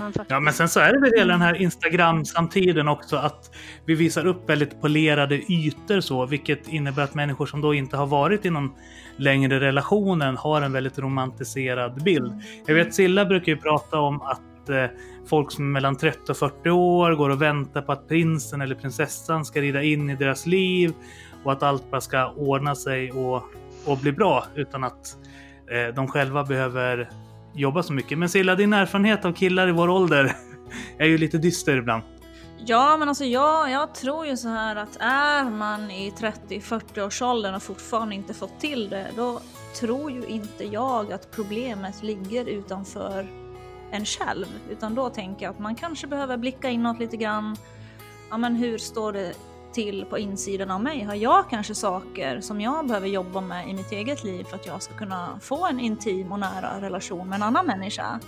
faktiskt... 0.00 0.30
Ja, 0.30 0.40
men 0.40 0.52
sen 0.52 0.68
så 0.68 0.80
är 0.80 0.92
det 0.92 1.00
väl 1.00 1.12
hela 1.16 1.32
den 1.32 1.42
här 1.42 1.54
Instagram-samtiden 1.54 2.88
också 2.88 3.16
att 3.16 3.50
vi 3.86 3.94
visar 3.94 4.26
upp 4.26 4.50
väldigt 4.50 4.80
polerade 4.80 5.52
ytor 5.52 6.00
så, 6.00 6.26
vilket 6.26 6.68
innebär 6.68 7.02
att 7.02 7.14
människor 7.14 7.46
som 7.46 7.60
då 7.60 7.74
inte 7.74 7.96
har 7.96 8.06
varit 8.06 8.46
i 8.46 8.50
någon 8.50 8.70
längre 9.16 9.60
relationen 9.60 10.36
har 10.36 10.62
en 10.62 10.72
väldigt 10.72 10.98
romantiserad 10.98 12.02
bild. 12.02 12.42
Jag 12.66 12.74
vet 12.74 12.94
Silla 12.94 13.24
brukar 13.24 13.52
ju 13.52 13.58
prata 13.58 13.98
om 13.98 14.22
att 14.22 14.40
att 14.62 14.68
eh, 14.68 14.98
folk 15.26 15.52
som 15.52 15.64
är 15.64 15.70
mellan 15.70 15.96
30 15.96 16.30
och 16.30 16.36
40 16.36 16.70
år 16.70 17.14
går 17.14 17.30
och 17.30 17.42
väntar 17.42 17.82
på 17.82 17.92
att 17.92 18.08
prinsen 18.08 18.60
eller 18.60 18.74
prinsessan 18.74 19.44
ska 19.44 19.60
rida 19.60 19.82
in 19.82 20.10
i 20.10 20.16
deras 20.16 20.46
liv 20.46 20.92
och 21.44 21.52
att 21.52 21.62
allt 21.62 21.90
bara 21.90 22.00
ska 22.00 22.30
ordna 22.30 22.74
sig 22.74 23.12
och, 23.12 23.42
och 23.86 23.98
bli 23.98 24.12
bra 24.12 24.44
utan 24.54 24.84
att 24.84 25.16
eh, 25.70 25.94
de 25.94 26.08
själva 26.08 26.44
behöver 26.44 27.10
jobba 27.54 27.82
så 27.82 27.92
mycket. 27.92 28.18
Men 28.18 28.28
Silla, 28.28 28.54
din 28.54 28.72
erfarenhet 28.72 29.24
av 29.24 29.32
killar 29.32 29.68
i 29.68 29.72
vår 29.72 29.88
ålder 29.88 30.36
är 30.98 31.06
ju 31.06 31.18
lite 31.18 31.38
dyster 31.38 31.76
ibland. 31.76 32.02
Ja, 32.66 32.96
men 32.96 33.08
alltså 33.08 33.24
jag, 33.24 33.70
jag 33.70 33.94
tror 33.94 34.26
ju 34.26 34.36
så 34.36 34.48
här 34.48 34.76
att 34.76 34.96
är 35.00 35.50
man 35.50 35.90
i 35.90 36.10
30-40 36.10 37.06
års 37.06 37.22
åldern 37.22 37.54
och 37.54 37.62
fortfarande 37.62 38.14
inte 38.14 38.34
fått 38.34 38.60
till 38.60 38.88
det, 38.88 39.06
då 39.16 39.40
tror 39.80 40.10
ju 40.10 40.26
inte 40.26 40.64
jag 40.64 41.12
att 41.12 41.30
problemet 41.30 42.02
ligger 42.02 42.48
utanför 42.48 43.26
en 43.90 44.04
själv, 44.04 44.46
utan 44.70 44.94
då 44.94 45.08
tänker 45.08 45.44
jag 45.44 45.50
att 45.50 45.58
man 45.58 45.74
kanske 45.74 46.06
behöver 46.06 46.36
blicka 46.36 46.70
inåt 46.70 46.98
lite 46.98 47.16
grann. 47.16 47.56
Ja, 48.30 48.36
men 48.36 48.56
hur 48.56 48.78
står 48.78 49.12
det 49.12 49.34
till 49.72 50.04
på 50.10 50.18
insidan 50.18 50.70
av 50.70 50.82
mig? 50.82 51.02
Har 51.02 51.14
jag 51.14 51.50
kanske 51.50 51.74
saker 51.74 52.40
som 52.40 52.60
jag 52.60 52.86
behöver 52.86 53.08
jobba 53.08 53.40
med 53.40 53.68
i 53.68 53.74
mitt 53.74 53.92
eget 53.92 54.24
liv 54.24 54.44
för 54.44 54.56
att 54.56 54.66
jag 54.66 54.82
ska 54.82 54.94
kunna 54.94 55.38
få 55.42 55.66
en 55.66 55.80
intim 55.80 56.32
och 56.32 56.38
nära 56.38 56.80
relation 56.80 57.28
med 57.28 57.36
en 57.36 57.42
annan 57.42 57.66
människa? 57.66 58.20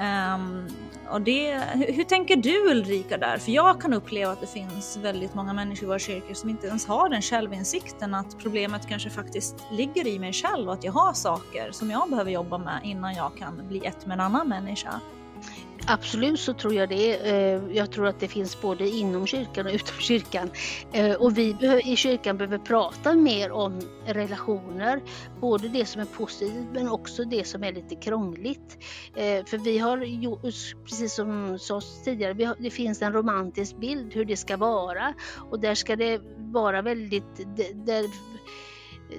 Um, 0.00 0.68
och 1.10 1.20
det, 1.20 1.62
hur, 1.72 1.92
hur, 1.92 2.04
tänker 2.04 2.36
du 2.36 2.70
Ulrika 2.70 3.18
där? 3.18 3.38
För 3.38 3.52
jag 3.52 3.80
kan 3.80 3.92
uppleva 3.92 4.32
att 4.32 4.40
det 4.40 4.46
finns 4.46 4.96
väldigt 4.96 5.34
många 5.34 5.52
människor 5.52 5.84
i 5.84 5.86
våra 5.86 5.98
kyrkor 5.98 6.34
som 6.34 6.50
inte 6.50 6.66
ens 6.66 6.86
har 6.86 7.08
den 7.08 7.22
självinsikten 7.22 8.14
att 8.14 8.38
problemet 8.38 8.88
kanske 8.88 9.10
faktiskt 9.10 9.56
ligger 9.70 10.06
i 10.06 10.18
mig 10.18 10.32
själv 10.32 10.68
och 10.68 10.74
att 10.74 10.84
jag 10.84 10.92
har 10.92 11.12
saker 11.12 11.72
som 11.72 11.90
jag 11.90 12.10
behöver 12.10 12.30
jobba 12.30 12.58
med 12.58 12.80
innan 12.84 13.14
jag 13.14 13.36
kan 13.38 13.68
bli 13.68 13.86
ett 13.86 14.06
med 14.06 14.14
en 14.14 14.20
annan 14.20 14.48
människa. 14.48 15.00
Absolut 15.86 16.40
så 16.40 16.54
tror 16.54 16.74
jag 16.74 16.88
det. 16.88 17.30
Eh, 17.30 17.62
jag 17.72 17.92
tror 17.92 18.06
att 18.06 18.20
det 18.20 18.28
finns 18.28 18.60
både 18.60 18.88
inom 18.88 19.26
kyrkan 19.26 19.66
och 19.66 19.72
utom 19.72 19.96
kyrkan. 19.98 20.50
Eh, 20.92 21.14
och 21.14 21.38
vi 21.38 21.56
i 21.84 21.96
kyrkan 21.96 22.36
behöver 22.36 22.58
prata 22.58 23.14
mer 23.14 23.50
om 23.50 23.80
relationer. 24.06 25.00
Både 25.40 25.68
det 25.68 25.86
som 25.86 26.00
är 26.00 26.06
positivt 26.06 26.66
men 26.72 26.88
också 26.88 27.24
det 27.24 27.46
som 27.46 27.64
är 27.64 27.72
lite 27.72 27.94
krångligt. 27.94 28.78
Eh, 29.14 29.44
för 29.44 29.58
vi 29.58 29.78
har 29.78 29.98
precis 30.84 31.14
som 31.14 31.58
sades 31.58 32.04
tidigare, 32.04 32.54
det 32.58 32.70
finns 32.70 33.02
en 33.02 33.12
romantisk 33.12 33.76
bild 33.76 34.14
hur 34.14 34.24
det 34.24 34.36
ska 34.36 34.56
vara. 34.56 35.14
Och 35.50 35.60
där 35.60 35.74
ska 35.74 35.96
det 35.96 36.20
vara 36.38 36.82
väldigt, 36.82 37.56
där, 37.74 38.04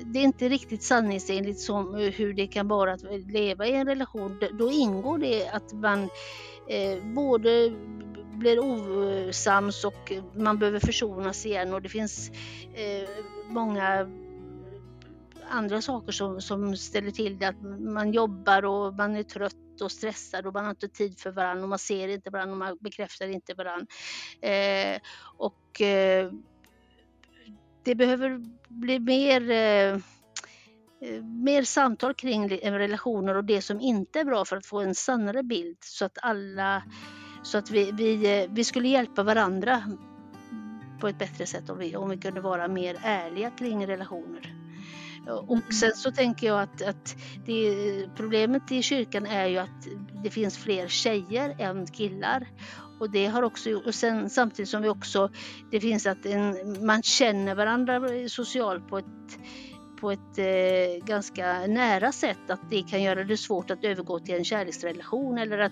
det 0.05 0.19
är 0.19 0.23
inte 0.23 0.49
riktigt 0.49 0.83
sanningsenligt 0.83 1.59
som 1.59 1.95
hur 1.95 2.33
det 2.33 2.47
kan 2.47 2.67
vara 2.67 2.93
att 2.93 3.03
leva 3.27 3.67
i 3.67 3.73
en 3.73 3.87
relation. 3.87 4.39
Då 4.59 4.71
ingår 4.71 5.17
det 5.17 5.49
att 5.49 5.73
man 5.73 6.09
eh, 6.69 7.03
både 7.03 7.71
blir 8.33 8.59
osams 8.59 9.83
och 9.83 10.11
man 10.35 10.59
behöver 10.59 10.79
försonas 10.79 11.45
igen 11.45 11.73
och 11.73 11.81
det 11.81 11.89
finns 11.89 12.31
eh, 12.73 13.09
många 13.49 14.09
andra 15.49 15.81
saker 15.81 16.11
som, 16.11 16.41
som 16.41 16.77
ställer 16.77 17.11
till 17.11 17.37
det. 17.37 17.45
Att 17.45 17.61
man 17.79 18.13
jobbar 18.13 18.65
och 18.65 18.93
man 18.93 19.15
är 19.15 19.23
trött 19.23 19.81
och 19.81 19.91
stressad 19.91 20.45
och 20.45 20.53
man 20.53 20.63
har 20.63 20.71
inte 20.71 20.87
tid 20.87 21.19
för 21.19 21.31
varandra 21.31 21.63
och 21.63 21.69
man 21.69 21.79
ser 21.79 22.07
inte 22.07 22.29
varandra 22.29 22.51
och 22.51 22.57
man 22.57 22.77
bekräftar 22.81 23.27
inte 23.27 23.53
varandra. 23.53 23.87
Eh, 24.41 24.99
och 25.37 25.81
eh, 25.81 26.31
det 27.83 27.95
behöver 27.95 28.45
bli 28.69 28.99
mer 28.99 29.51
Eh, 29.51 29.97
mer 31.21 31.63
samtal 31.63 32.13
kring 32.13 32.49
relationer 32.49 33.35
och 33.35 33.43
det 33.43 33.61
som 33.61 33.79
inte 33.79 34.19
är 34.19 34.25
bra 34.25 34.45
för 34.45 34.57
att 34.57 34.65
få 34.65 34.79
en 34.79 34.95
sannare 34.95 35.43
bild 35.43 35.77
så 35.79 36.05
att 36.05 36.17
alla 36.21 36.83
så 37.43 37.57
att 37.57 37.71
vi, 37.71 37.91
vi, 37.91 38.41
eh, 38.41 38.49
vi 38.51 38.63
skulle 38.63 38.87
hjälpa 38.87 39.23
varandra 39.23 39.83
på 40.99 41.07
ett 41.07 41.19
bättre 41.19 41.45
sätt 41.45 41.69
om 41.69 41.77
vi, 41.77 41.95
om 41.95 42.09
vi 42.09 42.17
kunde 42.17 42.41
vara 42.41 42.67
mer 42.67 42.97
ärliga 43.03 43.51
kring 43.51 43.87
relationer. 43.87 44.55
Och 45.27 45.57
mm. 45.57 45.71
sen 45.71 45.91
så 45.95 46.11
tänker 46.11 46.47
jag 46.47 46.61
att, 46.61 46.81
att 46.81 47.15
det, 47.45 47.75
problemet 48.15 48.71
i 48.71 48.81
kyrkan 48.81 49.25
är 49.25 49.45
ju 49.45 49.57
att 49.57 49.87
det 50.23 50.29
finns 50.29 50.57
fler 50.57 50.87
tjejer 50.87 51.55
än 51.59 51.87
killar. 51.87 52.47
Och 52.99 53.11
det 53.11 53.27
har 53.27 53.43
också 53.43 53.73
och 53.75 53.95
sen 53.95 54.29
samtidigt 54.29 54.69
som 54.69 54.81
vi 54.81 54.89
också, 54.89 55.29
det 55.71 55.79
finns 55.79 56.05
att 56.05 56.25
en, 56.25 56.85
man 56.85 57.03
känner 57.03 57.55
varandra 57.55 58.01
socialt 58.29 58.89
på 58.89 58.97
ett 58.97 59.39
på 60.03 60.11
ett 60.11 60.37
eh, 60.37 61.05
ganska 61.05 61.67
nära 61.67 62.11
sätt 62.11 62.49
att 62.49 62.69
det 62.69 62.81
kan 62.81 63.03
göra 63.03 63.23
det 63.23 63.37
svårt 63.37 63.71
att 63.71 63.83
övergå 63.83 64.19
till 64.19 64.35
en 64.35 64.45
kärleksrelation 64.45 65.37
eller 65.37 65.59
att, 65.59 65.71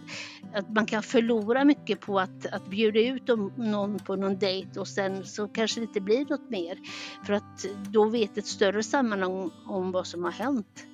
att 0.53 0.69
man 0.69 0.86
kan 0.86 1.03
förlora 1.03 1.65
mycket 1.65 1.99
på 1.99 2.19
att, 2.19 2.45
att 2.45 2.67
bjuda 2.67 2.99
ut 2.99 3.27
någon 3.55 3.99
på 3.99 4.15
någon 4.15 4.39
dejt 4.39 4.79
och 4.79 4.88
sen 4.88 5.25
så 5.25 5.47
kanske 5.47 5.79
det 5.79 5.84
inte 5.84 6.01
blir 6.01 6.25
något 6.25 6.49
mer. 6.49 6.77
För 7.25 7.34
att 7.34 7.65
då 7.89 8.05
vet 8.05 8.38
ett 8.38 8.45
större 8.45 8.84
sammanhang 8.84 9.51
om 9.67 9.91
vad 9.91 10.07
som 10.07 10.23
har 10.23 10.32
hänt. 10.32 10.86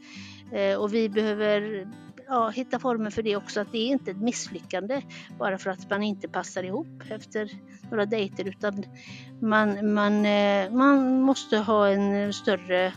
Eh, 0.51 0.77
och 0.77 0.93
vi 0.93 1.09
behöver 1.09 1.87
ja, 2.27 2.49
hitta 2.49 2.79
former 2.79 3.09
för 3.09 3.23
det 3.23 3.35
också, 3.35 3.59
att 3.59 3.71
det 3.71 3.77
är 3.77 3.87
inte 3.87 4.11
ett 4.11 4.21
misslyckande 4.21 5.01
bara 5.39 5.57
för 5.57 5.69
att 5.69 5.89
man 5.89 6.03
inte 6.03 6.27
passar 6.27 6.63
ihop 6.63 7.03
efter 7.09 7.51
några 7.91 8.05
dejter 8.05 8.47
utan 8.47 8.83
man, 9.41 9.93
man, 9.93 10.25
eh, 10.25 10.71
man 10.71 11.21
måste 11.21 11.57
ha 11.57 11.87
en 11.87 12.33
större 12.33 12.93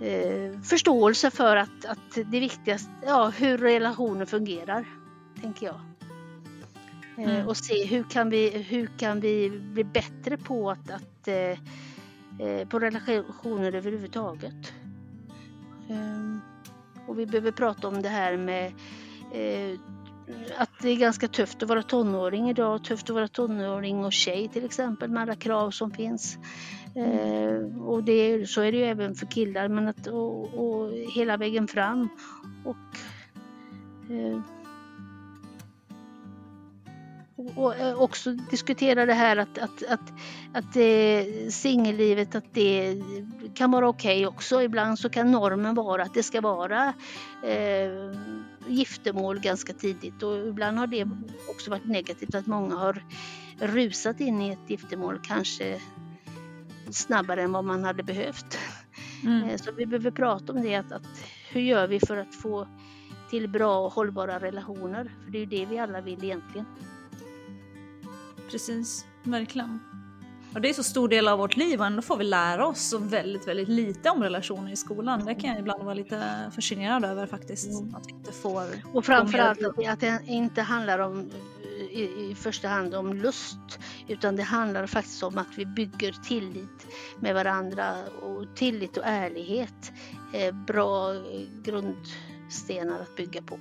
eh, 0.00 0.60
förståelse 0.60 1.30
för 1.30 1.56
att, 1.56 1.84
att 1.84 2.14
det 2.14 2.40
viktigaste, 2.40 2.90
ja, 3.06 3.28
hur 3.28 3.58
relationen 3.58 4.26
fungerar, 4.26 4.84
tänker 5.40 5.66
jag. 5.66 5.80
Eh, 7.18 7.34
mm. 7.34 7.48
Och 7.48 7.56
se 7.56 7.86
hur 7.86 8.02
kan 8.10 8.30
vi, 8.30 8.50
hur 8.50 8.86
kan 8.98 9.20
vi 9.20 9.50
bli 9.50 9.84
bättre 9.84 10.36
på 10.36 10.70
att, 10.70 10.90
att 10.90 11.28
eh, 11.28 11.58
eh 12.48 12.68
på 12.68 12.78
relationer 12.78 13.74
överhuvudtaget. 13.74 14.72
Ehm, 15.90 16.40
och 17.06 17.18
vi 17.18 17.26
behöver 17.26 17.50
prata 17.50 17.88
om 17.88 18.02
det 18.02 18.08
här 18.08 18.36
med 18.36 18.72
eh, 19.32 19.78
att 20.56 20.70
det 20.82 20.88
är 20.88 20.96
ganska 20.96 21.28
tufft 21.28 21.62
att 21.62 21.68
vara 21.68 21.82
tonåring 21.82 22.50
idag, 22.50 22.84
tufft 22.84 23.10
att 23.10 23.14
vara 23.14 23.28
tonåring 23.28 24.04
och 24.04 24.12
tjej 24.12 24.48
till 24.48 24.64
exempel 24.64 25.10
med 25.10 25.22
alla 25.22 25.34
krav 25.34 25.70
som 25.70 25.90
finns. 25.90 26.38
Eh, 26.94 27.82
och 27.86 28.04
det, 28.04 28.50
så 28.50 28.60
är 28.60 28.72
det 28.72 28.78
ju 28.78 28.84
även 28.84 29.14
för 29.14 29.26
killar, 29.26 29.68
men 29.68 29.88
att, 29.88 30.06
och, 30.06 30.54
och 30.54 30.92
hela 31.14 31.36
vägen 31.36 31.68
fram. 31.68 32.08
Och, 32.64 32.76
eh, 34.14 34.40
och 37.56 37.76
eh, 37.76 38.00
också 38.00 38.32
diskutera 38.32 39.06
det 39.06 39.14
här 39.14 39.36
att, 39.36 39.58
att, 39.58 39.82
att, 39.88 40.12
att 40.52 40.74
singellivet 41.54 42.34
att 42.34 42.54
det 42.54 43.02
kan 43.54 43.70
vara 43.70 43.88
okej 43.88 44.26
okay 44.26 44.36
också. 44.36 44.62
Ibland 44.62 44.98
så 44.98 45.08
kan 45.08 45.30
normen 45.30 45.74
vara 45.74 46.02
att 46.02 46.14
det 46.14 46.22
ska 46.22 46.40
vara 46.40 46.94
eh, 47.42 48.14
giftermål 48.68 49.40
ganska 49.40 49.72
tidigt 49.72 50.22
och 50.22 50.46
ibland 50.46 50.78
har 50.78 50.86
det 50.86 51.08
också 51.48 51.70
varit 51.70 51.86
negativt 51.86 52.34
att 52.34 52.46
många 52.46 52.74
har 52.74 53.04
rusat 53.58 54.20
in 54.20 54.42
i 54.42 54.50
ett 54.50 54.70
giftermål 54.70 55.20
kanske 55.22 55.80
snabbare 56.90 57.42
än 57.42 57.52
vad 57.52 57.64
man 57.64 57.84
hade 57.84 58.02
behövt. 58.02 58.58
Mm. 59.22 59.48
Eh, 59.48 59.56
så 59.56 59.72
vi 59.72 59.86
behöver 59.86 60.10
prata 60.10 60.52
om 60.52 60.62
det, 60.62 60.74
att, 60.74 60.92
att, 60.92 61.06
hur 61.50 61.60
gör 61.60 61.88
vi 61.88 62.00
för 62.00 62.16
att 62.16 62.34
få 62.34 62.68
till 63.30 63.48
bra 63.48 63.78
och 63.78 63.92
hållbara 63.92 64.40
relationer? 64.40 65.14
För 65.24 65.30
det 65.30 65.38
är 65.38 65.40
ju 65.40 65.46
det 65.46 65.66
vi 65.66 65.78
alla 65.78 66.00
vill 66.00 66.24
egentligen. 66.24 66.66
Precis, 68.50 69.06
verkligen. 69.22 69.93
Och 70.54 70.60
det 70.60 70.68
är 70.68 70.72
så 70.72 70.82
stor 70.82 71.08
del 71.08 71.28
av 71.28 71.38
vårt 71.38 71.56
liv 71.56 71.80
och 71.80 71.86
ändå 71.86 72.02
får 72.02 72.16
vi 72.16 72.24
lära 72.24 72.66
oss 72.66 72.88
så 72.88 72.98
väldigt, 72.98 73.48
väldigt 73.48 73.68
lite 73.68 74.10
om 74.10 74.22
relationer 74.22 74.72
i 74.72 74.76
skolan. 74.76 75.24
Det 75.24 75.34
kan 75.34 75.50
jag 75.50 75.58
ibland 75.58 75.82
vara 75.82 75.94
lite 75.94 76.50
fascinerad 76.54 77.04
över 77.04 77.26
faktiskt. 77.26 77.80
Mm. 77.80 77.94
Att 77.94 78.06
vi 78.06 78.12
inte 78.12 78.32
får... 78.32 78.64
Och 78.92 79.04
framförallt 79.04 79.58
att 79.88 80.00
det 80.00 80.20
inte 80.26 80.62
handlar 80.62 80.98
om 80.98 81.30
i, 81.90 82.02
i 82.02 82.34
första 82.34 82.68
hand 82.68 82.94
om 82.94 83.12
lust 83.12 83.78
utan 84.08 84.36
det 84.36 84.42
handlar 84.42 84.86
faktiskt 84.86 85.22
om 85.22 85.38
att 85.38 85.58
vi 85.58 85.66
bygger 85.66 86.12
tillit 86.12 86.86
med 87.20 87.34
varandra 87.34 87.94
och 88.22 88.56
tillit 88.56 88.96
och 88.96 89.04
ärlighet 89.06 89.92
är 90.32 90.52
bra 90.52 91.12
grundstenar 91.62 93.00
att 93.00 93.16
bygga 93.16 93.42
på. 93.42 93.58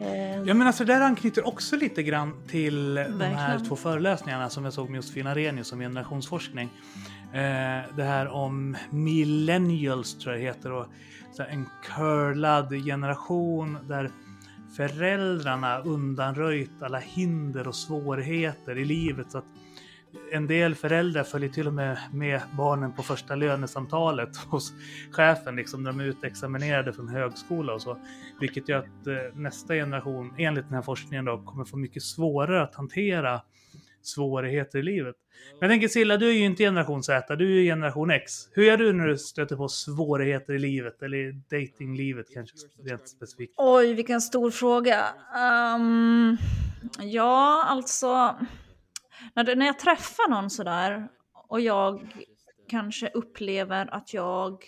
Eh, 0.00 0.42
ja 0.44 0.54
men 0.54 0.66
alltså 0.66 0.84
det 0.84 0.94
där 0.94 1.00
anknyter 1.00 1.46
också 1.46 1.76
lite 1.76 2.02
grann 2.02 2.34
till 2.48 2.94
Verkligen. 2.94 3.18
de 3.18 3.24
här 3.34 3.58
två 3.58 3.76
föreläsningarna 3.76 4.50
som 4.50 4.64
jag 4.64 4.72
såg 4.72 4.90
med 4.90 4.96
Josefin 4.96 5.26
Arrhenius 5.26 5.72
om 5.72 5.78
generationsforskning. 5.80 6.68
Eh, 7.32 7.96
det 7.96 8.04
här 8.04 8.28
om 8.28 8.76
millennials 8.90 10.18
tror 10.18 10.34
jag 10.34 10.42
det 10.42 10.46
heter 10.46 10.72
och 10.72 10.86
en 11.50 11.66
curlad 11.84 12.84
generation 12.84 13.78
där 13.88 14.10
föräldrarna 14.76 15.78
undanröjt 15.78 16.82
alla 16.82 16.98
hinder 16.98 17.68
och 17.68 17.74
svårigheter 17.74 18.78
i 18.78 18.84
livet. 18.84 19.30
Så 19.30 19.38
att 19.38 19.44
en 20.32 20.46
del 20.46 20.74
föräldrar 20.74 21.24
följer 21.24 21.48
till 21.50 21.66
och 21.66 21.72
med 21.72 21.98
med 22.12 22.40
barnen 22.56 22.92
på 22.92 23.02
första 23.02 23.34
lönesamtalet 23.34 24.36
hos 24.50 24.72
chefen 25.12 25.56
liksom, 25.56 25.82
när 25.82 25.92
de 25.92 26.00
är 26.00 26.04
utexaminerade 26.04 26.92
från 26.92 27.08
högskola 27.08 27.74
och 27.74 27.82
så. 27.82 27.98
Vilket 28.40 28.68
gör 28.68 28.78
att 28.78 29.06
eh, 29.06 29.38
nästa 29.38 29.74
generation, 29.74 30.34
enligt 30.38 30.64
den 30.64 30.74
här 30.74 30.82
forskningen, 30.82 31.24
då, 31.24 31.42
kommer 31.42 31.64
få 31.64 31.76
mycket 31.76 32.02
svårare 32.02 32.62
att 32.62 32.74
hantera 32.74 33.40
svårigheter 34.02 34.78
i 34.78 34.82
livet. 34.82 35.16
Men 35.60 35.68
jag 35.68 35.70
tänker 35.70 35.88
Silla, 35.88 36.16
du 36.16 36.28
är 36.28 36.32
ju 36.32 36.44
inte 36.44 36.62
generation 36.62 37.02
Z, 37.02 37.36
du 37.36 37.44
är 37.44 37.62
ju 37.62 37.64
generation 37.64 38.10
X. 38.10 38.32
Hur 38.52 38.64
gör 38.64 38.76
du 38.76 38.92
när 38.92 39.06
du 39.06 39.18
stöter 39.18 39.56
på 39.56 39.68
svårigheter 39.68 40.54
i 40.54 40.58
livet 40.58 41.02
eller 41.02 41.18
i 41.18 41.32
datinglivet 41.50 42.26
kanske 42.34 42.56
rent 42.84 43.08
specifikt? 43.08 43.54
Oj, 43.56 43.94
vilken 43.94 44.20
stor 44.20 44.50
fråga. 44.50 45.04
Um, 45.76 46.36
ja, 47.02 47.64
alltså. 47.68 48.36
När, 49.34 49.44
det- 49.44 49.54
när 49.54 49.66
jag 49.66 49.78
träffar 49.78 50.30
någon 50.30 50.50
sådär 50.50 51.08
och 51.48 51.60
jag 51.60 52.16
kanske 52.68 53.08
upplever 53.14 53.94
att 53.94 54.14
jag 54.14 54.64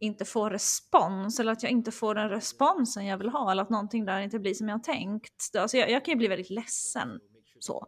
inte 0.00 0.24
får 0.24 0.50
respons 0.50 1.40
eller 1.40 1.52
att 1.52 1.62
jag 1.62 1.72
inte 1.72 1.90
får 1.90 2.14
den 2.14 2.28
responsen 2.28 3.06
jag 3.06 3.18
vill 3.18 3.28
ha 3.28 3.50
eller 3.52 3.62
att 3.62 3.70
någonting 3.70 4.04
där 4.04 4.20
inte 4.20 4.38
blir 4.38 4.54
som 4.54 4.68
jag 4.68 4.74
har 4.76 4.82
tänkt. 4.82 5.56
Alltså 5.58 5.76
jag, 5.76 5.90
jag 5.90 6.04
kan 6.04 6.12
ju 6.12 6.18
bli 6.18 6.28
väldigt 6.28 6.50
ledsen 6.50 7.20
så. 7.58 7.86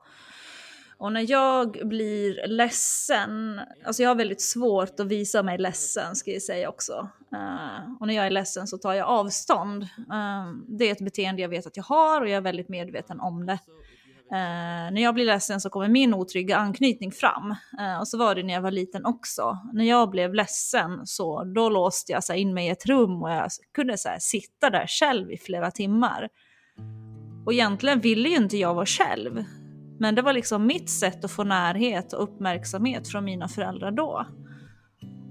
Och 0.98 1.12
när 1.12 1.30
jag 1.30 1.88
blir 1.88 2.46
ledsen, 2.48 3.60
alltså 3.86 4.02
jag 4.02 4.10
har 4.10 4.14
väldigt 4.14 4.40
svårt 4.42 5.00
att 5.00 5.06
visa 5.06 5.42
mig 5.42 5.58
ledsen 5.58 6.16
ska 6.16 6.30
jag 6.30 6.42
säga 6.42 6.68
också. 6.68 7.08
Uh, 7.32 7.96
och 8.00 8.06
när 8.06 8.14
jag 8.14 8.26
är 8.26 8.30
ledsen 8.30 8.66
så 8.66 8.78
tar 8.78 8.92
jag 8.92 9.08
avstånd. 9.08 9.82
Uh, 9.82 10.52
det 10.68 10.84
är 10.88 10.92
ett 10.92 11.04
beteende 11.04 11.42
jag 11.42 11.48
vet 11.48 11.66
att 11.66 11.76
jag 11.76 11.84
har 11.84 12.20
och 12.20 12.28
jag 12.28 12.36
är 12.36 12.40
väldigt 12.40 12.68
medveten 12.68 13.20
om 13.20 13.46
det. 13.46 13.58
Eh, 14.32 14.92
när 14.92 15.02
jag 15.02 15.14
blir 15.14 15.24
ledsen 15.24 15.60
så 15.60 15.70
kommer 15.70 15.88
min 15.88 16.14
otrygga 16.14 16.56
anknytning 16.56 17.12
fram. 17.12 17.54
Eh, 17.80 18.00
och 18.00 18.08
så 18.08 18.18
var 18.18 18.34
det 18.34 18.42
när 18.42 18.54
jag 18.54 18.60
var 18.60 18.70
liten 18.70 19.06
också. 19.06 19.58
När 19.72 19.84
jag 19.84 20.10
blev 20.10 20.34
ledsen 20.34 21.06
så 21.06 21.44
då 21.44 21.68
låste 21.68 22.12
jag 22.12 22.24
så 22.24 22.32
här, 22.32 22.40
in 22.40 22.54
mig 22.54 22.66
i 22.66 22.70
ett 22.70 22.86
rum 22.86 23.22
och 23.22 23.30
jag 23.30 23.50
kunde 23.74 23.98
så 23.98 24.08
här, 24.08 24.18
sitta 24.20 24.70
där 24.70 24.86
själv 24.86 25.32
i 25.32 25.38
flera 25.38 25.70
timmar. 25.70 26.28
Och 27.46 27.52
egentligen 27.52 28.00
ville 28.00 28.28
ju 28.28 28.36
inte 28.36 28.56
jag 28.56 28.74
vara 28.74 28.86
själv. 28.86 29.44
Men 29.98 30.14
det 30.14 30.22
var 30.22 30.32
liksom 30.32 30.66
mitt 30.66 30.90
sätt 30.90 31.24
att 31.24 31.30
få 31.30 31.44
närhet 31.44 32.12
och 32.12 32.22
uppmärksamhet 32.22 33.08
från 33.08 33.24
mina 33.24 33.48
föräldrar 33.48 33.90
då. 33.90 34.26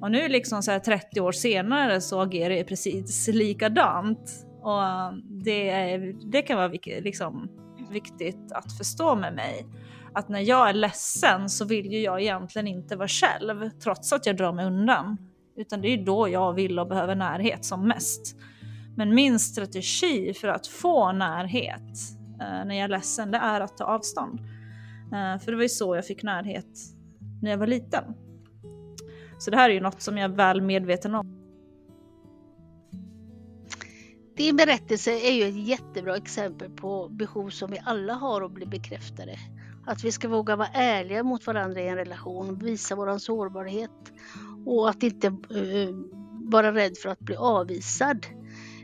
Och 0.02 0.12
nu 0.12 0.28
liksom 0.28 0.64
så 0.64 0.72
här 0.72 0.80
30 0.80 1.22
år 1.22 1.32
senare 1.32 2.02
så 2.02 2.22
agerar 2.22 2.54
jag 2.54 2.68
precis 2.68 3.28
likadant. 3.28 4.46
Och 4.62 4.84
eh, 4.84 5.12
det, 5.46 5.98
det 6.32 6.42
kan 6.42 6.58
vara 6.58 6.68
liksom 7.02 7.50
viktigt 7.92 8.52
att 8.52 8.78
förstå 8.78 9.16
med 9.16 9.34
mig. 9.34 9.66
Att 10.14 10.30
när 10.30 10.40
jag 10.40 10.70
är 10.70 10.74
ledsen 10.74 11.50
så 11.50 11.66
vill 11.66 11.92
ju 11.92 12.00
jag 12.00 12.22
egentligen 12.22 12.68
inte 12.68 12.96
vara 12.96 13.08
själv, 13.08 13.70
trots 13.70 14.14
att 14.14 14.26
jag 14.26 14.38
drar 14.38 14.54
mig 14.54 14.66
undan. 14.66 15.18
Utan 15.58 15.82
det 15.82 15.88
är 15.88 15.98
ju 15.98 16.04
då 16.04 16.30
jag 16.30 16.54
vill 16.54 16.80
och 16.80 16.88
behöver 16.88 17.16
närhet 17.16 17.66
som 17.66 17.88
mest. 17.88 18.36
Men 18.98 19.16
min 19.16 19.40
strategi 19.40 20.34
för 20.34 20.48
att 20.48 20.68
få 20.68 21.12
närhet 21.12 21.94
eh, 22.42 22.66
när 22.66 22.76
jag 22.76 22.84
är 22.84 22.88
ledsen, 22.88 23.32
det 23.32 23.38
är 23.38 23.62
att 23.62 23.78
ta 23.78 23.84
avstånd. 23.84 24.40
Eh, 25.14 25.40
för 25.40 25.52
det 25.52 25.56
var 25.56 25.64
ju 25.64 25.70
så 25.70 25.96
jag 25.96 26.06
fick 26.06 26.24
närhet 26.24 26.96
när 27.42 27.52
jag 27.52 27.58
var 27.58 27.68
liten. 27.68 28.04
Så 29.38 29.52
det 29.52 29.58
här 29.58 29.70
är 29.70 29.74
ju 29.74 29.80
något 29.80 30.02
som 30.02 30.18
jag 30.18 30.32
är 30.32 30.36
väl 30.36 30.62
medveten 30.62 31.16
om. 31.16 31.35
Din 34.36 34.56
berättelse 34.56 35.12
är 35.12 35.32
ju 35.32 35.44
ett 35.44 35.68
jättebra 35.68 36.16
exempel 36.16 36.70
på 36.70 37.10
behov 37.10 37.50
som 37.50 37.72
vi 37.72 37.80
alla 37.86 38.14
har 38.14 38.42
att 38.42 38.52
bli 38.52 38.66
bekräftade. 38.66 39.40
Att 39.86 40.04
vi 40.04 40.12
ska 40.12 40.28
våga 40.28 40.56
vara 40.56 40.68
ärliga 40.68 41.24
mot 41.24 41.48
varandra 41.48 41.82
i 41.82 41.88
en 41.88 41.96
relation, 41.96 42.60
visa 42.60 42.96
vår 42.96 43.18
sårbarhet 43.18 44.14
och 44.66 44.90
att 44.90 45.04
inte 45.04 45.28
uh, 45.28 45.96
vara 46.52 46.74
rädd 46.74 46.98
för 46.98 47.10
att 47.10 47.20
bli 47.20 47.36
avvisad. 47.36 48.26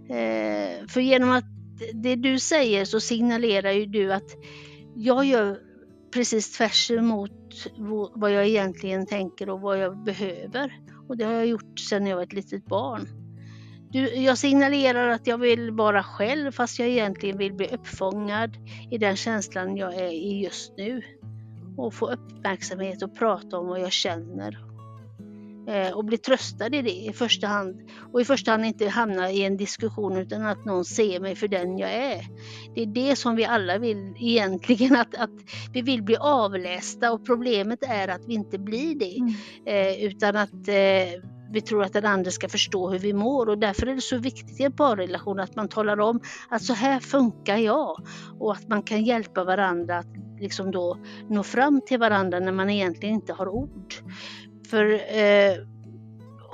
Uh, 0.02 0.88
för 0.88 0.99
genom 0.99 1.32
att 1.32 1.45
det 1.93 2.16
du 2.16 2.39
säger 2.39 2.86
så 2.86 2.99
signalerar 2.99 3.72
ju 3.72 3.86
du 3.86 4.14
att 4.14 4.32
jag 4.95 5.26
gör 5.26 5.60
precis 6.14 6.58
tvärs 6.58 6.91
emot 6.91 7.32
vad 8.16 8.32
jag 8.32 8.47
egentligen 8.47 9.06
tänker 9.06 9.49
och 9.49 9.62
vad 9.62 9.80
jag 9.80 10.04
behöver. 10.04 10.74
Och 11.08 11.18
det 11.18 11.24
har 11.24 11.34
jag 11.34 11.45
gjort 11.45 11.80
sedan 11.80 12.08
jag 12.08 12.16
var 12.16 12.24
ett 12.24 12.34
litet 12.34 12.66
barn. 12.66 13.21
Du, 13.92 14.16
jag 14.16 14.38
signalerar 14.38 15.08
att 15.10 15.28
jag 15.28 15.38
vill 15.38 15.72
vara 15.72 16.04
själv 16.04 16.52
fast 16.52 16.80
jag 16.80 16.88
egentligen 16.88 17.38
vill 17.38 17.54
bli 17.54 17.68
uppfångad 17.68 18.58
i 18.92 18.98
den 18.98 19.16
känslan 19.16 19.78
jag 19.78 19.96
är 19.96 20.12
i 20.12 20.44
just 20.44 20.74
nu. 20.78 21.02
Och 21.78 21.94
få 21.94 22.12
uppmärksamhet 22.12 23.02
och 23.02 23.18
prata 23.18 23.58
om 23.58 23.68
vad 23.68 23.80
jag 23.80 23.92
känner. 23.92 24.72
Eh, 25.68 25.92
och 25.92 26.06
bli 26.06 26.18
tröstad 26.18 26.76
i 26.76 26.82
det 26.82 26.92
i 26.92 27.14
första 27.14 27.48
hand. 27.48 27.89
Och 28.14 28.22
i 28.22 28.26
första 28.26 28.52
hand 28.52 28.66
inte 28.66 28.89
hamna 28.89 29.32
i 29.32 29.46
en 29.46 29.58
diskussion 29.58 30.18
utan 30.18 30.46
att 30.46 30.66
någon 30.66 30.86
ser 30.86 31.20
mig 31.20 31.36
för 31.36 31.48
den 31.48 31.78
jag 31.78 31.94
är. 31.94 32.26
Det 32.76 32.82
är 32.82 32.86
det 32.86 33.16
som 33.16 33.36
vi 33.36 33.46
alla 33.46 33.78
vill 33.78 34.16
egentligen, 34.20 34.96
att, 35.00 35.16
att 35.16 35.39
vi 35.74 35.82
vill 35.82 36.04
bli 36.04 36.18
avlästa 36.18 37.12
och 37.12 37.26
problemet 37.26 37.80
är 37.84 38.08
att 38.08 38.22
vi 38.28 38.34
inte 38.34 38.60
blir 38.60 38.96
det. 38.96 39.36
Eh, 39.72 40.04
utan 40.06 40.36
att 40.36 40.68
eh, 40.68 41.31
vi 41.52 41.62
tror 41.62 41.84
att 41.84 41.93
den 41.93 42.06
andra 42.06 42.32
ska 42.32 42.49
förstå 42.49 42.89
hur 42.89 42.99
vi 42.99 43.14
mår 43.14 43.49
och 43.49 43.58
därför 43.58 43.88
är 43.88 43.95
det 43.95 44.02
så 44.02 44.18
viktigt 44.18 44.60
i 44.60 44.64
en 44.64 44.72
parrelation 44.72 45.39
att 45.39 45.56
man 45.56 45.68
talar 45.68 45.99
om 45.99 46.20
att 46.49 46.64
så 46.64 46.74
här 46.74 46.99
funkar 46.99 47.58
jag 47.58 47.97
och 48.39 48.52
att 48.52 48.68
man 48.68 48.84
kan 48.84 49.04
hjälpa 49.04 49.43
varandra 49.43 49.97
att 49.97 50.16
liksom 50.39 50.72
då 50.72 50.97
nå 51.30 51.43
fram 51.43 51.82
till 51.88 51.99
varandra 51.99 52.39
när 52.39 52.52
man 52.52 52.70
egentligen 52.70 53.16
inte 53.16 53.34
har 53.34 53.47
ord. 53.47 53.93
För 54.70 54.93
eh, 54.93 55.56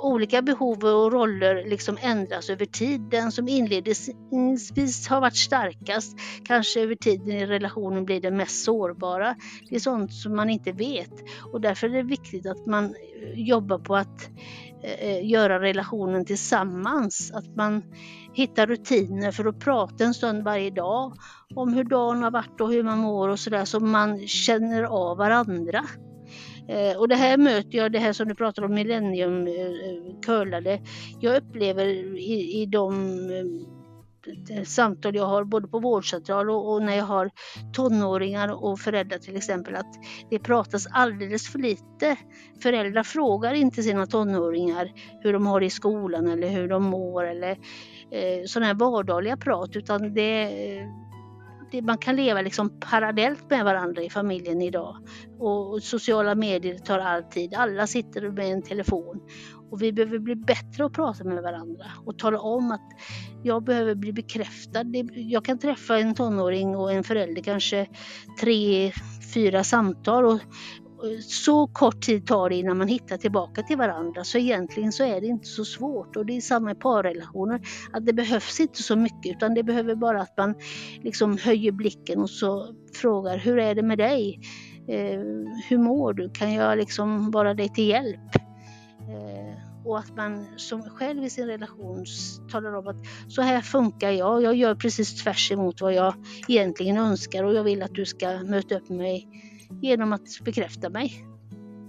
olika 0.00 0.42
behov 0.42 0.84
och 0.84 1.12
roller 1.12 1.64
liksom 1.68 1.98
ändras 2.00 2.50
över 2.50 2.66
tid. 2.66 3.00
Den 3.00 3.32
som 3.32 3.48
inledningsvis 3.48 5.08
har 5.08 5.20
varit 5.20 5.36
starkast 5.36 6.18
kanske 6.44 6.80
över 6.80 6.94
tiden 6.94 7.28
i 7.28 7.46
relationen 7.46 8.04
blir 8.04 8.20
den 8.20 8.36
mest 8.36 8.64
sårbara. 8.64 9.36
Det 9.68 9.74
är 9.74 9.80
sånt 9.80 10.12
som 10.12 10.36
man 10.36 10.50
inte 10.50 10.72
vet 10.72 11.12
och 11.52 11.60
därför 11.60 11.86
är 11.88 11.92
det 11.92 12.02
viktigt 12.02 12.46
att 12.46 12.66
man 12.66 12.84
eh, 12.84 12.92
jobbar 13.34 13.78
på 13.78 13.96
att 13.96 14.30
Eh, 14.82 15.08
eh, 15.08 15.30
göra 15.30 15.60
relationen 15.60 16.24
tillsammans. 16.24 17.32
Att 17.34 17.56
man 17.56 17.82
hittar 18.32 18.66
rutiner 18.66 19.32
för 19.32 19.44
att 19.44 19.60
prata 19.60 20.04
en 20.04 20.14
stund 20.14 20.44
varje 20.44 20.70
dag 20.70 21.12
om 21.54 21.72
hur 21.72 21.84
dagen 21.84 22.22
har 22.22 22.30
varit 22.30 22.60
och 22.60 22.72
hur 22.72 22.82
man 22.82 22.98
mår 22.98 23.28
och 23.28 23.38
sådär 23.38 23.64
så 23.64 23.80
man 23.80 24.26
känner 24.26 24.82
av 24.82 25.16
varandra. 25.16 25.84
Eh, 26.68 26.98
och 26.98 27.08
det 27.08 27.14
här 27.14 27.36
möter 27.36 27.78
jag, 27.78 27.92
det 27.92 27.98
här 27.98 28.12
som 28.12 28.28
du 28.28 28.34
pratar 28.34 28.64
om, 28.64 28.74
millennium 28.74 29.48
curlade. 30.26 30.80
Jag 31.20 31.36
upplever 31.36 31.86
i, 32.16 32.62
i 32.62 32.66
de 32.66 33.18
samtal 34.64 35.14
jag 35.14 35.26
har 35.26 35.44
både 35.44 35.68
på 35.68 35.78
vårdcentral 35.78 36.50
och, 36.50 36.72
och 36.72 36.82
när 36.82 36.96
jag 36.96 37.04
har 37.04 37.30
tonåringar 37.72 38.64
och 38.64 38.80
föräldrar 38.80 39.18
till 39.18 39.36
exempel 39.36 39.76
att 39.76 39.94
det 40.30 40.38
pratas 40.38 40.86
alldeles 40.90 41.48
för 41.48 41.58
lite. 41.58 42.16
Föräldrar 42.62 43.02
frågar 43.02 43.54
inte 43.54 43.82
sina 43.82 44.06
tonåringar 44.06 44.92
hur 45.20 45.32
de 45.32 45.46
har 45.46 45.60
det 45.60 45.66
i 45.66 45.70
skolan 45.70 46.28
eller 46.28 46.48
hur 46.48 46.68
de 46.68 46.82
mår 46.82 47.24
eller 47.24 47.50
eh, 48.10 48.44
sådana 48.46 48.66
här 48.66 48.74
vardagliga 48.74 49.36
prat 49.36 49.76
utan 49.76 50.14
det, 50.14 50.42
eh, 50.76 50.86
det, 51.70 51.82
man 51.82 51.98
kan 51.98 52.16
leva 52.16 52.42
liksom 52.42 52.80
parallellt 52.80 53.50
med 53.50 53.64
varandra 53.64 54.02
i 54.02 54.10
familjen 54.10 54.62
idag. 54.62 54.96
Och, 55.38 55.72
och 55.72 55.82
sociala 55.82 56.34
medier 56.34 56.78
tar 56.78 56.98
all 56.98 57.22
tid. 57.22 57.54
Alla 57.54 57.86
sitter 57.86 58.30
med 58.30 58.52
en 58.52 58.62
telefon. 58.62 59.20
Och 59.70 59.82
vi 59.82 59.92
behöver 59.92 60.18
bli 60.18 60.36
bättre 60.36 60.84
att 60.84 60.92
prata 60.92 61.24
med 61.24 61.42
varandra 61.42 61.84
och 62.04 62.18
tala 62.18 62.40
om 62.40 62.70
att 62.70 62.90
jag 63.42 63.64
behöver 63.64 63.94
bli 63.94 64.12
bekräftad. 64.12 64.84
Jag 65.14 65.44
kan 65.44 65.58
träffa 65.58 65.98
en 65.98 66.14
tonåring 66.14 66.76
och 66.76 66.92
en 66.92 67.04
förälder 67.04 67.42
kanske 67.42 67.86
tre, 68.40 68.92
fyra 69.34 69.64
samtal 69.64 70.24
och 70.24 70.40
så 71.22 71.66
kort 71.66 72.00
tid 72.00 72.26
tar 72.26 72.48
det 72.48 72.56
innan 72.56 72.78
man 72.78 72.88
hittar 72.88 73.16
tillbaka 73.16 73.62
till 73.62 73.76
varandra 73.76 74.24
så 74.24 74.38
egentligen 74.38 74.92
så 74.92 75.04
är 75.04 75.20
det 75.20 75.26
inte 75.26 75.46
så 75.46 75.64
svårt 75.64 76.16
och 76.16 76.26
det 76.26 76.36
är 76.36 76.40
samma 76.40 76.70
i 76.70 76.74
parrelationer 76.74 77.60
att 77.92 78.06
det 78.06 78.12
behövs 78.12 78.60
inte 78.60 78.82
så 78.82 78.96
mycket 78.96 79.36
utan 79.36 79.54
det 79.54 79.62
behöver 79.62 79.94
bara 79.94 80.22
att 80.22 80.36
man 80.36 80.54
liksom 81.02 81.38
höjer 81.38 81.72
blicken 81.72 82.20
och 82.20 82.30
så 82.30 82.74
frågar 82.94 83.38
hur 83.38 83.58
är 83.58 83.74
det 83.74 83.82
med 83.82 83.98
dig? 83.98 84.40
Eh, 84.88 85.20
hur 85.68 85.78
mår 85.78 86.12
du? 86.12 86.30
Kan 86.30 86.54
jag 86.54 86.78
liksom 86.78 87.30
vara 87.30 87.54
dig 87.54 87.68
till 87.68 87.88
hjälp? 87.88 88.47
Eh, 89.08 89.54
och 89.84 89.98
att 89.98 90.16
man 90.16 90.46
som 90.56 90.82
själv 90.82 91.24
i 91.24 91.30
sin 91.30 91.46
relation 91.46 92.04
talar 92.50 92.72
om 92.72 92.88
att 92.88 92.96
så 93.28 93.42
här 93.42 93.60
funkar 93.60 94.10
jag, 94.10 94.42
jag 94.42 94.54
gör 94.54 94.74
precis 94.74 95.22
tvärs 95.22 95.52
emot 95.52 95.80
vad 95.80 95.94
jag 95.94 96.14
egentligen 96.48 96.96
önskar 96.96 97.44
och 97.44 97.54
jag 97.54 97.64
vill 97.64 97.82
att 97.82 97.94
du 97.94 98.06
ska 98.06 98.42
möta 98.42 98.76
upp 98.76 98.88
mig 98.88 99.28
genom 99.82 100.12
att 100.12 100.40
bekräfta 100.44 100.90
mig. 100.90 101.24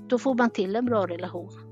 Då 0.07 0.19
får 0.19 0.35
man 0.35 0.49
till 0.49 0.75
en 0.75 0.85
bra 0.85 1.07
relation. 1.07 1.69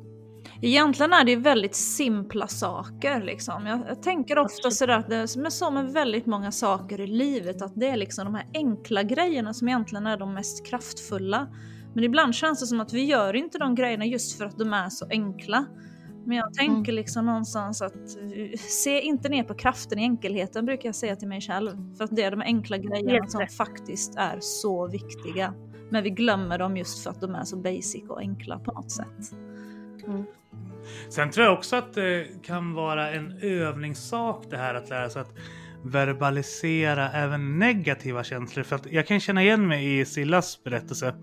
Egentligen 0.62 1.14
är 1.14 1.24
det 1.24 1.36
väldigt 1.36 1.76
simpla 1.76 2.48
saker 2.48 3.24
liksom. 3.24 3.66
Jag, 3.66 4.04
tänker 4.04 4.38
ofta 4.38 4.72
sådär 4.72 4.94
att 4.94 5.10
det 5.10 5.16
är 5.16 5.28
som 5.28 5.46
är 5.46 5.50
så 5.50 5.72
med 5.72 5.94
väldigt 5.94 6.26
många 6.26 6.52
saker 6.52 7.02
i 7.02 7.08
livet 7.08 7.62
att 7.62 7.72
det 7.76 7.88
är 7.88 7.98
liksom 7.98 8.26
de 8.26 8.36
här 8.36 8.48
enkla 8.54 9.04
grejerna 9.04 9.54
som 9.54 9.68
egentligen 9.68 10.08
är 10.08 10.18
de 10.18 10.34
mest 10.34 10.66
kraftfulla. 10.66 11.48
Men 11.98 12.04
ibland 12.04 12.36
känns 12.36 12.60
det 12.60 12.68
som 12.68 12.80
att 12.80 12.94
vi 12.94 13.06
gör 13.06 13.34
inte 13.34 13.58
de 13.58 13.76
grejerna 13.76 14.06
just 14.06 14.38
för 14.38 14.46
att 14.46 14.58
de 14.58 14.74
är 14.74 14.90
så 14.90 15.08
enkla. 15.10 15.66
Men 16.26 16.38
jag 16.38 16.54
tänker 16.54 16.92
liksom 16.92 17.26
någonstans 17.26 17.82
att 17.82 17.96
eh, 17.96 18.60
se 18.60 19.02
inte 19.02 19.30
ner 19.30 19.44
på 19.44 19.54
kraften 19.54 20.00
i 20.00 20.02
enkelheten 20.02 20.66
brukar 20.66 20.88
jag 20.88 20.96
säga 20.96 21.16
till 21.16 21.28
mig 21.28 21.42
själv. 21.42 21.96
För 21.98 22.04
att 22.04 22.16
det 22.16 22.24
är 22.24 22.32
de 22.32 22.42
enkla 22.42 22.78
grejerna 22.78 23.28
som 23.28 23.48
faktiskt 23.48 24.16
är 24.16 24.38
så 24.40 24.88
viktiga. 24.88 25.54
Men 25.90 26.04
vi 26.04 26.10
glömmer 26.10 26.58
dem 26.58 26.78
just 26.78 27.04
för 27.04 27.10
att 27.10 27.22
de 27.22 27.36
är 27.36 27.44
så 27.44 27.58
basic 27.58 28.04
och 28.10 28.20
enkla 28.20 28.60
på 28.60 28.72
något 28.72 28.92
sätt. 28.92 29.32
Sen 31.10 31.32
tror 31.32 31.46
jag 31.46 31.58
också 31.58 31.76
att 31.76 31.94
det 31.94 32.28
kan 32.44 32.74
vara 32.74 33.12
en 33.12 33.40
övningssak 33.42 34.46
det 34.50 34.58
här 34.58 34.76
att 34.76 34.90
lära 34.90 35.10
sig 35.10 35.22
att 35.22 35.34
verbalisera 35.84 37.10
även 37.12 37.60
negativa 37.60 38.24
känslor. 38.24 38.64
För 38.64 38.76
att 38.76 38.92
jag 38.92 39.08
kan 39.08 39.20
känna 39.20 39.44
igen 39.44 39.68
mig 39.68 40.00
i 40.00 40.06
Sillas 40.06 40.64
berättelse. 40.64 41.16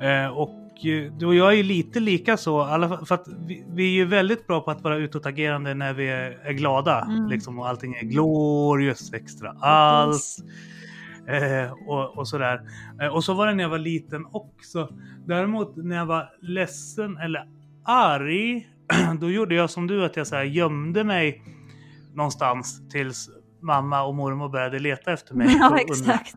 Eh, 0.00 0.26
och 0.26 0.86
eh, 0.86 1.12
du 1.12 1.26
och 1.26 1.34
jag 1.34 1.52
är 1.52 1.56
ju 1.56 1.62
lite 1.62 2.00
lika 2.00 2.36
så, 2.36 2.64
för 3.06 3.14
att 3.14 3.28
vi, 3.46 3.64
vi 3.68 3.84
är 3.84 3.90
ju 3.90 4.04
väldigt 4.04 4.46
bra 4.46 4.60
på 4.60 4.70
att 4.70 4.82
vara 4.82 4.96
utåtagerande 4.96 5.74
när 5.74 5.92
vi 5.92 6.08
är, 6.08 6.38
är 6.44 6.52
glada. 6.52 7.00
Mm. 7.00 7.28
Liksom, 7.28 7.58
och 7.58 7.68
allting 7.68 7.94
är 7.94 8.04
glorious, 8.04 9.12
extra 9.12 9.56
allt. 9.60 10.38
Eh, 11.28 11.72
och, 11.88 12.18
och 12.18 12.28
sådär. 12.28 12.60
Eh, 13.00 13.08
och 13.08 13.24
så 13.24 13.34
var 13.34 13.46
det 13.46 13.54
när 13.54 13.64
jag 13.64 13.70
var 13.70 13.78
liten 13.78 14.26
också. 14.32 14.88
Däremot 15.26 15.76
när 15.76 15.96
jag 15.96 16.06
var 16.06 16.30
ledsen 16.42 17.16
eller 17.16 17.48
arg, 17.84 18.68
då 19.20 19.30
gjorde 19.30 19.54
jag 19.54 19.70
som 19.70 19.86
du, 19.86 20.04
att 20.04 20.16
jag 20.16 20.26
så 20.26 20.36
här 20.36 20.44
gömde 20.44 21.04
mig 21.04 21.42
någonstans 22.14 22.88
tills 22.90 23.30
mamma 23.60 24.02
och 24.02 24.14
mormor 24.14 24.48
började 24.48 24.78
leta 24.78 25.12
efter 25.12 25.34
mig. 25.34 25.46
Ja, 25.60 25.78
exakt. 25.78 26.36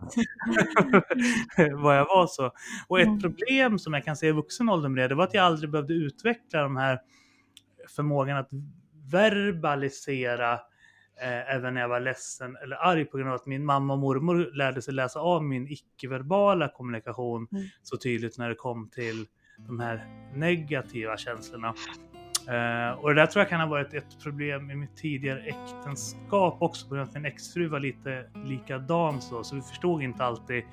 vad 1.74 1.98
jag 1.98 2.06
var 2.06 2.28
så. 2.28 2.52
Och 2.88 3.00
ett 3.00 3.08
Mm. 3.08 3.20
problem 3.22 3.80
som 3.80 3.94
jag 3.94 4.04
kan 4.06 4.16
se 4.16 4.28
i 4.28 4.32
vuxen 4.32 4.70
ålder 4.70 4.90
med 4.90 5.04
det, 5.04 5.08
det 5.08 5.16
var 5.16 5.24
att 5.24 5.34
jag 5.34 5.46
aldrig 5.46 5.70
behövde 5.72 5.94
utveckla 5.94 6.62
de 6.62 6.78
här 6.78 7.00
förmågan 7.96 8.38
att 8.38 8.50
verbalisera 9.12 10.54
eh, 11.22 11.56
även 11.56 11.74
när 11.74 11.82
jag 11.82 11.90
var 11.90 12.00
ledsen 12.00 12.56
eller 12.64 12.76
arg 12.76 13.06
på 13.06 13.18
grund 13.18 13.30
av 13.30 13.36
att 13.36 13.46
min 13.46 13.66
mamma 13.66 13.94
och 13.94 14.00
mormor 14.00 14.52
lärde 14.54 14.82
sig 14.82 14.94
läsa 14.94 15.20
av 15.20 15.44
min 15.44 15.68
icke-verbala 15.68 16.68
kommunikation 16.68 17.48
Mm. 17.52 17.64
så 17.84 17.98
tydligt 17.98 18.38
när 18.38 18.50
det 18.50 18.56
kom 18.56 18.90
till 18.90 19.26
de 19.68 19.80
här 19.80 20.06
negativa 20.36 21.18
känslorna. 21.18 21.74
Eh, 22.50 23.00
och 23.00 23.10
det 23.10 23.22
där 23.22 23.26
tror 23.26 23.42
jag 23.42 23.50
kan 23.50 23.60
ha 23.60 23.68
varit 23.68 23.94
ett 23.94 24.24
problem 24.24 24.72
i 24.72 24.76
mitt 24.76 24.96
tidigare 24.98 25.40
äktenskap 25.40 26.58
också 26.60 26.88
på 26.88 26.96
grund 26.96 27.02
av 27.02 27.10
att 27.10 27.16
min 27.16 27.26
exfru 27.26 27.68
var 27.68 27.80
lite 27.80 28.24
likadan 28.46 29.22
så, 29.22 29.44
så 29.44 29.56
vi 29.56 29.62
förstod 29.62 30.04
inte 30.04 30.24
alltid 30.24 30.64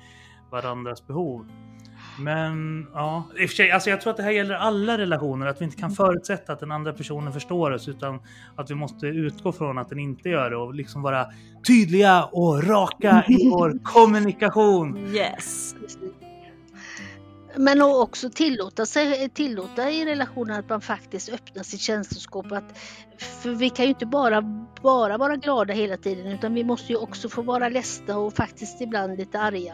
varandras 0.51 1.07
behov. 1.07 1.47
Men 2.19 2.87
ja, 2.93 3.23
i 3.39 3.45
och 3.45 3.49
för 3.49 3.55
sig, 3.55 3.71
alltså 3.71 3.89
jag 3.89 4.01
tror 4.01 4.11
att 4.11 4.17
det 4.17 4.23
här 4.23 4.31
gäller 4.31 4.55
alla 4.55 4.97
relationer, 4.97 5.47
att 5.47 5.61
vi 5.61 5.65
inte 5.65 5.77
kan 5.77 5.91
förutsätta 5.91 6.53
att 6.53 6.59
den 6.59 6.71
andra 6.71 6.93
personen 6.93 7.33
förstår 7.33 7.71
oss, 7.71 7.87
utan 7.87 8.19
att 8.55 8.71
vi 8.71 8.75
måste 8.75 9.07
utgå 9.07 9.51
från 9.51 9.77
att 9.77 9.89
den 9.89 9.99
inte 9.99 10.29
gör 10.29 10.49
det 10.49 10.57
och 10.57 10.75
liksom 10.75 11.01
vara 11.01 11.25
tydliga 11.67 12.23
och 12.23 12.63
raka 12.63 13.23
i 13.27 13.49
vår 13.49 13.79
kommunikation. 13.83 14.97
Yes. 14.97 15.75
Men 17.59 17.81
också 17.81 18.29
tillåta, 18.29 18.85
sig, 18.85 19.29
tillåta 19.29 19.91
i 19.91 20.05
relationen 20.05 20.59
att 20.59 20.69
man 20.69 20.81
faktiskt 20.81 21.29
öppnar 21.29 21.63
sitt 21.63 21.81
känsloskåp. 21.81 22.51
Att, 22.51 22.77
för 23.19 23.49
vi 23.49 23.69
kan 23.69 23.85
ju 23.85 23.89
inte 23.89 24.05
bara, 24.05 24.41
bara 24.81 25.17
vara 25.17 25.35
glada 25.35 25.73
hela 25.73 25.97
tiden 25.97 26.27
utan 26.27 26.53
vi 26.53 26.63
måste 26.63 26.93
ju 26.93 26.97
också 26.97 27.29
få 27.29 27.41
vara 27.41 27.69
ledsna 27.69 28.17
och 28.17 28.33
faktiskt 28.33 28.81
ibland 28.81 29.17
lite 29.17 29.39
arga. 29.39 29.73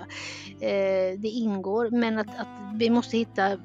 Eh, 0.59 1.19
det 1.19 1.27
ingår, 1.27 1.89
men 1.89 2.19
att, 2.19 2.27
att 2.27 2.47
vi 2.75 2.89
måste 2.89 3.17
hitta 3.17 3.57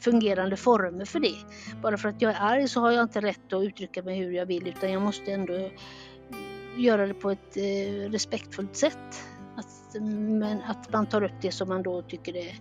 fungerande 0.00 0.56
former 0.56 1.04
för 1.04 1.20
det. 1.20 1.36
Bara 1.82 1.98
för 1.98 2.08
att 2.08 2.22
jag 2.22 2.32
är 2.32 2.40
arg 2.40 2.68
så 2.68 2.80
har 2.80 2.92
jag 2.92 3.02
inte 3.02 3.20
rätt 3.20 3.52
att 3.52 3.62
uttrycka 3.62 4.02
mig 4.02 4.18
hur 4.18 4.32
jag 4.32 4.46
vill 4.46 4.68
utan 4.68 4.92
jag 4.92 5.02
måste 5.02 5.32
ändå 5.32 5.70
göra 6.76 7.06
det 7.06 7.14
på 7.14 7.30
ett 7.30 7.56
eh, 7.56 8.10
respektfullt 8.10 8.76
sätt. 8.76 9.24
Att, 9.56 10.02
men 10.02 10.62
att 10.62 10.92
man 10.92 11.06
tar 11.06 11.24
upp 11.24 11.42
det 11.42 11.52
som 11.52 11.68
man 11.68 11.82
då 11.82 12.02
tycker 12.02 12.36
är 12.36 12.54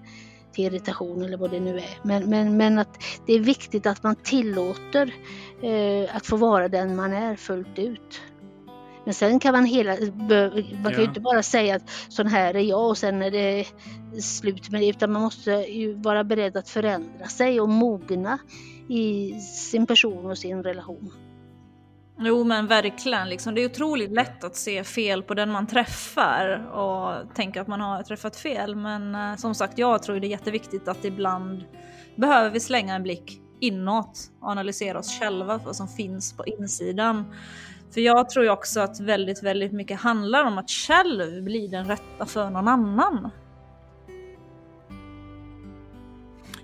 till 0.57 0.65
irritation 0.65 1.21
eller 1.21 1.37
vad 1.37 1.51
det 1.51 1.59
nu 1.59 1.77
är. 1.77 1.99
Men, 2.03 2.29
men, 2.29 2.57
men 2.57 2.79
att 2.79 3.03
det 3.25 3.33
är 3.33 3.39
viktigt 3.39 3.85
att 3.85 4.03
man 4.03 4.15
tillåter 4.15 5.13
eh, 5.61 6.15
att 6.15 6.25
få 6.25 6.37
vara 6.37 6.67
den 6.67 6.95
man 6.95 7.13
är 7.13 7.35
fullt 7.35 7.79
ut. 7.79 8.21
Men 9.05 9.13
sen 9.13 9.39
kan 9.39 9.53
man 9.53 9.65
hela, 9.65 9.97
man 10.83 10.91
kan 10.91 11.01
ju 11.01 11.07
inte 11.07 11.19
bara 11.19 11.43
säga 11.43 11.75
att 11.75 11.89
sån 12.09 12.27
här 12.27 12.53
är 12.53 12.59
jag 12.59 12.89
och 12.89 12.97
sen 12.97 13.21
är 13.21 13.31
det 13.31 13.65
slut 14.21 14.69
med 14.69 14.81
det 14.81 14.87
utan 14.87 15.11
man 15.11 15.21
måste 15.21 15.51
ju 15.51 15.93
vara 15.93 16.23
beredd 16.23 16.57
att 16.57 16.69
förändra 16.69 17.27
sig 17.27 17.61
och 17.61 17.69
mogna 17.69 18.39
i 18.89 19.33
sin 19.41 19.85
person 19.85 20.25
och 20.25 20.37
sin 20.37 20.63
relation. 20.63 21.11
Jo 22.19 22.43
men 22.43 22.67
verkligen, 22.67 23.29
liksom. 23.29 23.55
det 23.55 23.61
är 23.61 23.65
otroligt 23.65 24.11
lätt 24.11 24.43
att 24.43 24.55
se 24.55 24.83
fel 24.83 25.23
på 25.23 25.33
den 25.33 25.51
man 25.51 25.67
träffar 25.67 26.71
och 26.73 27.35
tänka 27.35 27.61
att 27.61 27.67
man 27.67 27.81
har 27.81 28.03
träffat 28.03 28.35
fel. 28.35 28.75
Men 28.75 29.15
eh, 29.15 29.35
som 29.35 29.55
sagt, 29.55 29.77
jag 29.77 30.03
tror 30.03 30.19
det 30.19 30.27
är 30.27 30.29
jätteviktigt 30.29 30.87
att 30.87 31.05
ibland 31.05 31.63
behöver 32.15 32.49
vi 32.49 32.59
slänga 32.59 32.95
en 32.95 33.03
blick 33.03 33.41
inåt 33.59 34.19
och 34.41 34.49
analysera 34.49 34.99
oss 34.99 35.19
själva 35.19 35.59
för 35.59 35.65
vad 35.65 35.75
som 35.75 35.87
finns 35.87 36.37
på 36.37 36.45
insidan. 36.45 37.33
För 37.93 38.01
jag 38.01 38.29
tror 38.29 38.45
ju 38.45 38.51
också 38.51 38.79
att 38.79 38.99
väldigt, 38.99 39.43
väldigt 39.43 39.73
mycket 39.73 39.99
handlar 39.99 40.45
om 40.45 40.57
att 40.57 40.69
själv 40.69 41.43
bli 41.43 41.67
den 41.67 41.85
rätta 41.85 42.25
för 42.25 42.49
någon 42.49 42.67
annan. 42.67 43.29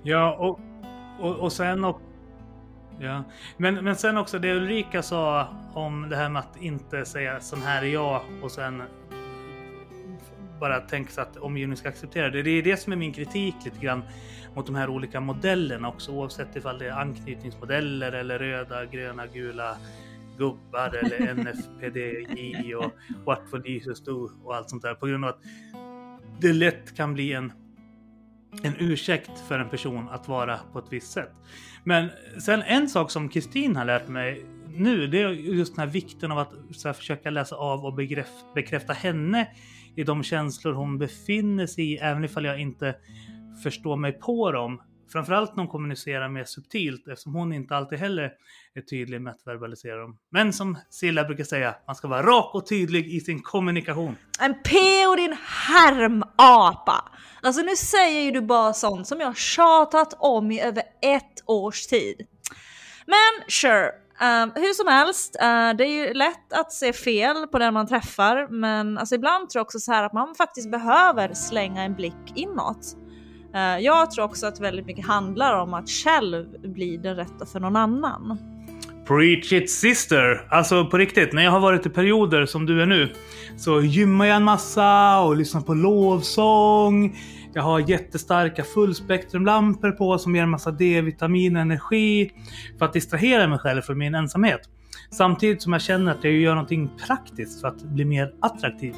Ja, 0.04 0.36
och, 0.40 0.60
och, 1.20 1.36
och 1.36 1.52
sen 1.52 1.86
och, 1.86 2.02
ja. 3.00 3.24
men, 3.58 3.76
men 3.76 3.96
sen 3.96 4.18
också 4.18 4.40
det 4.40 4.54
Ulrika 4.54 5.02
sa 5.02 5.48
om 5.74 6.10
det 6.10 6.16
här 6.16 6.30
med 6.30 6.40
att 6.40 6.62
inte 6.62 7.06
säga 7.06 7.40
sån 7.40 7.62
här 7.62 7.82
är 7.82 7.88
jag 7.88 8.22
och 8.42 8.52
sen 8.52 8.84
bara 10.60 10.80
tänka 10.80 11.12
sig 11.12 11.22
att 11.22 11.38
omgivningen 11.38 11.78
ska 11.78 11.90
acceptera 11.90 12.30
det. 12.30 12.44
Det 12.44 12.50
är 12.50 12.64
det 12.64 12.78
som 12.78 12.94
är 12.94 12.98
min 12.98 13.14
kritik 13.14 13.56
lite 13.66 13.80
grann 13.80 14.04
mot 14.56 14.66
de 14.66 14.76
här 14.76 14.90
olika 14.90 15.20
modellerna 15.20 15.88
också 15.88 16.12
oavsett 16.12 16.56
ifall 16.56 16.80
det 16.80 16.88
är 16.88 16.92
anknytningsmodeller 16.92 18.12
eller 18.12 18.40
röda, 18.40 18.86
gröna, 18.86 19.28
gula 19.28 19.78
gubbar 20.38 20.96
eller 20.96 21.34
NFPDJ 21.44 22.76
och 22.76 22.92
What 23.26 23.42
for 23.50 23.68
Jesus 23.68 24.04
do 24.04 24.30
och 24.44 24.56
allt 24.56 24.70
sånt 24.70 24.84
där 24.84 24.96
på 24.96 25.08
grund 25.08 25.26
av 25.26 25.30
att 25.30 25.42
det 26.40 26.54
lätt 26.54 26.96
kan 26.96 27.14
bli 27.14 27.34
en 27.34 27.52
en 28.64 28.74
ursäkt 28.80 29.40
för 29.48 29.60
en 29.60 29.70
person 29.70 30.10
att 30.10 30.28
vara 30.28 30.60
på 30.74 30.80
ett 30.80 30.86
visst 30.90 31.12
sätt. 31.12 31.32
Men 31.84 32.10
sen 32.46 32.62
en 32.62 32.90
sak 32.90 33.12
som 33.12 33.30
Kristin 33.30 33.76
har 33.76 33.86
lärt 33.86 34.08
mig 34.08 34.46
nu, 34.76 35.08
det 35.08 35.22
är 35.22 35.30
just 35.30 35.76
den 35.76 35.88
här 35.88 35.94
vikten 35.94 36.32
av 36.32 36.38
att 36.38 36.54
så 36.72 36.88
här, 36.88 36.94
försöka 36.94 37.30
läsa 37.30 37.56
av 37.56 37.86
och 37.86 37.94
bekräfta 38.56 38.94
henne 38.94 39.48
i 39.96 40.04
de 40.04 40.24
känslor 40.24 40.74
hon 40.74 40.98
befinner 40.98 41.68
sig 41.68 41.94
i, 41.94 41.98
även 41.98 42.24
ifall 42.24 42.46
jag 42.46 42.60
inte 42.60 42.96
förstår 43.64 43.96
mig 43.96 44.12
på 44.12 44.52
dem. 44.52 44.82
Framförallt 45.14 45.56
när 45.56 45.64
hon 45.64 45.68
kommunicerar 45.68 46.30
mer 46.30 46.44
subtilt 46.44 47.08
eftersom 47.08 47.34
hon 47.34 47.54
inte 47.54 47.76
alltid 47.76 48.00
heller 48.00 48.32
är 48.74 48.82
tydlig 48.82 49.22
med 49.22 49.32
att 49.32 49.48
verbalisera 49.48 49.98
dem. 49.98 50.18
Men 50.32 50.54
som 50.54 50.78
Silla 50.90 51.24
brukar 51.24 51.44
säga, 51.44 51.76
man 51.88 51.96
ska 51.96 52.08
vara 52.08 52.24
rak 52.24 52.56
och 52.56 52.68
tydlig 52.68 53.08
i 53.08 53.20
sin 53.20 53.42
kommunikation. 53.42 54.16
En 54.40 54.54
PO 54.54 55.16
din 55.16 55.38
härmapa! 55.44 57.12
Alltså 57.42 57.62
nu 57.62 57.76
säger 57.76 58.22
ju 58.22 58.32
du 58.32 58.42
bara 58.42 58.74
sånt 58.74 59.08
som 59.08 59.20
jag 59.20 59.38
tjatat 59.38 60.14
om 60.20 60.52
i 60.52 60.62
över 60.62 60.84
ett 61.02 61.44
års 61.46 61.88
tid. 61.88 62.28
Men 63.06 63.50
sure, 63.52 63.86
um, 64.22 64.52
hur 64.56 64.74
som 64.74 64.88
helst, 64.88 65.36
uh, 65.36 65.78
det 65.78 65.84
är 65.86 66.08
ju 66.08 66.14
lätt 66.14 66.54
att 66.54 66.72
se 66.72 66.94
fel 66.94 67.48
på 67.48 67.60
den 67.60 67.74
man 67.74 67.88
träffar, 67.88 68.48
men 68.48 68.98
alltså 68.98 69.16
ibland 69.16 69.50
tror 69.50 69.60
jag 69.60 69.66
också 69.66 69.80
så 69.80 69.92
här 69.92 70.04
att 70.04 70.14
man 70.14 70.36
faktiskt 70.36 70.72
behöver 70.72 71.34
slänga 71.34 71.84
en 71.84 71.96
blick 71.96 72.34
inåt. 72.36 73.03
Eh, 73.54 73.80
jag 73.80 74.12
tror 74.12 74.26
också 74.26 74.48
att 74.48 74.60
väldigt 74.60 74.86
mycket 74.86 75.06
handlar 75.06 75.60
om 75.60 75.74
att 75.74 75.90
själv 75.90 76.46
bli 76.62 76.98
den 76.98 77.16
rätta 77.16 77.46
för 77.46 77.60
någon 77.60 77.76
annan. 77.76 78.38
Preach 79.08 79.54
it 79.54 79.72
sister! 79.72 80.48
Alltså 80.50 80.86
på 80.86 80.98
riktigt, 80.98 81.34
när 81.34 81.44
jag 81.44 81.52
har 81.52 81.60
varit 81.60 81.86
i 81.86 81.90
perioder 81.90 82.46
som 82.46 82.66
du 82.66 82.82
är 82.82 82.86
nu 82.86 83.14
så 83.58 83.82
gymmar 83.82 84.26
jag 84.26 84.36
en 84.36 84.44
massa 84.44 85.20
och 85.20 85.36
lyssnar 85.36 85.62
på 85.62 85.74
lovsång. 85.74 87.18
Jag 87.54 87.64
har 87.64 87.80
jättestarka 87.80 88.64
fullspektrumlampor 88.64 89.92
på 89.92 90.18
som 90.18 90.36
ger 90.36 90.44
en 90.44 90.50
massa 90.50 90.72
D-vitamin 90.72 91.56
och 91.56 91.62
energi 91.62 92.32
för 92.80 92.86
att 92.86 92.94
distrahera 92.94 93.48
mig 93.48 93.60
själv 93.60 93.82
från 93.82 93.98
min 93.98 94.16
ensamhet. 94.16 94.62
Samtidigt 95.12 95.62
som 95.62 95.74
jag 95.74 95.82
känner 95.82 96.12
att 96.12 96.24
jag 96.24 96.34
gör 96.34 96.56
någonting 96.56 96.90
praktiskt 97.08 97.62
för 97.62 97.68
att 97.68 97.84
bli 97.84 98.06
mer 98.06 98.34
attraktiv. 98.42 98.94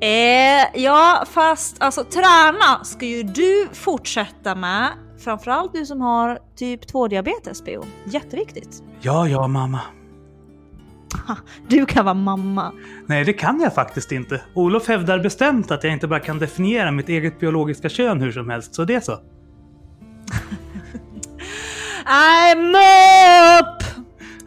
Eh, 0.00 0.80
ja, 0.82 1.24
fast 1.30 1.82
alltså 1.82 2.04
träna 2.04 2.84
ska 2.84 3.06
ju 3.06 3.22
du 3.22 3.68
fortsätta 3.72 4.54
med. 4.54 4.88
Framförallt 5.18 5.72
du 5.72 5.86
som 5.86 6.00
har 6.00 6.38
typ 6.56 6.92
2-diabetes, 6.92 7.64
PO. 7.64 7.84
Jätteviktigt. 8.04 8.82
Ja, 9.00 9.28
ja 9.28 9.48
mamma. 9.48 9.80
Du 11.68 11.86
kan 11.86 12.04
vara 12.04 12.14
mamma. 12.14 12.72
Nej, 13.06 13.24
det 13.24 13.32
kan 13.32 13.60
jag 13.60 13.74
faktiskt 13.74 14.12
inte. 14.12 14.40
Olof 14.54 14.88
hävdar 14.88 15.18
bestämt 15.18 15.70
att 15.70 15.84
jag 15.84 15.92
inte 15.92 16.08
bara 16.08 16.20
kan 16.20 16.38
definiera 16.38 16.90
mitt 16.90 17.08
eget 17.08 17.40
biologiska 17.40 17.88
kön 17.88 18.20
hur 18.20 18.32
som 18.32 18.50
helst, 18.50 18.74
så 18.74 18.84
det 18.84 18.94
är 18.94 19.00
så. 19.00 19.12
I'm 22.06 22.74
up! 23.60 23.77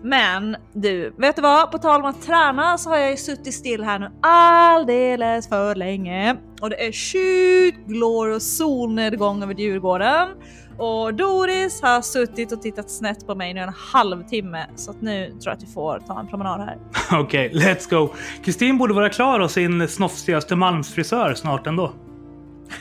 Men 0.04 0.56
du, 0.74 1.14
vet 1.18 1.36
du 1.36 1.42
vad? 1.42 1.72
På 1.72 1.78
tal 1.78 2.02
om 2.02 2.10
att 2.10 2.22
träna 2.22 2.78
så 2.78 2.90
har 2.90 2.98
jag 2.98 3.12
ju 3.12 3.18
suttit 3.18 3.54
still 3.54 3.84
här 3.84 4.00
nu 4.00 4.12
alldeles 4.22 5.50
för 5.50 5.76
länge. 5.76 6.36
Och 6.62 6.70
det 6.70 6.88
är 6.88 6.92
sjukt 6.92 7.88
glorious 7.88 8.58
solnedgång 8.58 9.44
över 9.44 9.54
Djurgården. 9.54 10.30
Och 10.78 11.14
Doris 11.14 11.82
har 11.82 12.02
suttit 12.02 12.52
och 12.52 12.62
tittat 12.62 12.92
snett 12.92 13.28
på 13.28 13.36
mig 13.36 13.54
nu 13.54 13.62
en 13.62 13.74
halvtimme. 13.94 14.66
Så 14.76 14.92
att 14.92 15.02
nu 15.02 15.28
tror 15.28 15.42
jag 15.44 15.54
att 15.54 15.64
vi 15.64 15.68
får 15.68 16.00
ta 16.00 16.20
en 16.20 16.28
promenad 16.28 16.62
här. 16.62 16.78
Okej, 17.20 17.52
let's 17.54 17.90
go. 17.90 18.10
Kristin 18.44 18.78
borde 18.78 18.94
vara 18.94 19.10
klar 19.10 19.40
hos 19.40 19.54
sin 19.54 19.88
snofsigaste 19.88 20.56
Malmsfrisör 20.56 21.34
snart 21.34 21.68
ändå. 21.68 21.94